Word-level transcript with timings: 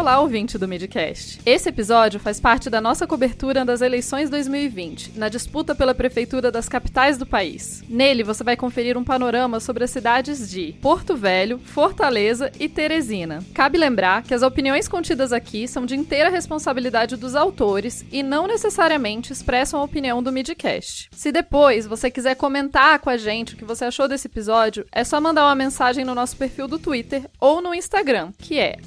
Olá, 0.00 0.18
ouvinte 0.18 0.56
do 0.56 0.66
Midcast. 0.66 1.42
Esse 1.44 1.68
episódio 1.68 2.18
faz 2.18 2.40
parte 2.40 2.70
da 2.70 2.80
nossa 2.80 3.06
cobertura 3.06 3.66
das 3.66 3.82
eleições 3.82 4.30
2020, 4.30 5.12
na 5.14 5.28
disputa 5.28 5.74
pela 5.74 5.94
prefeitura 5.94 6.50
das 6.50 6.70
capitais 6.70 7.18
do 7.18 7.26
país. 7.26 7.84
Nele, 7.86 8.22
você 8.22 8.42
vai 8.42 8.56
conferir 8.56 8.96
um 8.96 9.04
panorama 9.04 9.60
sobre 9.60 9.84
as 9.84 9.90
cidades 9.90 10.50
de 10.50 10.74
Porto 10.80 11.14
Velho, 11.14 11.58
Fortaleza 11.58 12.50
e 12.58 12.66
Teresina. 12.66 13.44
Cabe 13.52 13.76
lembrar 13.76 14.22
que 14.22 14.32
as 14.32 14.40
opiniões 14.40 14.88
contidas 14.88 15.34
aqui 15.34 15.68
são 15.68 15.84
de 15.84 15.94
inteira 15.94 16.30
responsabilidade 16.30 17.14
dos 17.14 17.34
autores 17.34 18.02
e 18.10 18.22
não 18.22 18.46
necessariamente 18.46 19.34
expressam 19.34 19.80
a 19.80 19.84
opinião 19.84 20.22
do 20.22 20.32
Midcast. 20.32 21.10
Se 21.12 21.30
depois 21.30 21.86
você 21.86 22.10
quiser 22.10 22.36
comentar 22.36 23.00
com 23.00 23.10
a 23.10 23.18
gente 23.18 23.52
o 23.52 23.56
que 23.58 23.66
você 23.66 23.84
achou 23.84 24.08
desse 24.08 24.28
episódio, 24.28 24.86
é 24.90 25.04
só 25.04 25.20
mandar 25.20 25.44
uma 25.44 25.54
mensagem 25.54 26.06
no 26.06 26.14
nosso 26.14 26.38
perfil 26.38 26.66
do 26.66 26.78
Twitter 26.78 27.28
ou 27.38 27.60
no 27.60 27.74
Instagram, 27.74 28.32
que 28.38 28.58
é 28.58 28.78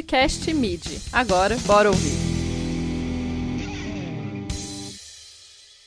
podcastmid. 0.00 0.82
Agora, 1.12 1.56
bora 1.66 1.90
ouvir. 1.90 2.16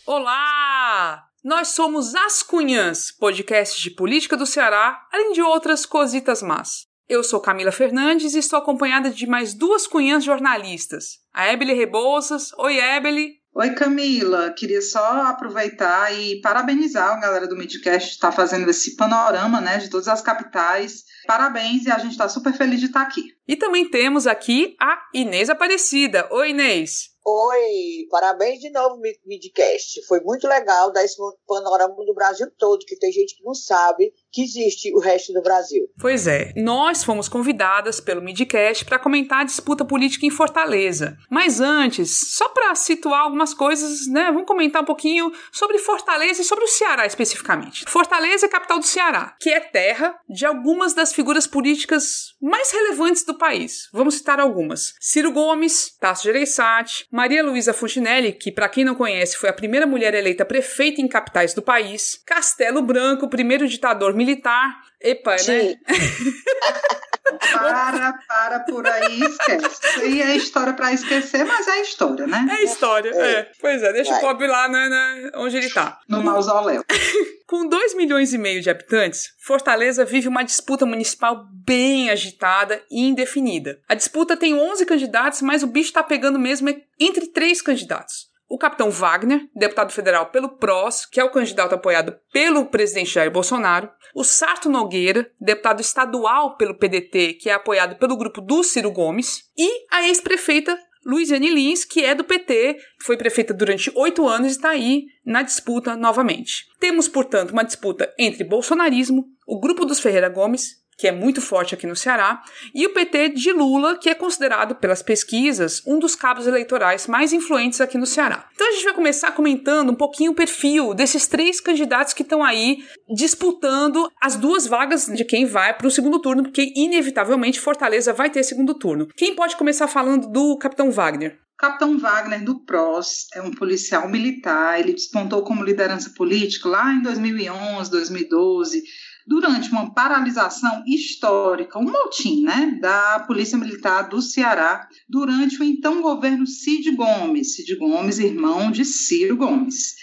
Olá! 0.06 1.26
Nós 1.44 1.70
somos 1.70 2.14
As 2.14 2.44
Cunhãs, 2.44 3.12
podcast 3.12 3.82
de 3.82 3.90
política 3.90 4.38
do 4.38 4.46
Ceará, 4.46 5.02
além 5.12 5.34
de 5.34 5.42
outras 5.42 5.86
cositas 5.86 6.42
más. 6.44 6.86
Eu 7.10 7.24
sou 7.24 7.42
Camila 7.42 7.72
Fernandes 7.72 8.36
e 8.36 8.40
estou 8.40 8.60
acompanhada 8.60 9.10
de 9.10 9.26
mais 9.26 9.54
duas 9.54 9.88
cunhãs 9.88 10.24
jornalistas. 10.24 11.20
A 11.34 11.52
Ebele 11.52 11.74
Rebouças. 11.74 12.54
Oi, 12.58 12.78
Ebele. 12.78 13.43
Oi, 13.56 13.76
Camila. 13.76 14.52
Queria 14.52 14.82
só 14.82 15.28
aproveitar 15.28 16.12
e 16.12 16.42
parabenizar 16.42 17.12
a 17.12 17.20
galera 17.20 17.48
do 17.48 17.56
Midcast 17.56 18.10
que 18.10 18.16
está 18.16 18.32
fazendo 18.32 18.68
esse 18.68 18.96
panorama 18.96 19.62
né, 19.62 19.78
de 19.78 19.92
todas 19.92 20.08
as 20.08 20.24
capitais. 20.24 21.04
Parabéns 21.28 21.86
e 21.86 21.92
a 21.92 22.00
gente 22.00 22.14
está 22.14 22.28
super 22.28 22.52
feliz 22.52 22.80
de 22.80 22.88
estar 22.88 23.02
tá 23.02 23.08
aqui. 23.08 23.22
E 23.48 23.56
também 23.56 23.88
temos 23.88 24.26
aqui 24.26 24.76
a 24.82 24.98
Inês 25.14 25.52
Aparecida. 25.52 26.28
Oi, 26.32 26.50
Inês. 26.50 27.14
Oi, 27.24 28.08
parabéns 28.10 28.60
de 28.60 28.72
novo, 28.72 29.00
Midcast. 29.24 30.04
Foi 30.08 30.20
muito 30.22 30.48
legal 30.48 30.92
dar 30.92 31.06
esse 31.06 31.16
panorama 31.48 31.94
do 31.94 32.14
Brasil 32.16 32.48
todo, 32.58 32.84
que 32.88 32.98
tem 32.98 33.12
gente 33.12 33.38
que 33.38 33.44
não 33.44 33.54
sabe 33.54 34.12
que 34.34 34.42
existe 34.42 34.92
o 34.94 35.00
resto 35.00 35.32
do 35.32 35.44
Brasil. 35.44 35.88
Pois 36.00 36.26
é, 36.26 36.52
nós 36.58 37.04
fomos 37.04 37.30
convidadas 37.30 38.00
pelo 38.00 38.22
Midcast 38.22 38.84
para 38.84 38.98
comentar 38.98 39.42
a 39.42 39.46
disputa 39.46 39.86
política 39.86 40.26
em 40.26 40.32
Fortaleza. 40.32 41.16
Mas 41.30 41.62
antes, 41.62 42.36
só 42.36 42.50
para 42.50 42.74
situar 42.74 43.22
algumas 43.22 43.54
coisas, 43.54 44.08
né, 44.08 44.26
vamos 44.32 44.48
comentar 44.48 44.82
um 44.82 44.86
pouquinho 44.86 45.32
sobre 45.52 45.78
Fortaleza 45.78 46.42
e 46.42 46.46
sobre 46.46 46.66
o 46.66 46.68
Ceará 46.68 47.06
especificamente. 47.06 47.86
Fortaleza 47.88 48.48
é 48.48 48.50
capital 48.50 48.80
do 48.80 48.86
Ceará, 48.86 49.36
que 49.40 49.52
é 49.52 49.60
terra 49.60 50.16
de 50.28 50.46
algumas 50.46 50.96
das 50.96 51.14
figuras 51.14 51.46
políticas 51.46 52.34
mais 52.42 52.72
relevantes 52.72 53.24
do 53.24 53.38
país. 53.38 53.88
Vamos 53.94 54.16
citar 54.16 54.40
algumas: 54.40 54.96
Ciro 55.00 55.32
Gomes, 55.32 55.96
Tasso 56.00 56.24
Gereissati, 56.24 57.06
Maria 57.12 57.44
Luísa 57.44 57.74
Fontinelli, 57.74 58.34
que 58.34 58.52
para 58.52 58.70
quem 58.70 58.84
não 58.84 58.96
conhece 58.96 59.38
foi 59.38 59.50
a 59.50 59.54
primeira 59.54 59.86
mulher 59.86 60.16
eleita 60.16 60.44
prefeita 60.44 61.02
em 61.02 61.08
capitais 61.08 61.54
do 61.54 61.62
país, 61.62 62.20
Castelo 62.26 62.82
Branco, 62.82 63.30
primeiro 63.30 63.68
ditador 63.68 64.16
militar. 64.26 64.82
Epa, 65.02 65.32
né? 65.32 65.38
Sim. 65.38 65.68
né? 65.70 65.76
para, 67.52 68.14
para 68.28 68.60
por 68.62 68.86
aí 68.86 69.22
esquece. 69.22 69.66
Isso 69.66 70.02
aí 70.02 70.22
é 70.22 70.36
história 70.36 70.74
para 70.74 70.94
esquecer, 70.94 71.44
mas 71.46 71.68
é 71.68 71.82
história, 71.82 72.28
né? 72.28 72.48
É 72.50 72.64
história, 72.64 73.12
é. 73.14 73.32
é. 73.34 73.52
Pois 73.60 73.82
é, 73.82 73.94
deixa 73.94 74.12
Vai. 74.12 74.20
o 74.20 74.22
pobre 74.22 74.48
lá 74.48 74.68
né, 74.68 74.90
né, 74.90 75.32
onde 75.36 75.58
ele 75.58 75.70
tá. 75.70 76.00
No 76.08 76.24
mausoléu. 76.24 76.84
Com 77.48 77.68
2 77.68 77.96
milhões 77.96 78.34
e 78.34 78.38
meio 78.38 78.62
de 78.62 78.70
habitantes, 78.70 79.34
Fortaleza 79.40 80.06
vive 80.06 80.28
uma 80.28 80.44
disputa 80.44 80.86
municipal 80.86 81.46
bem 81.66 82.10
agitada 82.10 82.82
e 82.90 83.02
indefinida. 83.02 83.80
A 83.88 83.94
disputa 83.94 84.36
tem 84.36 84.56
11 84.56 84.86
candidatos, 84.86 85.42
mas 85.42 85.62
o 85.62 85.68
bicho 85.68 85.90
está 85.90 86.02
pegando 86.02 86.40
mesmo 86.40 86.70
entre 87.00 87.28
três 87.28 87.62
candidatos 87.62 88.33
o 88.48 88.58
capitão 88.58 88.90
Wagner, 88.90 89.48
deputado 89.56 89.92
federal 89.92 90.28
pelo 90.28 90.58
PROS, 90.58 91.06
que 91.06 91.20
é 91.20 91.24
o 91.24 91.32
candidato 91.32 91.74
apoiado 91.74 92.16
pelo 92.32 92.66
presidente 92.66 93.14
Jair 93.14 93.32
Bolsonaro, 93.32 93.90
o 94.16 94.24
Sarto 94.24 94.70
Nogueira, 94.70 95.30
deputado 95.40 95.82
estadual 95.82 96.56
pelo 96.56 96.78
PDT, 96.78 97.34
que 97.34 97.50
é 97.50 97.54
apoiado 97.54 97.96
pelo 97.96 98.18
grupo 98.18 98.42
do 98.42 98.64
Ciro 98.64 98.92
Gomes, 98.92 99.44
e 99.58 99.86
a 99.92 100.08
ex-prefeita 100.08 100.78
Luiziane 101.06 101.50
Lins, 101.50 101.84
que 101.84 102.04
é 102.04 102.16
do 102.16 102.24
PT, 102.24 102.78
foi 103.02 103.18
prefeita 103.18 103.54
durante 103.54 103.92
oito 103.96 104.28
anos 104.28 104.48
e 104.48 104.52
está 104.52 104.70
aí 104.70 105.06
na 105.26 105.42
disputa 105.42 105.96
novamente. 105.96 106.66
Temos, 106.80 107.08
portanto, 107.08 107.52
uma 107.52 107.64
disputa 107.64 108.14
entre 108.18 108.44
bolsonarismo, 108.44 109.26
o 109.46 109.60
grupo 109.60 109.86
dos 109.86 110.00
Ferreira 110.00 110.30
Gomes 110.30 110.83
que 110.98 111.08
é 111.08 111.12
muito 111.12 111.42
forte 111.42 111.74
aqui 111.74 111.88
no 111.88 111.96
Ceará, 111.96 112.42
e 112.74 112.86
o 112.86 112.94
PT 112.94 113.30
de 113.30 113.52
Lula, 113.52 113.98
que 113.98 114.10
é 114.10 114.16
considerado 114.16 114.76
pelas 114.76 115.02
pesquisas 115.02 115.82
um 115.86 116.00
dos 116.00 116.16
cabos 116.16 116.48
eleitorais 116.48 117.08
mais 117.08 117.34
influentes 117.34 117.82
aqui 117.82 117.98
no 117.98 118.06
Ceará. 118.06 118.48
Então 118.54 118.68
a 118.68 118.72
gente 118.72 118.86
vai 118.86 118.94
começar 118.94 119.32
comentando 119.32 119.92
um 119.92 119.96
pouquinho 119.96 120.32
o 120.32 120.36
perfil 120.36 120.94
desses 120.94 121.28
três 121.28 121.60
candidatos 121.60 122.14
que 122.14 122.24
estão 122.24 122.44
aí 122.44 122.84
disputando 123.10 124.10
as 124.22 124.36
duas 124.36 124.68
vagas 124.68 125.08
de 125.08 125.26
quem 125.26 125.46
vai 125.46 125.74
para 125.74 125.88
o 125.88 125.92
segundo 125.92 126.20
turno, 126.20 126.44
porque 126.44 126.74
inevitavelmente 126.76 127.60
Fortaleza 127.60 128.14
vai 128.14 128.30
ter 128.30 128.44
segundo 128.44 128.74
turno. 128.74 129.08
Quem 129.16 129.36
pode 129.36 129.56
começar 129.56 129.88
falando 129.88 130.28
do 130.28 130.58
Capitão 130.58 130.92
Wagner? 130.92 131.40
Capitão 131.58 131.98
Wagner 131.98 132.44
do 132.44 132.60
PROS 132.60 133.28
é 133.34 133.42
um 133.42 133.52
policial 133.52 134.10
militar, 134.10 134.80
ele 134.80 134.92
despontou 134.92 135.44
como 135.44 135.64
liderança 135.64 136.10
política 136.10 136.68
lá 136.68 136.92
em 136.92 137.02
2011, 137.02 137.90
2012 137.90 138.84
durante 139.28 139.72
uma 139.72 139.94
paralisação 139.94 140.84
histórica, 140.86 141.80
um 141.80 141.92
motim 141.92 142.44
né, 142.44 142.78
da 142.82 143.20
Polícia 143.22 143.58
Militar 143.58 144.10
do 144.10 144.22
Ceará, 144.22 144.88
durante 145.08 145.60
o 145.60 145.64
então 145.64 146.02
governo 146.02 146.46
Cid 146.46 146.92
Gomes, 146.92 147.56
Cid 147.56 147.76
Gomes, 147.76 148.20
irmão 148.20 148.72
de 148.72 148.86
Ciro 148.86 149.38
Gomes. 149.38 149.96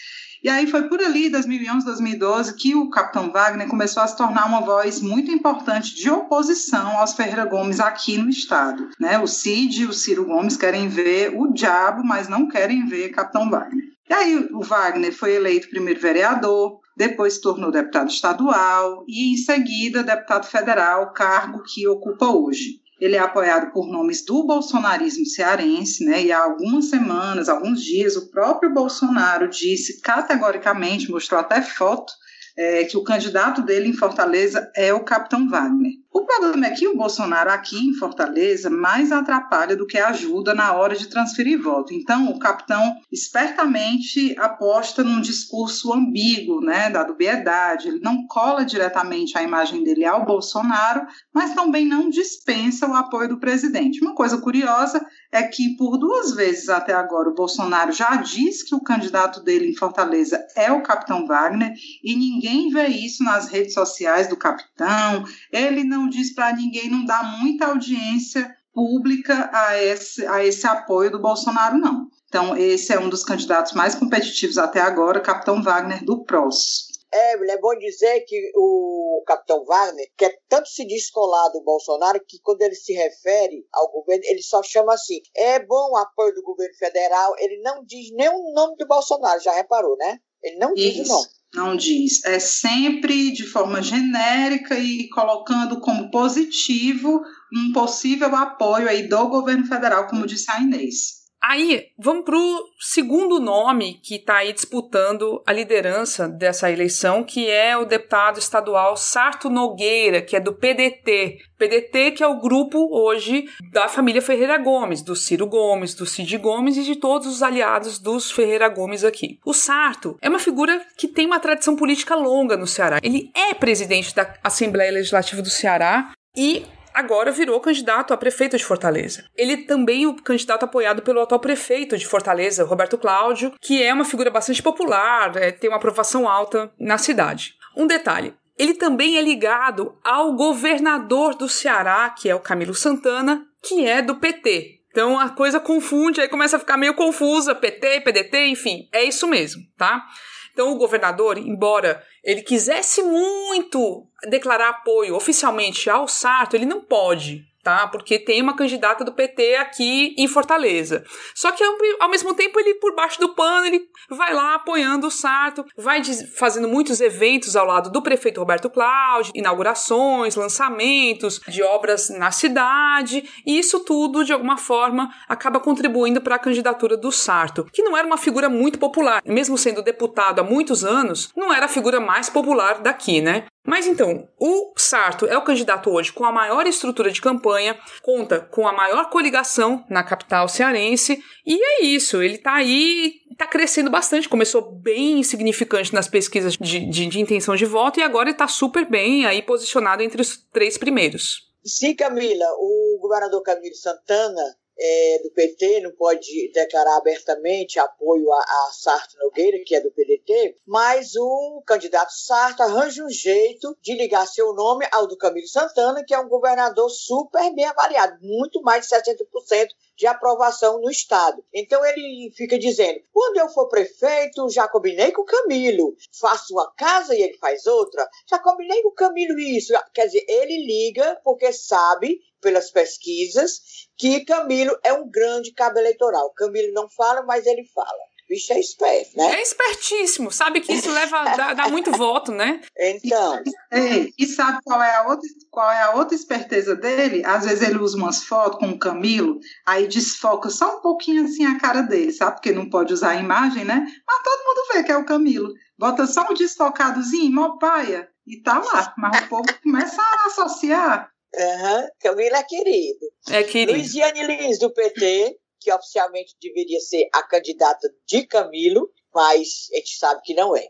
E 0.43 0.49
aí 0.49 0.67
foi 0.67 0.89
por 0.89 0.99
ali, 1.03 1.29
2011, 1.29 1.85
2012, 1.85 2.57
que 2.57 2.75
o 2.75 2.89
capitão 2.89 3.31
Wagner 3.31 3.69
começou 3.69 4.03
a 4.03 4.07
se 4.07 4.17
tornar 4.17 4.47
uma 4.47 4.63
voz 4.63 4.99
muito 5.03 5.31
importante 5.31 5.95
de 5.95 6.09
oposição 6.09 6.97
aos 6.97 7.13
Ferreira 7.13 7.45
Gomes 7.45 7.79
aqui 7.79 8.17
no 8.17 8.31
estado. 8.31 8.89
Né? 8.99 9.19
O 9.19 9.27
Cid 9.27 9.83
e 9.83 9.87
o 9.87 9.93
Ciro 9.93 10.25
Gomes 10.25 10.57
querem 10.57 10.89
ver 10.89 11.35
o 11.37 11.53
diabo, 11.53 12.03
mas 12.03 12.27
não 12.27 12.49
querem 12.49 12.87
ver 12.87 13.11
capitão 13.11 13.51
Wagner. 13.51 13.85
E 14.09 14.15
aí 14.15 14.49
o 14.53 14.63
Wagner 14.63 15.13
foi 15.13 15.35
eleito 15.35 15.69
primeiro 15.69 16.01
vereador, 16.01 16.80
depois 16.97 17.35
se 17.35 17.41
tornou 17.41 17.71
deputado 17.71 18.11
estadual 18.11 19.05
e, 19.09 19.33
em 19.33 19.37
seguida, 19.37 20.03
deputado 20.03 20.47
federal, 20.47 21.13
cargo 21.13 21.63
que 21.63 21.87
ocupa 21.89 22.27
hoje. 22.27 22.81
Ele 23.01 23.17
é 23.17 23.19
apoiado 23.19 23.73
por 23.73 23.89
nomes 23.89 24.25
do 24.25 24.47
bolsonarismo 24.47 25.25
cearense, 25.25 26.05
né? 26.05 26.23
E 26.23 26.31
há 26.33 26.43
algumas 26.43 26.91
semanas, 26.91 27.49
alguns 27.49 27.83
dias, 27.83 28.15
o 28.17 28.31
próprio 28.31 28.75
Bolsonaro 28.75 29.49
disse 29.49 30.03
categoricamente, 30.03 31.11
mostrou 31.11 31.41
até 31.41 31.63
foto, 31.63 32.13
é, 32.59 32.85
que 32.85 32.99
o 32.99 33.05
candidato 33.05 33.63
dele 33.63 33.89
em 33.89 33.95
Fortaleza 33.95 34.71
é 34.77 34.93
o 34.93 35.03
capitão 35.03 35.49
Wagner. 35.49 35.93
O 36.13 36.25
problema 36.25 36.67
é 36.67 36.71
que 36.71 36.89
o 36.89 36.97
Bolsonaro 36.97 37.51
aqui 37.51 37.79
em 37.79 37.95
Fortaleza 37.95 38.69
mais 38.69 39.13
atrapalha 39.13 39.77
do 39.77 39.87
que 39.87 39.97
ajuda 39.97 40.53
na 40.53 40.73
hora 40.73 40.97
de 40.97 41.09
transferir 41.09 41.63
voto. 41.63 41.95
Então, 41.95 42.29
o 42.31 42.39
capitão 42.39 42.97
espertamente 43.13 44.37
aposta 44.37 45.05
num 45.05 45.21
discurso 45.21 45.93
ambíguo, 45.93 46.61
né, 46.61 46.91
da 46.91 47.05
dubiedade. 47.05 47.87
Ele 47.87 48.01
não 48.01 48.27
cola 48.27 48.65
diretamente 48.65 49.39
a 49.39 49.43
imagem 49.43 49.85
dele 49.85 50.05
ao 50.05 50.25
Bolsonaro, 50.25 51.07
mas 51.33 51.55
também 51.55 51.87
não 51.87 52.11
dispensa 52.11 52.89
o 52.89 52.95
apoio 52.95 53.29
do 53.29 53.39
presidente. 53.39 54.01
Uma 54.01 54.15
coisa 54.15 54.37
curiosa 54.39 55.01
é 55.33 55.45
que 55.45 55.77
por 55.77 55.97
duas 55.97 56.35
vezes 56.35 56.69
até 56.69 56.93
agora 56.93 57.29
o 57.29 57.35
Bolsonaro 57.35 57.93
já 57.93 58.17
disse 58.17 58.67
que 58.67 58.75
o 58.75 58.83
candidato 58.83 59.41
dele 59.43 59.71
em 59.71 59.77
Fortaleza 59.77 60.45
é 60.57 60.73
o 60.73 60.83
capitão 60.83 61.25
Wagner 61.25 61.73
e 62.03 62.17
ninguém 62.17 62.69
vê 62.71 62.89
isso 62.89 63.23
nas 63.23 63.49
redes 63.49 63.75
sociais 63.75 64.27
do 64.27 64.37
capitão. 64.37 65.25
Ele 65.53 65.85
não 65.85 66.01
não 66.01 66.09
diz 66.09 66.33
para 66.33 66.55
ninguém, 66.55 66.89
não 66.89 67.05
dá 67.05 67.23
muita 67.23 67.67
audiência 67.67 68.57
pública 68.73 69.51
a 69.53 69.77
esse, 69.77 70.27
a 70.27 70.45
esse 70.45 70.67
apoio 70.67 71.11
do 71.11 71.21
Bolsonaro, 71.21 71.77
não. 71.77 72.09
Então, 72.27 72.57
esse 72.57 72.93
é 72.93 72.99
um 72.99 73.09
dos 73.09 73.25
candidatos 73.25 73.73
mais 73.73 73.95
competitivos 73.95 74.57
até 74.57 74.81
agora, 74.81 75.21
Capitão 75.21 75.63
Wagner 75.63 76.05
do 76.05 76.25
PROS. 76.25 76.90
É, 77.13 77.33
é 77.33 77.59
bom 77.59 77.77
dizer 77.77 78.21
que 78.21 78.53
o 78.55 79.23
capitão 79.27 79.65
Wagner 79.65 80.07
quer 80.17 80.39
tanto 80.49 80.69
se 80.69 80.87
descolar 80.87 81.51
do 81.51 81.63
Bolsonaro 81.63 82.21
que 82.27 82.39
quando 82.41 82.63
ele 82.63 82.75
se 82.75 82.93
refere 82.93 83.67
ao 83.73 83.91
governo, 83.91 84.23
ele 84.27 84.43
só 84.43 84.63
chama 84.63 84.95
assim, 84.95 85.21
é 85.35 85.59
bom 85.59 85.91
o 85.91 85.97
apoio 85.97 86.35
do 86.35 86.43
governo 86.43 86.75
federal, 86.77 87.35
ele 87.39 87.61
não 87.63 87.85
diz 87.85 88.11
nem 88.13 88.29
o 88.29 88.53
nome 88.53 88.77
do 88.77 88.87
Bolsonaro, 88.87 89.41
já 89.41 89.53
reparou, 89.53 89.97
né? 89.97 90.19
Ele 90.43 90.57
não 90.59 90.73
diz 90.73 90.97
Isso. 90.97 91.13
o 91.13 91.17
nome. 91.17 91.29
Não 91.53 91.77
diz. 91.77 92.25
É 92.25 92.39
sempre 92.39 93.33
de 93.33 93.45
forma 93.45 93.83
genérica 93.83 94.79
e 94.79 95.09
colocando 95.09 95.81
como 95.81 96.11
positivo 96.11 97.21
um 97.53 97.73
possível 97.73 98.35
apoio 98.37 98.89
aí 98.89 99.09
do 99.09 99.29
governo 99.29 99.67
federal, 99.67 100.07
como 100.07 100.27
disse 100.27 100.49
a 100.51 100.61
Inês. 100.61 101.20
Aí, 101.43 101.87
vamos 101.99 102.25
para 102.25 102.37
o 102.37 102.67
segundo 102.79 103.41
nome 103.41 103.95
que 104.03 104.17
está 104.17 104.37
aí 104.37 104.53
disputando 104.53 105.43
a 105.47 105.53
liderança 105.53 106.29
dessa 106.29 106.71
eleição, 106.71 107.25
que 107.25 107.49
é 107.49 107.77
o 107.77 107.87
deputado 107.87 108.39
estadual 108.39 108.95
Sarto 108.97 109.49
Nogueira, 109.49 110.21
que 110.21 110.37
é 110.37 110.41
do 110.41 110.53
PDT. 110.53 111.39
PDT, 111.59 112.13
que 112.13 112.23
é 112.23 112.27
o 112.27 112.41
grupo 112.41 112.89
hoje 112.93 113.47
da 113.73 113.89
família 113.89 114.21
Ferreira 114.21 114.59
Gomes, 114.59 115.03
do 115.03 115.17
Ciro 115.17 115.47
Gomes, 115.47 115.95
do 115.95 116.05
Cid 116.05 116.37
Gomes 116.39 116.77
e 116.77 116.83
de 116.83 116.97
todos 116.97 117.27
os 117.27 117.43
aliados 117.43 117.99
dos 117.99 118.31
Ferreira 118.31 118.69
Gomes 118.69 119.03
aqui. 119.03 119.39
O 119.45 119.55
Sarto 119.55 120.19
é 120.21 120.29
uma 120.29 120.39
figura 120.39 120.81
que 120.97 121.09
tem 121.09 121.27
uma 121.27 121.41
tradição 121.41 121.75
política 121.75 122.15
longa 122.15 122.57
no 122.57 122.67
Ceará. 122.67 122.99
Ele 123.03 123.31
é 123.35 123.55
presidente 123.55 124.15
da 124.15 124.35
Assembleia 124.45 124.93
Legislativa 124.93 125.41
do 125.41 125.51
Ceará 125.51 126.13
e 126.37 126.65
agora 126.95 127.31
virou 127.31 127.61
candidato 127.61 128.13
a 128.13 128.17
prefeito 128.17 128.57
de 128.57 128.65
Fortaleza. 128.65 129.25
Ele 129.37 129.59
também 129.59 130.05
é 130.05 130.09
o 130.09 130.15
candidato 130.15 130.65
apoiado 130.65 131.03
pelo 131.03 131.21
atual 131.21 131.41
prefeito 131.41 131.97
de 131.97 132.07
Fortaleza, 132.07 132.65
Roberto 132.65 132.99
Cláudio, 132.99 133.53
que 133.61 133.83
é 133.83 133.93
uma 133.93 134.05
figura 134.05 134.31
bastante 134.31 134.63
popular, 134.63 135.37
é, 135.37 135.53
tem 135.53 135.71
uma 135.71 135.77
aprovação 135.77 136.29
alta 136.29 136.73
na 136.79 136.99
cidade. 136.99 137.55
Um 137.77 137.87
detalhe: 137.87 138.35
ele 138.59 138.75
também 138.75 139.17
é 139.17 139.23
ligado 139.23 139.97
ao 140.05 140.35
governador 140.35 141.35
do 141.35 141.49
Ceará, 141.49 142.11
que 142.11 142.29
é 142.29 142.35
o 142.35 142.41
Camilo 142.41 142.75
Santana, 142.75 143.47
que 143.63 143.87
é 143.87 144.03
do 144.03 144.17
PT. 144.17 144.81
Então 144.91 145.19
a 145.19 145.29
coisa 145.29 145.61
confunde, 145.61 146.21
aí 146.21 146.29
começa 146.29 146.57
a 146.57 146.61
ficar 146.61 146.77
meio 146.77 146.95
confusa, 146.95 147.55
PT, 147.55 148.01
PDT, 148.01 148.49
enfim, 148.49 148.89
é 148.93 149.05
isso 149.05 149.27
mesmo, 149.27 149.63
tá? 149.79 150.05
Então 150.53 150.73
o 150.73 150.77
governador, 150.77 151.39
embora 151.39 152.03
ele 152.23 152.43
quisesse 152.43 153.03
muito 153.03 154.07
declarar 154.29 154.71
apoio 154.71 155.15
oficialmente 155.17 155.89
ao 155.89 156.07
Sarto, 156.07 156.55
ele 156.55 156.67
não 156.67 156.81
pode, 156.81 157.45
tá? 157.71 157.87
Porque 157.87 158.19
tem 158.19 158.43
uma 158.43 158.57
candidata 158.57 159.05
do 159.05 159.13
PT 159.13 159.55
aqui 159.57 160.15
em 160.19 160.27
Fortaleza. 160.27 161.05
Só 161.35 161.53
que 161.53 161.63
ao 162.01 162.11
mesmo 162.11 162.35
tempo 162.35 162.59
ele 162.59 162.75
por 162.75 162.95
baixo 162.97 163.21
do 163.21 163.35
pano, 163.35 163.67
ele 163.67 163.89
vai 164.09 164.35
lá 164.35 164.57
apoiando 164.57 165.07
o 165.07 165.11
Sarto, 165.11 165.65
vai 165.77 166.03
fazendo 166.37 166.67
muitos 166.67 167.01
eventos 167.01 167.55
ao 167.55 167.67
lado 167.67 167.91
do 167.91 168.03
prefeito 168.03 168.41
Roberto 168.41 168.69
Cláudio, 168.69 169.33
inaugurações, 169.37 170.35
lançamentos 170.35 171.41
de 171.47 171.63
obras 171.63 172.11
na 172.11 172.33
cidade, 172.33 173.29
e 173.47 173.59
isso 173.59 173.81
tudo 173.81 174.25
de 174.25 174.33
alguma 174.33 174.57
forma 174.57 175.09
acaba 175.29 175.61
contribuindo 175.61 176.21
para 176.21 176.35
a 176.35 176.39
candidatura 176.39 176.97
do 176.97 177.13
Sarto, 177.13 177.67
que 177.73 177.83
não 177.83 177.97
era 177.97 178.07
uma 178.07 178.19
figura 178.19 178.49
muito 178.49 178.79
popular, 178.79 179.23
mesmo 179.25 179.57
sendo 179.57 179.83
deputado 179.83 180.41
há 180.41 180.43
muitos 180.43 180.85
anos, 180.85 181.31
não 181.37 181.53
era 181.53 181.67
a 181.67 181.69
figura 181.69 182.01
mais 182.01 182.29
popular 182.29 182.81
daqui, 182.81 183.21
né? 183.21 183.45
Mas 183.67 183.87
então, 183.87 184.27
o 184.39 184.73
Sarto 184.77 185.27
é 185.27 185.37
o 185.37 185.45
candidato 185.45 185.91
hoje 185.91 186.13
com 186.13 186.25
a 186.25 186.33
maior 186.33 186.67
estrutura 186.67 187.11
de 187.11 187.21
campanha, 187.21 187.79
conta 188.03 188.41
com 188.41 188.67
a 188.67 188.73
maior 188.73 189.11
coligação 189.11 189.85
na 189.89 190.03
capital 190.03 190.49
cearense, 190.49 191.23
e 191.47 191.63
é 191.63 191.85
isso, 191.85 192.23
ele 192.23 192.39
tá 192.39 192.55
aí, 192.55 193.15
tá 193.37 193.47
crescendo 193.47 193.91
bastante, 193.91 194.29
começou 194.29 194.63
bem 194.73 195.21
insignificante 195.21 195.93
nas 195.93 196.09
pesquisas 196.09 196.55
de, 196.55 196.89
de, 196.89 197.07
de 197.07 197.21
intenção 197.21 197.55
de 197.55 197.67
voto 197.67 198.01
e 198.01 198.03
agora 198.03 198.31
ele 198.31 198.39
tá 198.39 198.49
super 198.49 198.89
bem 198.89 199.27
aí 199.27 199.43
posicionado 199.43 200.03
entre 200.03 200.23
os 200.23 200.39
três 200.53 200.79
primeiros. 200.79 201.51
Sim, 201.63 201.95
Camila, 201.95 202.47
o 202.59 202.99
governador 203.01 203.43
Camilo 203.43 203.75
Santana 203.75 204.57
é, 204.81 205.21
do 205.23 205.31
PT, 205.31 205.81
não 205.81 205.93
pode 205.93 206.51
declarar 206.53 206.97
abertamente 206.97 207.79
apoio 207.79 208.33
a, 208.33 208.39
a 208.39 208.71
Sarto 208.73 209.17
Nogueira, 209.19 209.59
que 209.65 209.75
é 209.75 209.81
do 209.81 209.91
PDT, 209.91 210.57
mas 210.67 211.15
o 211.17 211.63
candidato 211.67 212.13
Sarto 212.13 212.63
arranja 212.63 213.05
um 213.05 213.11
jeito 213.11 213.77
de 213.83 213.95
ligar 213.95 214.27
seu 214.27 214.55
nome 214.55 214.87
ao 214.91 215.07
do 215.07 215.19
Camilo 215.19 215.47
Santana, 215.47 216.03
que 216.05 216.15
é 216.15 216.19
um 216.19 216.29
governador 216.29 216.89
super 216.89 217.55
bem 217.55 217.67
avaliado, 217.67 218.19
muito 218.23 218.63
mais 218.63 218.87
de 218.87 218.97
60% 218.97 219.69
de 220.01 220.07
aprovação 220.07 220.81
no 220.81 220.91
Estado. 220.91 221.45
Então 221.53 221.85
ele 221.85 222.33
fica 222.35 222.59
dizendo: 222.59 223.03
quando 223.13 223.37
eu 223.37 223.51
for 223.51 223.69
prefeito, 223.69 224.49
já 224.49 224.67
combinei 224.67 225.13
com 225.13 225.21
o 225.21 225.27
Camilo, 225.27 225.95
faço 226.19 226.55
uma 226.55 226.73
casa 226.73 227.15
e 227.15 227.21
ele 227.21 227.37
faz 227.37 227.67
outra, 227.67 228.09
já 228.27 228.39
combinei 228.39 228.81
com 228.83 228.89
o 228.89 228.95
Camilo 228.95 229.39
isso. 229.39 229.75
Quer 229.93 230.07
dizer, 230.07 230.25
ele 230.27 230.65
liga 230.65 231.21
porque 231.23 231.53
sabe 231.53 232.19
pelas 232.41 232.71
pesquisas 232.71 233.61
que 233.95 234.25
Camilo 234.25 234.75
é 234.83 234.95
um 234.95 235.07
grande 235.11 235.53
cabo 235.53 235.79
eleitoral. 235.79 236.33
Camilo 236.33 236.73
não 236.73 236.89
fala, 236.89 237.23
mas 237.23 237.45
ele 237.45 237.67
fala 237.67 238.10
bicho 238.31 238.53
é 238.53 238.61
esperto, 238.61 239.17
né? 239.17 239.35
É 239.35 239.43
espertíssimo, 239.43 240.31
sabe 240.31 240.61
que 240.61 240.73
isso 240.73 240.89
leva, 240.89 241.25
dá, 241.37 241.53
dá 241.53 241.69
muito 241.69 241.91
voto, 241.91 242.31
né? 242.31 242.61
Então. 242.79 243.43
E, 243.73 244.15
e, 244.17 244.27
sabe 244.27 244.61
qual 244.65 244.81
é, 244.81 244.95
a 244.95 245.09
outra, 245.09 245.29
qual 245.51 245.71
é 245.71 245.83
a 245.83 245.95
outra 245.97 246.15
esperteza 246.15 246.77
dele? 246.77 247.25
Às 247.27 247.45
vezes 247.45 247.69
ele 247.69 247.79
usa 247.79 247.97
umas 247.97 248.23
fotos 248.23 248.61
com 248.61 248.69
o 248.69 248.79
Camilo, 248.79 249.41
aí 249.67 249.89
desfoca 249.89 250.49
só 250.49 250.79
um 250.79 250.81
pouquinho 250.81 251.25
assim 251.25 251.45
a 251.45 251.59
cara 251.59 251.83
dele, 251.83 252.13
sabe? 252.13 252.37
Porque 252.37 252.53
não 252.53 252.71
pode 252.71 252.95
usar 252.95 253.11
a 253.11 253.21
imagem, 253.21 253.65
né? 253.65 253.85
Mas 254.07 254.23
todo 254.23 254.45
mundo 254.47 254.69
vê 254.73 254.85
que 254.85 254.93
é 254.93 254.97
o 254.97 255.05
Camilo. 255.05 255.53
Bota 255.77 256.07
só 256.07 256.25
um 256.31 256.35
desfocadozinho, 256.35 257.33
mó 257.33 257.59
paia, 257.59 258.09
e 258.25 258.41
tá 258.41 258.61
lá. 258.61 258.95
Mas 258.97 259.25
o 259.25 259.29
povo 259.29 259.49
começa 259.61 260.01
a 260.01 260.27
associar. 260.27 261.11
Uhum. 261.35 261.89
Camilo 262.01 262.37
é 262.37 262.43
querido. 262.45 263.07
É 263.29 263.43
querido. 263.43 263.73
Luiziane 263.73 264.27
Lins, 264.27 264.59
do 264.59 264.73
PT, 264.73 265.37
que 265.61 265.73
oficialmente 265.73 266.37
deveria 266.41 266.81
ser 266.81 267.09
a 267.13 267.23
candidata 267.23 267.89
de 268.07 268.27
Camilo, 268.27 268.91
mas 269.15 269.69
a 269.73 269.77
gente 269.77 269.97
sabe 269.97 270.23
que 270.23 270.35
não 270.35 270.57
é. 270.57 270.69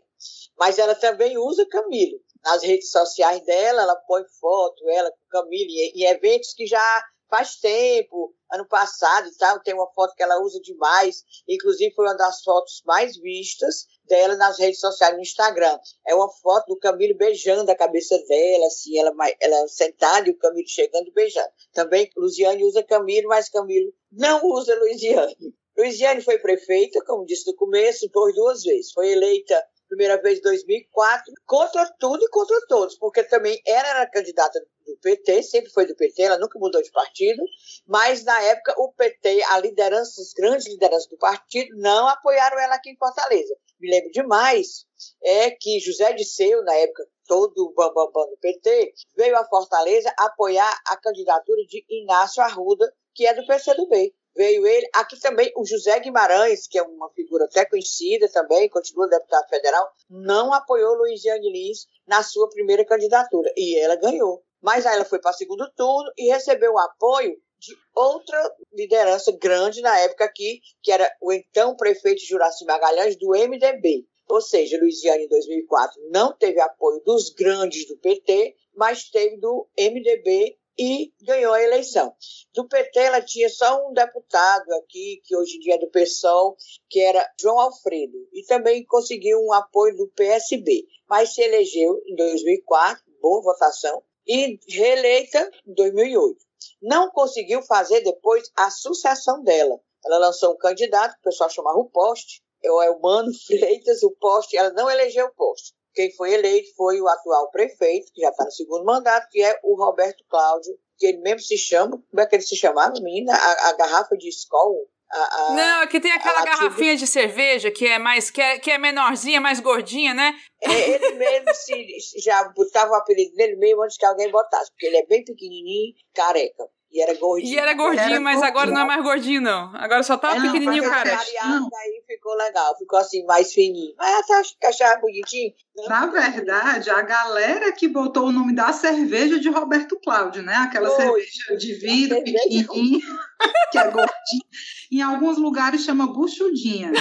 Mas 0.57 0.77
ela 0.77 0.93
também 0.95 1.37
usa 1.37 1.65
Camilo. 1.67 2.19
Nas 2.43 2.63
redes 2.63 2.89
sociais 2.89 3.43
dela, 3.45 3.83
ela 3.83 3.95
põe 3.95 4.23
foto, 4.39 4.89
ela 4.89 5.11
com 5.11 5.25
Camilo, 5.29 5.69
em, 5.71 6.03
eventos 6.03 6.53
que 6.53 6.65
já 6.65 7.03
faz 7.29 7.55
tempo, 7.55 8.35
ano 8.51 8.67
passado 8.67 9.27
e 9.29 9.37
tal, 9.37 9.61
tem 9.61 9.73
uma 9.73 9.89
foto 9.93 10.13
que 10.15 10.21
ela 10.21 10.41
usa 10.41 10.59
demais, 10.59 11.23
inclusive 11.47 11.95
foi 11.95 12.05
uma 12.05 12.17
das 12.17 12.43
fotos 12.43 12.83
mais 12.85 13.15
vistas 13.15 13.87
dela 14.11 14.35
nas 14.35 14.59
redes 14.59 14.81
sociais 14.81 15.15
no 15.15 15.21
Instagram. 15.21 15.79
É 16.05 16.13
uma 16.13 16.29
foto 16.29 16.67
do 16.67 16.77
Camilo 16.77 17.17
beijando 17.17 17.71
a 17.71 17.75
cabeça 17.75 18.17
dela, 18.27 18.67
assim, 18.67 18.99
ela, 18.99 19.13
ela 19.39 19.67
sentada 19.69 20.27
e 20.27 20.31
o 20.31 20.37
Camilo 20.37 20.67
chegando 20.67 21.07
e 21.07 21.13
beijando. 21.13 21.49
Também 21.73 22.09
Luziane 22.17 22.65
usa 22.65 22.83
Camilo, 22.83 23.29
mas 23.29 23.47
Camilo 23.47 23.93
não 24.11 24.45
usa 24.45 24.75
Luiziane. 24.75 25.55
Luiziane 25.77 26.21
foi 26.21 26.37
prefeita, 26.37 27.01
como 27.05 27.25
disse 27.25 27.47
no 27.47 27.55
começo, 27.55 28.09
por 28.11 28.33
duas 28.33 28.61
vezes. 28.63 28.91
Foi 28.91 29.09
eleita 29.09 29.63
primeira 29.91 30.21
vez 30.21 30.39
em 30.39 30.41
2004, 30.41 31.33
contra 31.45 31.85
tudo 31.99 32.23
e 32.23 32.29
contra 32.29 32.57
todos, 32.67 32.97
porque 32.97 33.23
também 33.25 33.61
ela 33.67 33.89
era 33.89 34.09
candidata 34.09 34.57
do 34.85 34.97
PT, 35.01 35.43
sempre 35.43 35.69
foi 35.69 35.85
do 35.85 35.95
PT, 35.95 36.21
ela 36.21 36.39
nunca 36.39 36.57
mudou 36.57 36.81
de 36.81 36.89
partido, 36.91 37.43
mas 37.85 38.23
na 38.23 38.41
época 38.41 38.73
o 38.77 38.93
PT, 38.93 39.43
a 39.43 39.59
liderança, 39.59 40.21
as 40.21 40.31
grandes 40.31 40.67
lideranças 40.67 41.09
do 41.09 41.17
partido, 41.17 41.75
não 41.77 42.07
apoiaram 42.07 42.57
ela 42.57 42.75
aqui 42.75 42.91
em 42.91 42.97
Fortaleza. 42.97 43.53
Me 43.81 43.89
lembro 43.89 44.11
demais 44.11 44.85
é 45.23 45.49
que 45.51 45.79
José 45.79 46.13
Disseu, 46.13 46.63
na 46.63 46.75
época 46.75 47.03
todo 47.25 47.57
o 47.57 47.73
bambambam 47.73 48.29
do 48.29 48.37
PT, 48.39 48.93
veio 49.17 49.35
a 49.35 49.45
Fortaleza 49.45 50.13
apoiar 50.19 50.71
a 50.87 50.97
candidatura 50.97 51.65
de 51.65 51.83
Inácio 51.89 52.43
Arruda, 52.43 52.93
que 53.15 53.25
é 53.25 53.33
do 53.33 53.45
PCdoB 53.45 54.13
veio 54.35 54.65
ele. 54.65 54.87
Aqui 54.93 55.19
também 55.19 55.51
o 55.55 55.65
José 55.65 55.99
Guimarães, 55.99 56.67
que 56.67 56.77
é 56.77 56.83
uma 56.83 57.09
figura 57.11 57.45
até 57.45 57.65
conhecida 57.65 58.29
também, 58.29 58.69
continua 58.69 59.07
deputado 59.07 59.47
federal, 59.49 59.89
não 60.09 60.53
apoiou 60.53 60.95
Luiziane 60.95 61.51
Lins 61.51 61.87
na 62.07 62.23
sua 62.23 62.49
primeira 62.49 62.85
candidatura. 62.85 63.51
E 63.57 63.77
ela 63.79 63.95
ganhou. 63.95 64.43
Mas 64.61 64.85
aí 64.85 64.95
ela 64.95 65.05
foi 65.05 65.19
para 65.19 65.31
o 65.31 65.33
segundo 65.33 65.69
turno 65.75 66.11
e 66.17 66.31
recebeu 66.31 66.73
o 66.73 66.79
apoio 66.79 67.35
de 67.61 67.77
outra 67.95 68.55
liderança 68.73 69.31
grande 69.31 69.81
na 69.81 69.97
época 69.99 70.25
aqui, 70.25 70.61
que 70.81 70.91
era 70.91 71.09
o 71.21 71.31
então 71.31 71.75
prefeito 71.75 72.25
Juraci 72.25 72.65
Magalhães, 72.65 73.15
do 73.15 73.29
MDB. 73.29 74.05
Ou 74.27 74.41
seja, 74.41 74.79
Luiziane, 74.79 75.25
em 75.25 75.29
2004, 75.29 76.01
não 76.09 76.35
teve 76.35 76.59
apoio 76.59 77.01
dos 77.05 77.29
grandes 77.29 77.85
do 77.87 77.97
PT, 77.97 78.55
mas 78.75 79.09
teve 79.09 79.37
do 79.37 79.67
MDB 79.77 80.57
e 80.79 81.13
ganhou 81.21 81.53
a 81.53 81.61
eleição. 81.61 82.15
Do 82.55 82.67
PT, 82.67 82.99
ela 82.99 83.21
tinha 83.21 83.49
só 83.49 83.87
um 83.87 83.93
deputado 83.93 84.71
aqui, 84.75 85.21
que 85.23 85.35
hoje 85.35 85.57
em 85.57 85.59
dia 85.59 85.75
é 85.75 85.77
do 85.77 85.91
PSOL, 85.91 86.55
que 86.89 86.99
era 86.99 87.29
João 87.39 87.59
Alfredo, 87.59 88.17
e 88.33 88.43
também 88.45 88.83
conseguiu 88.85 89.39
um 89.39 89.53
apoio 89.53 89.95
do 89.95 90.07
PSB, 90.15 90.87
mas 91.07 91.33
se 91.33 91.41
elegeu 91.41 92.01
em 92.07 92.15
2004, 92.15 93.03
boa 93.21 93.43
votação, 93.43 94.01
e 94.25 94.59
reeleita 94.67 95.51
em 95.67 95.73
2008. 95.73 96.50
Não 96.81 97.09
conseguiu 97.11 97.61
fazer 97.63 98.01
depois 98.01 98.49
a 98.57 98.69
sucessão 98.69 99.43
dela. 99.43 99.79
Ela 100.05 100.17
lançou 100.17 100.53
um 100.53 100.57
candidato, 100.57 101.15
o 101.15 101.23
pessoal 101.23 101.49
chamava 101.49 101.77
o 101.77 101.89
Poste, 101.89 102.41
é 102.63 102.71
o 102.71 102.99
Mano 102.99 103.31
Freitas, 103.45 104.03
o 104.03 104.11
Poste, 104.11 104.57
ela 104.57 104.71
não 104.71 104.89
elegeu 104.89 105.27
o 105.27 105.35
Poste. 105.35 105.73
Quem 105.93 106.11
foi 106.15 106.33
eleito 106.33 106.73
foi 106.75 107.01
o 107.01 107.07
atual 107.07 107.51
prefeito, 107.51 108.11
que 108.13 108.21
já 108.21 108.29
está 108.29 108.45
no 108.45 108.51
segundo 108.51 108.85
mandato, 108.85 109.27
que 109.29 109.43
é 109.43 109.59
o 109.63 109.75
Roberto 109.75 110.23
Cláudio, 110.29 110.77
que 110.97 111.07
ele 111.07 111.17
mesmo 111.17 111.41
se 111.41 111.57
chama, 111.57 112.01
como 112.09 112.21
é 112.21 112.25
que 112.25 112.35
ele 112.35 112.43
se 112.43 112.55
chamava, 112.55 112.93
menina? 113.01 113.33
A, 113.33 113.69
a 113.69 113.73
garrafa 113.73 114.15
de 114.15 114.29
escola, 114.29 114.77
A, 115.13 115.17
a, 115.17 115.53
não, 115.53 115.81
aqui 115.81 115.99
tem 115.99 116.11
aquela 116.11 116.45
garrafinha 116.45 116.95
de 116.95 117.05
cerveja 117.05 117.69
que 117.69 117.85
é 117.85 117.99
mais 117.99 118.31
que 118.31 118.41
é, 118.41 118.57
que 118.57 118.71
é 118.71 118.77
menorzinha, 118.77 119.41
mais 119.41 119.59
gordinha, 119.59 120.13
né? 120.13 120.33
É, 120.61 120.89
ele 120.89 121.11
mesmo 121.11 121.53
se, 121.53 122.21
já 122.23 122.47
botava 122.55 122.91
o 122.91 122.95
apelido 122.95 123.35
dele 123.35 123.57
mesmo 123.57 123.83
antes 123.83 123.97
que 123.97 124.05
alguém 124.05 124.31
botasse, 124.31 124.71
porque 124.71 124.85
ele 124.85 124.97
é 124.97 125.05
bem 125.05 125.23
pequenininho, 125.23 125.93
careca. 126.13 126.63
E 126.91 127.01
era 127.01 127.13
gordinho. 127.13 127.53
E 127.53 127.57
era 127.57 127.73
gordinho, 127.73 128.03
era 128.03 128.19
mas 128.19 128.35
gordinho. 128.35 128.51
agora 128.51 128.71
não 128.71 128.81
é 128.81 128.85
mais 128.85 129.03
gordinho, 129.03 129.41
não. 129.41 129.71
Agora 129.75 130.03
só 130.03 130.17
tá 130.17 130.35
é, 130.35 130.41
pequenininho, 130.41 130.83
cara. 130.83 131.17
Aí 131.17 132.03
ficou 132.05 132.35
legal, 132.35 132.77
ficou 132.77 132.99
assim, 132.99 133.25
mais 133.25 133.53
fininho. 133.53 133.93
Mas 133.97 134.29
acho 134.29 134.57
que 134.59 134.65
achava 134.65 134.99
bonitinho. 134.99 135.53
Na 135.87 136.07
verdade, 136.07 136.89
a 136.89 137.01
galera 137.01 137.71
que 137.71 137.87
botou 137.87 138.25
o 138.27 138.31
nome 138.31 138.53
da 138.53 138.73
cerveja 138.73 139.39
de 139.39 139.49
Roberto 139.49 139.97
Cláudio, 140.03 140.43
né? 140.43 140.53
Aquela 140.53 140.89
Oi, 140.89 140.95
cerveja 140.97 141.57
de 141.57 141.73
vidro 141.75 142.23
pequenininha, 142.23 142.99
que 143.71 143.77
é 143.77 143.83
gordinha. 143.85 144.45
Em 144.91 145.01
alguns 145.01 145.37
lugares 145.37 145.85
chama 145.85 146.11
buchudinha. 146.11 146.91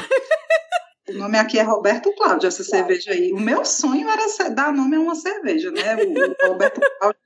O 1.08 1.14
nome 1.14 1.36
aqui 1.36 1.58
é 1.58 1.62
Roberto 1.62 2.14
Cláudio, 2.14 2.46
essa 2.46 2.64
claro. 2.64 2.86
cerveja 2.86 3.10
aí. 3.10 3.32
O 3.32 3.40
meu 3.40 3.64
sonho 3.64 4.08
era 4.08 4.50
dar 4.50 4.72
nome 4.72 4.94
a 4.94 5.00
uma 5.00 5.16
cerveja, 5.16 5.72
né? 5.72 5.96
O, 5.96 6.46
o 6.46 6.52
Roberto 6.52 6.80
Cláudio 6.98 7.20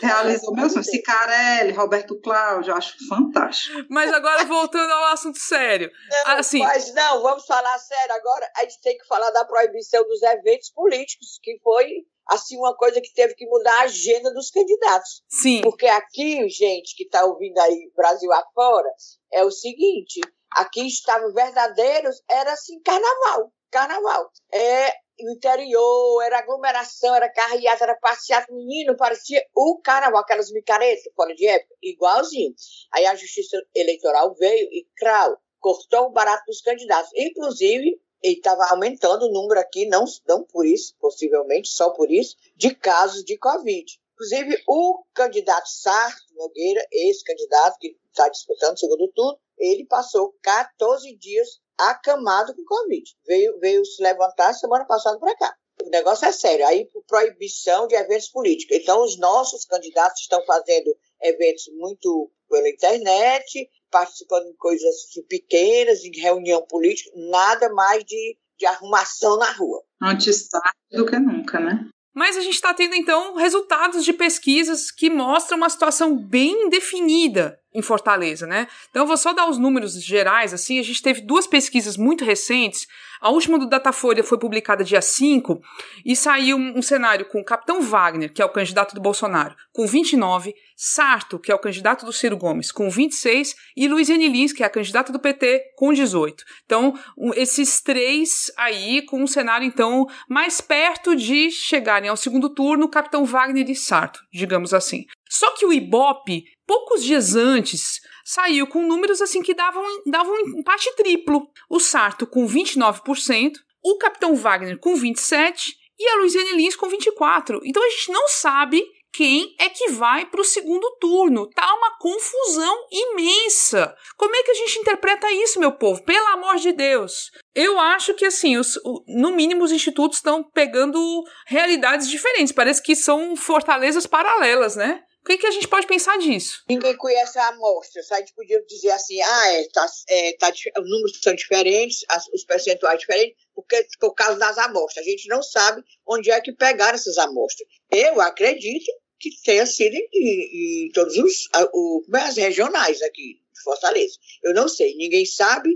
realizou 0.00 0.54
meu 0.54 0.68
sonho. 0.68 0.84
Cicarelli, 0.84 1.72
Roberto 1.72 2.20
Cláudio, 2.20 2.74
acho 2.74 2.96
fantástico. 3.08 3.86
Mas 3.88 4.12
agora 4.12 4.44
voltando 4.44 4.90
ao 4.90 5.12
assunto 5.12 5.38
sério. 5.38 5.90
Não, 6.10 6.38
assim, 6.38 6.60
mas 6.60 6.92
não, 6.94 7.22
vamos 7.22 7.44
falar 7.46 7.78
sério 7.78 8.14
agora. 8.14 8.50
A 8.56 8.62
gente 8.62 8.80
tem 8.80 8.98
que 8.98 9.06
falar 9.06 9.30
da 9.30 9.44
proibição 9.44 10.02
dos 10.06 10.22
eventos 10.22 10.70
políticos, 10.70 11.38
que 11.42 11.58
foi 11.62 12.04
assim 12.28 12.56
uma 12.56 12.76
coisa 12.76 13.00
que 13.00 13.12
teve 13.12 13.34
que 13.34 13.46
mudar 13.46 13.80
a 13.80 13.84
agenda 13.84 14.32
dos 14.32 14.50
candidatos. 14.50 15.22
Sim. 15.28 15.60
Porque 15.62 15.86
aqui, 15.86 16.48
gente 16.48 16.94
que 16.96 17.04
está 17.04 17.24
ouvindo 17.24 17.58
aí 17.58 17.90
Brasil 17.96 18.32
afora, 18.32 18.88
é 19.32 19.44
o 19.44 19.50
seguinte: 19.50 20.20
aqui 20.52 20.86
estavam 20.86 21.32
verdadeiros, 21.32 22.22
era 22.28 22.52
assim, 22.52 22.80
carnaval. 22.82 23.52
Carnaval. 23.72 24.30
É, 24.52 24.92
interior, 25.18 26.22
era 26.22 26.40
aglomeração, 26.40 27.14
era 27.14 27.32
carreata, 27.32 27.84
era 27.84 27.96
passeata, 27.96 28.52
menino, 28.52 28.94
parecia 28.96 29.42
o 29.54 29.80
carnaval, 29.82 30.20
aquelas 30.20 30.52
micaretas 30.52 31.10
fora 31.16 31.34
de 31.34 31.46
época, 31.46 31.74
igualzinho. 31.82 32.54
Aí 32.92 33.06
a 33.06 33.14
Justiça 33.14 33.56
Eleitoral 33.74 34.34
veio 34.34 34.68
e, 34.70 34.86
crau, 34.94 35.38
cortou 35.58 36.08
o 36.08 36.12
barato 36.12 36.44
dos 36.46 36.60
candidatos. 36.60 37.10
Inclusive, 37.16 37.98
ele 38.22 38.36
estava 38.36 38.66
aumentando 38.70 39.24
o 39.24 39.32
número 39.32 39.58
aqui, 39.58 39.86
não, 39.86 40.04
não 40.28 40.44
por 40.44 40.66
isso, 40.66 40.94
possivelmente, 41.00 41.68
só 41.68 41.90
por 41.90 42.10
isso, 42.10 42.36
de 42.54 42.74
casos 42.74 43.24
de 43.24 43.38
Covid. 43.38 43.86
Inclusive, 44.12 44.62
o 44.68 45.02
candidato 45.14 45.66
Sarto 45.66 46.22
Nogueira, 46.34 46.86
esse 46.92 47.24
candidato 47.24 47.78
que 47.80 47.96
está 48.10 48.28
disputando 48.28 48.76
o 48.76 48.78
segundo 48.78 49.10
turno, 49.12 49.38
ele 49.58 49.86
passou 49.86 50.36
14 50.42 51.16
dias 51.16 51.62
acamado 51.90 52.54
com 52.54 52.64
Covid. 52.64 53.02
Veio, 53.26 53.58
veio 53.58 53.84
se 53.84 54.02
levantar 54.02 54.52
semana 54.54 54.84
passada 54.84 55.18
para 55.18 55.36
cá. 55.36 55.54
O 55.84 55.90
negócio 55.90 56.26
é 56.26 56.32
sério. 56.32 56.66
Aí, 56.66 56.88
proibição 57.08 57.86
de 57.86 57.94
eventos 57.94 58.28
políticos. 58.28 58.76
Então, 58.76 59.02
os 59.02 59.18
nossos 59.18 59.64
candidatos 59.64 60.20
estão 60.20 60.44
fazendo 60.44 60.94
eventos 61.22 61.64
muito 61.76 62.30
pela 62.48 62.68
internet, 62.68 63.68
participando 63.90 64.46
de 64.46 64.56
coisas 64.56 64.88
assim, 64.88 65.22
pequenas, 65.24 66.00
de 66.00 66.20
reunião 66.20 66.64
política, 66.66 67.10
nada 67.14 67.72
mais 67.72 68.04
de, 68.04 68.36
de 68.58 68.66
arrumação 68.66 69.36
na 69.38 69.50
rua. 69.52 69.82
Antes 70.02 70.48
tarde 70.48 70.76
do 70.90 71.06
que 71.06 71.18
nunca, 71.18 71.58
né? 71.58 71.88
Mas 72.14 72.36
a 72.36 72.40
gente 72.40 72.54
está 72.54 72.74
tendo, 72.74 72.94
então, 72.94 73.36
resultados 73.36 74.04
de 74.04 74.12
pesquisas 74.12 74.90
que 74.90 75.08
mostram 75.08 75.56
uma 75.56 75.70
situação 75.70 76.16
bem 76.16 76.68
definida 76.68 77.58
em 77.74 77.80
Fortaleza, 77.80 78.46
né? 78.46 78.68
Então 78.90 79.02
eu 79.02 79.06
vou 79.06 79.16
só 79.16 79.32
dar 79.32 79.48
os 79.48 79.56
números 79.56 79.94
gerais, 80.02 80.52
assim, 80.52 80.78
a 80.78 80.82
gente 80.82 81.02
teve 81.02 81.22
duas 81.22 81.46
pesquisas 81.46 81.96
muito 81.96 82.24
recentes. 82.24 82.86
A 83.22 83.30
última 83.30 83.56
do 83.56 83.68
Datafolha 83.68 84.24
foi 84.24 84.36
publicada 84.36 84.82
dia 84.82 85.00
5 85.00 85.62
e 86.04 86.16
saiu 86.16 86.56
um, 86.56 86.82
cenário 86.82 87.24
com 87.26 87.40
o 87.40 87.44
Capitão 87.44 87.80
Wagner, 87.80 88.32
que 88.32 88.42
é 88.42 88.44
o 88.44 88.48
candidato 88.48 88.96
do 88.96 89.00
Bolsonaro, 89.00 89.54
com 89.72 89.86
29, 89.86 90.52
Sarto, 90.76 91.38
que 91.38 91.52
é 91.52 91.54
o 91.54 91.58
candidato 91.60 92.04
do 92.04 92.12
Ciro 92.12 92.36
Gomes, 92.36 92.72
com 92.72 92.90
26 92.90 93.54
e 93.76 93.86
Luiziane 93.86 94.26
Lins, 94.26 94.52
que 94.52 94.64
é 94.64 94.66
a 94.66 94.70
candidata 94.70 95.12
do 95.12 95.20
PT, 95.20 95.62
com 95.76 95.92
18. 95.92 96.42
Então, 96.66 96.98
esses 97.36 97.80
três 97.80 98.50
aí 98.58 99.02
com 99.02 99.22
um 99.22 99.28
cenário 99.28 99.64
então 99.64 100.08
mais 100.28 100.60
perto 100.60 101.14
de 101.14 101.48
chegarem 101.52 102.10
ao 102.10 102.16
segundo 102.16 102.52
turno, 102.52 102.88
Capitão 102.88 103.24
Wagner 103.24 103.70
e 103.70 103.76
Sarto, 103.76 104.18
digamos 104.32 104.74
assim. 104.74 105.04
Só 105.30 105.54
que 105.54 105.64
o 105.64 105.72
Ibope 105.72 106.42
poucos 106.66 107.04
dias 107.04 107.36
antes, 107.36 108.00
saiu 108.24 108.66
com 108.66 108.86
números 108.86 109.20
assim 109.20 109.42
que 109.42 109.54
davam, 109.54 109.82
davam 110.06 110.32
um 110.32 110.58
empate 110.58 110.94
triplo. 110.96 111.48
O 111.68 111.78
Sarto 111.80 112.26
com 112.26 112.46
29%, 112.46 113.52
o 113.82 113.96
Capitão 113.98 114.34
Wagner 114.34 114.78
com 114.78 114.94
27% 114.94 115.54
e 115.98 116.08
a 116.08 116.16
Luiziane 116.16 116.52
Lins 116.52 116.76
com 116.76 116.88
24%. 116.88 117.60
Então 117.64 117.82
a 117.84 117.90
gente 117.90 118.10
não 118.10 118.28
sabe 118.28 118.84
quem 119.12 119.54
é 119.60 119.68
que 119.68 119.90
vai 119.90 120.24
para 120.24 120.40
o 120.40 120.44
segundo 120.44 120.96
turno. 120.98 121.48
Tá 121.50 121.74
uma 121.74 121.98
confusão 121.98 122.86
imensa. 122.90 123.94
Como 124.16 124.34
é 124.34 124.42
que 124.42 124.50
a 124.50 124.54
gente 124.54 124.78
interpreta 124.78 125.30
isso, 125.30 125.60
meu 125.60 125.72
povo? 125.72 126.02
Pelo 126.02 126.26
amor 126.28 126.56
de 126.56 126.72
Deus. 126.72 127.30
Eu 127.54 127.78
acho 127.78 128.14
que, 128.14 128.24
assim, 128.24 128.56
os, 128.56 128.80
no 129.06 129.32
mínimo, 129.32 129.62
os 129.62 129.72
institutos 129.72 130.18
estão 130.18 130.42
pegando 130.42 131.22
realidades 131.46 132.08
diferentes. 132.08 132.52
Parece 132.52 132.82
que 132.82 132.96
são 132.96 133.36
fortalezas 133.36 134.06
paralelas, 134.06 134.76
né? 134.76 135.02
O 135.22 135.24
que, 135.24 135.38
que, 135.38 135.46
a 135.46 135.52
gente 135.52 135.68
pode 135.68 135.86
pensar 135.86 136.18
disso? 136.18 136.64
Ninguém 136.68 136.96
conhece 136.96 137.38
a 137.38 137.48
amostra. 137.48 138.02
A 138.10 138.18
gente 138.18 138.34
podia 138.34 138.60
dizer 138.66 138.90
assim, 138.90 139.20
ah, 139.22 139.52
é, 139.52 139.68
tá, 139.72 139.86
é, 140.08 140.32
tá, 140.36 140.50
os 140.50 140.90
números 140.90 141.20
são 141.22 141.32
diferentes, 141.32 142.04
as, 142.08 142.26
os 142.34 142.44
percentuais 142.44 142.98
diferentes, 142.98 143.36
porque 143.54 143.86
por 144.00 144.14
causa 144.14 144.36
das 144.36 144.58
amostras. 144.58 145.06
A 145.06 145.08
gente 145.08 145.28
não 145.28 145.40
sabe 145.40 145.80
onde 146.04 146.28
é 146.28 146.40
que 146.40 146.52
pegaram 146.52 146.96
essas 146.96 147.18
amostras. 147.18 147.68
Eu 147.88 148.20
acredito 148.20 148.90
que 149.20 149.30
tenha 149.44 149.64
sido 149.64 149.94
em, 149.94 150.08
em, 150.12 150.86
em 150.86 150.90
todos 150.90 151.16
os, 151.16 151.48
o, 151.72 152.02
é, 152.16 152.18
as 152.18 152.36
regionais 152.36 153.00
aqui 153.02 153.40
de 153.54 153.62
Fortaleza. 153.62 154.18
Eu 154.42 154.52
não 154.52 154.66
sei, 154.66 154.96
ninguém 154.96 155.24
sabe, 155.24 155.70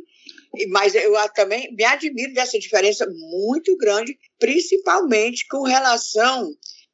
mas 0.71 0.97
eu 0.97 1.15
também 1.35 1.73
me 1.73 1.85
admiro 1.85 2.35
dessa 2.35 2.59
diferença 2.59 3.07
muito 3.07 3.77
grande, 3.77 4.19
principalmente 4.41 5.47
com 5.47 5.63
relação 5.63 6.53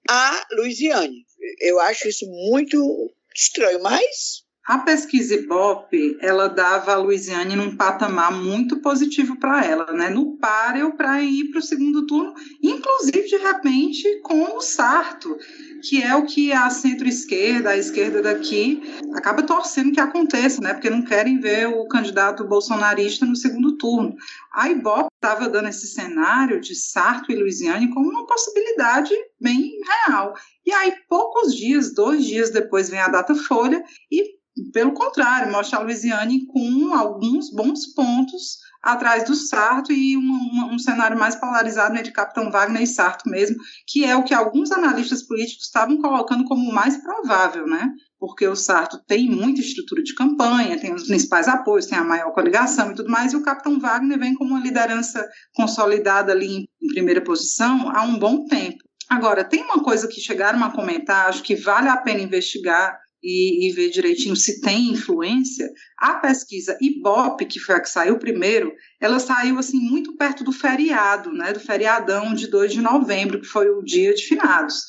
a 0.09 0.47
Luiziane. 0.53 1.27
Eu 1.61 1.81
acho 1.81 2.09
isso 2.09 2.27
muito 2.27 3.13
estranho, 3.35 3.83
mas 3.83 4.42
a 4.65 4.79
pesquisa 4.79 5.35
Ibope, 5.35 6.17
ela 6.21 6.49
dava 6.49 6.93
a 6.93 6.97
Luiziane 6.97 7.57
num 7.57 7.77
patamar 7.77 8.31
muito 8.33 8.81
positivo 8.81 9.37
para 9.37 9.65
ela, 9.65 9.93
né? 9.93 10.09
No 10.09 10.37
páreo 10.37 10.97
para 10.97 11.21
ir 11.21 11.51
para 11.51 11.59
o 11.59 11.63
segundo 11.63 12.07
turno, 12.07 12.33
inclusive 12.63 13.27
de 13.27 13.37
repente 13.39 14.21
com 14.23 14.57
o 14.57 14.61
Sarto, 14.61 15.37
que 15.83 16.01
é 16.01 16.15
o 16.15 16.25
que 16.25 16.53
a 16.53 16.71
centro-esquerda, 16.71 17.71
a 17.71 17.77
esquerda 17.77 18.23
daqui, 18.23 18.81
acaba 19.15 19.43
torcendo 19.43 19.91
que 19.91 19.99
aconteça, 19.99 20.61
né? 20.61 20.73
Porque 20.73 20.89
não 20.89 21.03
querem 21.03 21.41
ver 21.41 21.67
o 21.67 21.89
candidato 21.89 22.47
bolsonarista 22.47 23.27
no 23.27 23.35
segundo 23.35 23.77
turno. 23.77 24.15
A 24.53 24.69
Ibope 24.69 25.11
estava 25.17 25.49
dando 25.49 25.71
esse 25.71 25.89
cenário 25.89 26.61
de 26.61 26.77
Sarto 26.77 27.33
e 27.33 27.35
Luiziane 27.35 27.93
como 27.93 28.09
uma 28.09 28.27
possibilidade 28.27 29.13
bem 29.41 29.73
real. 30.07 30.35
E 30.65 30.71
aí, 30.73 30.95
poucos 31.09 31.53
dias, 31.53 31.93
dois 31.93 32.25
dias 32.25 32.51
depois, 32.51 32.89
vem 32.89 33.01
a 33.01 33.09
data 33.09 33.35
folha 33.35 33.83
e 34.09 34.41
pelo 34.73 34.93
contrário, 34.93 35.51
mostra 35.51 35.79
a 35.79 35.83
Luiziane 35.83 36.47
com 36.47 36.95
alguns 36.95 37.51
bons 37.51 37.87
pontos 37.95 38.59
atrás 38.83 39.25
do 39.25 39.35
Sarto 39.35 39.93
e 39.93 40.17
um, 40.17 40.75
um, 40.75 40.79
cenário 40.79 41.19
mais 41.19 41.37
polarizado 41.37 41.97
entre 41.97 42.11
Capitão 42.11 42.51
Wagner 42.51 42.83
e 42.83 42.87
Sarto 42.87 43.31
mesmo, 43.31 43.57
que 43.87 44.05
é 44.05 44.17
o 44.17 44.25
que 44.25 44.35
alguns 44.35 44.73
analistas 44.73 45.23
políticos 45.23 45.67
estavam 45.67 45.97
colocando 45.99 46.45
como 46.45 46.73
mais 46.73 46.97
provável, 46.97 47.67
né? 47.67 47.89
Porque 48.19 48.47
o 48.47 48.57
Sarto 48.57 48.99
tem 49.07 49.31
muita 49.31 49.61
estrutura 49.61 50.03
de 50.03 50.15
campanha, 50.15 50.79
tem 50.79 50.93
os 50.93 51.07
principais 51.07 51.47
apoios, 51.47 51.87
tem 51.87 51.97
a 51.97 52.05
maior 52.05 52.33
coligação 52.33 52.91
e 52.91 52.95
tudo 52.95 53.11
mais, 53.11 53.33
e 53.33 53.37
o 53.37 53.43
Capitão 53.43 53.79
Wagner 53.79 54.19
vem 54.19 54.35
com 54.35 54.45
uma 54.45 54.61
liderança 54.61 55.27
consolidada 55.55 56.33
ali 56.33 56.67
em 56.83 56.89
primeira 56.89 57.23
posição 57.23 57.89
há 57.95 58.03
um 58.03 58.19
bom 58.19 58.47
tempo. 58.47 58.83
Agora, 59.09 59.45
tem 59.45 59.63
uma 59.63 59.83
coisa 59.83 60.09
que 60.09 60.21
chegaram 60.21 60.63
a 60.65 60.71
comentar, 60.71 61.29
acho 61.29 61.43
que 61.43 61.55
vale 61.55 61.89
a 61.89 61.97
pena 61.97 62.21
investigar, 62.21 62.99
e, 63.23 63.69
e, 63.69 63.73
ver 63.73 63.91
direitinho 63.91 64.35
se 64.35 64.61
tem 64.61 64.91
influência, 64.91 65.71
a 65.97 66.15
pesquisa 66.15 66.77
Ibope, 66.81 67.47
que 67.47 67.61
foi 67.61 67.77
a 67.77 67.81
que 67.81 67.89
saiu 67.89 68.19
primeiro, 68.19 68.73
ela 69.01 69.19
saiu 69.19 69.59
assim 69.59 69.79
muito 69.79 70.17
perto 70.17 70.43
do 70.43 70.53
feriado, 70.53 71.33
né, 71.33 71.53
do 71.53 71.61
feriadão 71.61 72.35
de 72.35 72.49
2 72.49 72.73
de 72.73 72.81
novembro, 72.81 73.41
que 73.41 73.47
foi 73.47 73.71
o 73.71 73.83
dia 73.83 74.13
de 74.15 74.23
finados. 74.23 74.83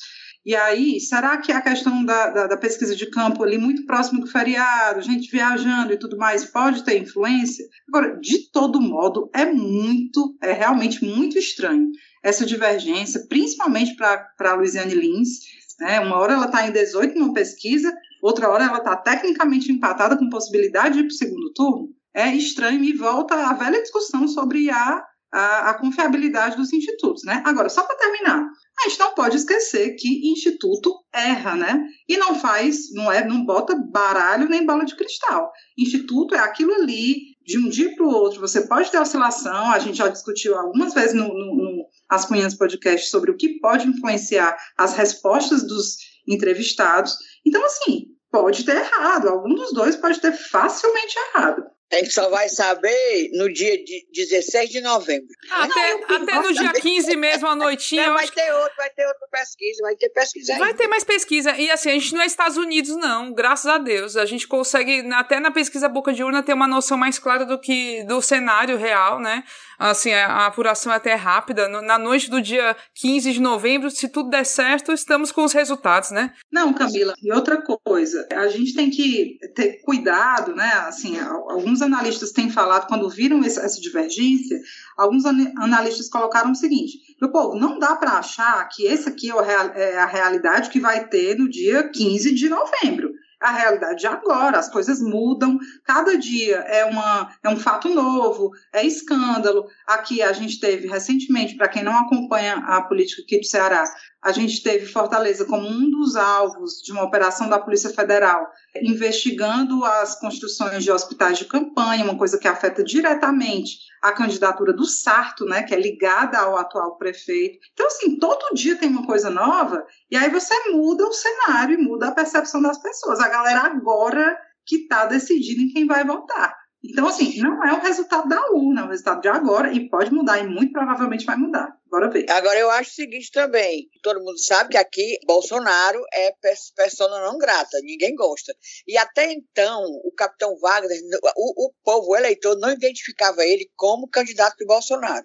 E 0.44 0.54
aí, 0.54 1.00
será 1.00 1.38
que 1.38 1.50
a 1.50 1.62
questão 1.62 2.04
da, 2.04 2.28
da, 2.28 2.46
da, 2.48 2.56
pesquisa 2.56 2.94
de 2.94 3.06
campo 3.06 3.42
ali, 3.42 3.56
muito 3.56 3.86
próximo 3.86 4.20
do 4.20 4.26
feriado, 4.26 5.00
gente 5.00 5.30
viajando 5.30 5.94
e 5.94 5.98
tudo 5.98 6.18
mais, 6.18 6.44
pode 6.44 6.84
ter 6.84 6.98
influência? 6.98 7.64
Agora, 7.88 8.18
de 8.20 8.50
todo 8.50 8.78
modo, 8.78 9.30
é 9.34 9.46
muito, 9.46 10.36
é 10.42 10.52
realmente 10.52 11.02
muito 11.02 11.38
estranho 11.38 11.88
essa 12.22 12.44
divergência, 12.44 13.24
principalmente 13.26 13.96
para 13.96 14.28
a 14.40 14.54
Luiziane 14.54 14.94
Lins. 14.94 15.40
Né? 15.80 15.98
Uma 16.00 16.18
hora 16.18 16.34
ela 16.34 16.46
está 16.46 16.68
em 16.68 16.72
18 16.72 17.18
numa 17.18 17.32
pesquisa, 17.32 17.94
outra 18.24 18.48
hora 18.48 18.64
ela 18.64 18.78
está 18.78 18.96
tecnicamente 18.96 19.70
empatada 19.70 20.16
com 20.16 20.30
possibilidade 20.30 20.94
de 20.94 21.00
ir 21.00 21.02
para 21.02 21.12
o 21.12 21.16
segundo 21.16 21.52
turno. 21.52 21.88
é 22.14 22.34
estranho 22.34 22.82
e 22.82 22.96
volta 22.96 23.34
à 23.34 23.52
velha 23.52 23.82
discussão 23.82 24.26
sobre 24.28 24.70
a, 24.70 25.04
a, 25.32 25.70
a 25.70 25.74
confiabilidade 25.74 26.56
dos 26.56 26.72
institutos, 26.72 27.22
né? 27.24 27.42
Agora, 27.44 27.68
só 27.68 27.82
para 27.82 27.96
terminar, 27.96 28.48
a 28.78 28.88
gente 28.88 28.98
não 29.00 29.14
pode 29.14 29.36
esquecer 29.36 29.96
que 29.96 30.30
instituto 30.30 30.94
erra, 31.12 31.56
né? 31.56 31.84
E 32.08 32.16
não 32.16 32.34
faz, 32.36 32.92
não 32.92 33.10
é, 33.12 33.26
não 33.26 33.44
bota 33.44 33.74
baralho 33.74 34.48
nem 34.48 34.64
bola 34.64 34.84
de 34.84 34.96
cristal. 34.96 35.50
Instituto 35.76 36.34
é 36.34 36.38
aquilo 36.38 36.72
ali, 36.74 37.34
de 37.44 37.58
um 37.58 37.68
dia 37.68 37.94
para 37.94 38.06
o 38.06 38.10
outro, 38.10 38.40
você 38.40 38.66
pode 38.66 38.90
ter 38.90 38.98
oscilação, 38.98 39.70
a 39.70 39.78
gente 39.78 39.98
já 39.98 40.08
discutiu 40.08 40.56
algumas 40.56 40.94
vezes 40.94 41.14
no, 41.14 41.28
no, 41.28 41.54
no 41.56 41.86
As 42.08 42.24
Cunhas 42.24 42.54
Podcast 42.54 43.10
sobre 43.10 43.30
o 43.30 43.36
que 43.36 43.60
pode 43.60 43.86
influenciar 43.86 44.56
as 44.78 44.94
respostas 44.94 45.66
dos 45.66 45.96
entrevistados. 46.26 47.16
Então, 47.44 47.62
assim, 47.64 48.13
pode 48.34 48.64
ter 48.64 48.76
errado, 48.76 49.28
algum 49.28 49.54
dos 49.54 49.72
dois 49.72 49.94
pode 49.94 50.20
ter 50.20 50.32
facilmente 50.32 51.16
errado. 51.28 51.62
A 51.92 51.96
gente 51.98 52.12
só 52.12 52.28
vai 52.28 52.48
saber 52.48 53.30
no 53.34 53.52
dia 53.52 53.76
de 53.84 54.08
16 54.12 54.70
de 54.70 54.80
novembro. 54.80 55.28
Até, 55.48 55.94
não, 55.94 56.16
até 56.16 56.40
no 56.40 56.52
dia 56.52 56.72
15 56.72 57.14
mesmo, 57.14 57.46
à 57.46 57.54
noitinha. 57.54 58.08
Não, 58.08 58.14
vai 58.14 58.26
ter 58.26 58.52
outro, 58.52 58.76
vai 58.76 58.90
ter 58.90 59.06
outra 59.06 59.28
pesquisa, 59.30 59.82
vai 59.82 59.94
ter 59.94 60.08
pesquisa 60.08 60.52
aí. 60.54 60.58
Vai 60.58 60.74
ter 60.74 60.88
mais 60.88 61.04
pesquisa. 61.04 61.56
E 61.56 61.70
assim, 61.70 61.90
a 61.90 61.92
gente 61.92 62.12
não 62.14 62.22
é 62.22 62.26
Estados 62.26 62.56
Unidos, 62.56 62.96
não, 62.96 63.32
graças 63.32 63.66
a 63.66 63.78
Deus. 63.78 64.16
A 64.16 64.26
gente 64.26 64.48
consegue, 64.48 65.08
até 65.12 65.38
na 65.38 65.52
pesquisa 65.52 65.88
boca 65.88 66.12
de 66.12 66.24
urna, 66.24 66.42
ter 66.42 66.54
uma 66.54 66.66
noção 66.66 66.98
mais 66.98 67.20
clara 67.20 67.44
do 67.44 67.60
que 67.60 68.02
do 68.04 68.20
cenário 68.20 68.76
real, 68.76 69.20
né? 69.20 69.44
Assim, 69.78 70.12
a, 70.12 70.46
apuração 70.46 70.92
é 70.92 70.96
até 70.96 71.14
rápida. 71.14 71.68
Na 71.68 71.98
noite 71.98 72.30
do 72.30 72.40
dia 72.40 72.76
15 72.94 73.32
de 73.32 73.40
novembro, 73.40 73.90
se 73.90 74.08
tudo 74.08 74.30
der 74.30 74.44
certo, 74.44 74.92
estamos 74.92 75.32
com 75.32 75.44
os 75.44 75.52
resultados, 75.52 76.10
né? 76.10 76.32
Não, 76.50 76.72
Camila, 76.72 77.14
e 77.22 77.32
outra 77.32 77.60
coisa, 77.62 78.26
a 78.32 78.48
gente 78.48 78.74
tem 78.74 78.90
que 78.90 79.38
ter 79.54 79.80
cuidado, 79.82 80.54
né? 80.54 80.72
Assim, 80.86 81.18
alguns 81.18 81.82
analistas 81.82 82.32
têm 82.32 82.50
falado, 82.50 82.86
quando 82.86 83.08
viram 83.08 83.42
essa 83.44 83.80
divergência, 83.80 84.60
alguns 84.96 85.24
analistas 85.26 86.08
colocaram 86.08 86.52
o 86.52 86.56
seguinte: 86.56 86.98
meu 87.20 87.30
povo, 87.30 87.58
não 87.58 87.78
dá 87.78 87.96
para 87.96 88.12
achar 88.12 88.68
que 88.68 88.86
esse 88.86 89.08
aqui 89.08 89.30
é, 89.30 89.92
é 89.92 89.98
a 89.98 90.06
realidade 90.06 90.70
que 90.70 90.80
vai 90.80 91.06
ter 91.08 91.36
no 91.36 91.48
dia 91.48 91.88
15 91.88 92.34
de 92.34 92.48
novembro 92.48 93.12
a 93.44 93.50
realidade 93.50 94.00
de 94.00 94.06
agora, 94.06 94.58
as 94.58 94.70
coisas 94.70 95.02
mudam, 95.02 95.58
cada 95.84 96.16
dia 96.16 96.56
é, 96.56 96.86
uma, 96.86 97.30
é 97.42 97.48
um 97.50 97.58
fato 97.58 97.90
novo, 97.90 98.52
é 98.72 98.82
escândalo. 98.82 99.66
Aqui 99.86 100.22
a 100.22 100.32
gente 100.32 100.58
teve 100.58 100.88
recentemente, 100.88 101.54
para 101.54 101.68
quem 101.68 101.82
não 101.82 101.94
acompanha 101.94 102.54
a 102.66 102.80
política 102.80 103.20
aqui 103.20 103.38
do 103.38 103.44
Ceará, 103.44 103.84
a 104.24 104.32
gente 104.32 104.62
teve 104.62 104.86
Fortaleza 104.86 105.44
como 105.44 105.68
um 105.68 105.90
dos 105.90 106.16
alvos 106.16 106.80
de 106.82 106.92
uma 106.92 107.04
operação 107.04 107.46
da 107.46 107.58
Polícia 107.58 107.90
Federal, 107.90 108.50
investigando 108.82 109.84
as 109.84 110.18
construções 110.18 110.82
de 110.82 110.90
hospitais 110.90 111.36
de 111.36 111.44
campanha, 111.44 112.04
uma 112.04 112.16
coisa 112.16 112.38
que 112.38 112.48
afeta 112.48 112.82
diretamente 112.82 113.80
a 114.02 114.12
candidatura 114.12 114.72
do 114.72 114.86
Sarto, 114.86 115.44
né, 115.44 115.62
que 115.62 115.74
é 115.74 115.78
ligada 115.78 116.38
ao 116.38 116.56
atual 116.56 116.96
prefeito. 116.96 117.58
Então, 117.74 117.86
assim, 117.86 118.18
todo 118.18 118.54
dia 118.54 118.76
tem 118.76 118.88
uma 118.88 119.06
coisa 119.06 119.28
nova, 119.28 119.86
e 120.10 120.16
aí 120.16 120.30
você 120.30 120.54
muda 120.70 121.06
o 121.06 121.12
cenário 121.12 121.78
e 121.78 121.82
muda 121.82 122.08
a 122.08 122.14
percepção 122.14 122.62
das 122.62 122.78
pessoas. 122.78 123.20
A 123.20 123.28
galera 123.28 123.60
agora 123.60 124.38
que 124.64 124.76
está 124.76 125.04
decidindo 125.04 125.60
em 125.60 125.68
quem 125.68 125.86
vai 125.86 126.02
votar. 126.02 126.63
Então, 126.86 127.08
assim, 127.08 127.40
não 127.40 127.64
é 127.64 127.72
o 127.72 127.80
resultado 127.80 128.28
da 128.28 128.50
urna, 128.52 128.82
é 128.82 128.84
o 128.84 128.88
resultado 128.88 129.22
de 129.22 129.28
agora, 129.28 129.72
e 129.72 129.88
pode 129.88 130.12
mudar, 130.12 130.38
e 130.38 130.46
muito 130.46 130.70
provavelmente 130.70 131.24
vai 131.24 131.34
mudar. 131.34 131.74
Bora 131.90 132.10
ver. 132.10 132.30
Agora, 132.30 132.58
eu 132.58 132.70
acho 132.70 132.90
o 132.90 132.94
seguinte 132.94 133.30
também: 133.32 133.88
todo 134.02 134.20
mundo 134.20 134.38
sabe 134.38 134.70
que 134.70 134.76
aqui 134.76 135.18
Bolsonaro 135.26 136.04
é 136.12 136.34
persona 136.76 137.20
não 137.20 137.38
grata, 137.38 137.78
ninguém 137.82 138.14
gosta. 138.14 138.54
E 138.86 138.98
até 138.98 139.32
então, 139.32 139.82
o 140.04 140.12
capitão 140.12 140.58
Wagner, 140.58 140.98
o, 141.36 141.68
o 141.68 141.72
povo, 141.82 142.10
o 142.10 142.16
eleitor, 142.16 142.58
não 142.58 142.70
identificava 142.70 143.42
ele 143.44 143.70
como 143.76 144.08
candidato 144.08 144.56
de 144.58 144.66
Bolsonaro. 144.66 145.24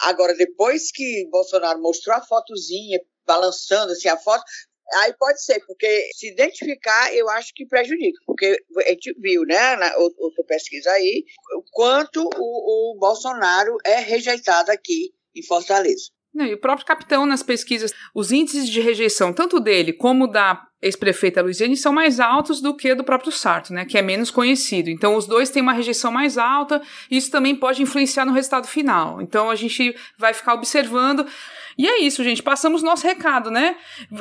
Agora, 0.00 0.34
depois 0.34 0.90
que 0.90 1.28
Bolsonaro 1.30 1.80
mostrou 1.80 2.16
a 2.16 2.22
fotozinha, 2.22 2.98
balançando 3.24 3.92
assim 3.92 4.08
a 4.08 4.16
foto, 4.16 4.42
Aí 5.02 5.12
pode 5.18 5.42
ser, 5.42 5.60
porque 5.66 6.08
se 6.14 6.30
identificar, 6.30 7.14
eu 7.14 7.28
acho 7.30 7.52
que 7.54 7.66
prejudica, 7.66 8.18
porque 8.26 8.56
a 8.78 8.88
gente 8.88 9.14
viu, 9.20 9.42
né, 9.42 9.76
na 9.76 9.94
outra 9.96 10.44
pesquisa 10.46 10.90
aí, 10.90 11.24
o 11.56 11.62
quanto 11.72 12.22
o, 12.22 12.94
o 12.94 12.98
Bolsonaro 12.98 13.76
é 13.84 13.96
rejeitado 13.96 14.70
aqui 14.70 15.12
em 15.36 15.42
Fortaleza. 15.42 16.10
Não, 16.34 16.46
e 16.46 16.54
o 16.54 16.60
próprio 16.60 16.86
capitão 16.86 17.26
nas 17.26 17.42
pesquisas, 17.42 17.92
os 18.14 18.30
índices 18.30 18.68
de 18.68 18.80
rejeição, 18.80 19.32
tanto 19.32 19.58
dele 19.58 19.92
como 19.92 20.26
da 20.26 20.68
ex-prefeita 20.80 21.42
Luiziane, 21.42 21.76
são 21.76 21.92
mais 21.92 22.20
altos 22.20 22.60
do 22.60 22.76
que 22.76 22.94
do 22.94 23.02
próprio 23.02 23.32
Sarto, 23.32 23.72
né, 23.72 23.84
que 23.84 23.98
é 23.98 24.02
menos 24.02 24.30
conhecido. 24.30 24.88
Então, 24.88 25.16
os 25.16 25.26
dois 25.26 25.50
têm 25.50 25.60
uma 25.60 25.72
rejeição 25.72 26.12
mais 26.12 26.38
alta, 26.38 26.80
e 27.10 27.16
isso 27.16 27.30
também 27.30 27.56
pode 27.56 27.82
influenciar 27.82 28.24
no 28.24 28.32
resultado 28.32 28.68
final. 28.68 29.20
Então, 29.20 29.50
a 29.50 29.56
gente 29.56 29.94
vai 30.16 30.32
ficar 30.32 30.54
observando. 30.54 31.26
E 31.78 31.86
é 31.86 32.00
isso, 32.00 32.24
gente. 32.24 32.42
Passamos 32.42 32.82
nosso 32.82 33.06
recado, 33.06 33.50
né? 33.50 33.76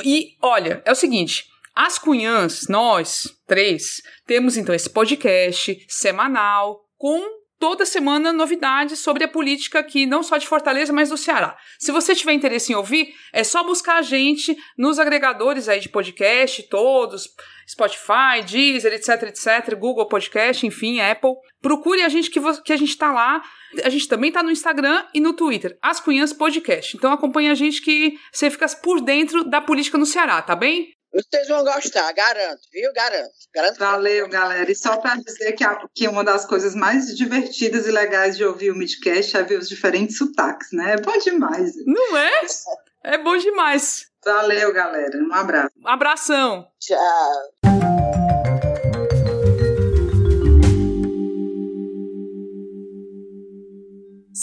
E 0.05 0.37
olha, 0.41 0.81
é 0.85 0.91
o 0.91 0.95
seguinte. 0.95 1.45
As 1.75 1.97
cunhãs, 1.97 2.67
nós 2.67 3.35
três, 3.47 4.01
temos 4.25 4.55
então 4.57 4.73
esse 4.73 4.89
podcast 4.89 5.83
semanal 5.87 6.85
com 6.97 7.36
toda 7.59 7.85
semana 7.85 8.31
novidades 8.31 8.99
sobre 8.99 9.23
a 9.23 9.27
política 9.27 9.79
aqui, 9.79 10.05
não 10.05 10.23
só 10.23 10.37
de 10.37 10.47
Fortaleza, 10.47 10.93
mas 10.93 11.09
do 11.09 11.17
Ceará. 11.17 11.57
Se 11.79 11.91
você 11.91 12.15
tiver 12.15 12.33
interesse 12.33 12.71
em 12.71 12.75
ouvir, 12.75 13.13
é 13.33 13.43
só 13.43 13.63
buscar 13.63 13.97
a 13.97 14.01
gente 14.01 14.55
nos 14.77 14.99
agregadores 14.99 15.67
aí 15.67 15.79
de 15.79 15.89
podcast, 15.89 16.63
todos, 16.69 17.29
Spotify, 17.67 18.43
Deezer, 18.45 18.93
etc, 18.93 19.23
etc, 19.23 19.75
Google 19.75 20.07
Podcast, 20.07 20.65
enfim, 20.65 20.99
Apple. 20.99 21.33
Procure 21.61 22.01
a 22.01 22.09
gente 22.09 22.29
que, 22.29 22.39
que 22.63 22.73
a 22.73 22.77
gente 22.77 22.97
tá 22.97 23.11
lá. 23.11 23.41
A 23.83 23.89
gente 23.89 24.07
também 24.07 24.31
tá 24.31 24.41
no 24.41 24.51
Instagram 24.51 25.05
e 25.13 25.19
no 25.19 25.33
Twitter, 25.33 25.77
As 25.81 25.99
Cunhãs 25.99 26.31
Podcast. 26.31 26.95
Então 26.95 27.11
acompanha 27.11 27.51
a 27.51 27.55
gente 27.55 27.81
que 27.81 28.13
você 28.31 28.49
fica 28.49 28.67
por 28.81 29.01
dentro 29.01 29.43
da 29.43 29.59
política 29.59 29.97
no 29.97 30.05
Ceará, 30.05 30.41
tá 30.41 30.55
bem? 30.55 30.96
Vocês 31.13 31.47
vão 31.47 31.63
gostar, 31.63 32.11
garanto, 32.13 32.61
viu? 32.71 32.91
Garanto. 32.93 33.31
garanto 33.53 33.79
Valeu, 33.79 34.29
galera. 34.29 34.71
E 34.71 34.75
só 34.75 34.97
para 34.97 35.15
dizer 35.15 35.53
que, 35.53 35.63
a, 35.63 35.87
que 35.93 36.07
uma 36.07 36.23
das 36.23 36.45
coisas 36.45 36.75
mais 36.75 37.15
divertidas 37.15 37.87
e 37.87 37.91
legais 37.91 38.37
de 38.37 38.45
ouvir 38.45 38.71
o 38.71 38.75
Midcast 38.75 39.35
é 39.35 39.43
ver 39.43 39.59
os 39.59 39.69
diferentes 39.69 40.17
sotaques, 40.17 40.71
né? 40.71 40.93
É 40.93 41.01
bom 41.01 41.17
demais. 41.17 41.73
Não 41.85 42.17
é? 42.17 42.41
É 43.03 43.17
bom 43.17 43.37
demais. 43.37 44.07
Valeu, 44.23 44.73
galera. 44.73 45.17
Um 45.17 45.33
abraço. 45.33 45.71
Um 45.77 45.87
abração. 45.87 46.67
Tchau. 46.79 48.26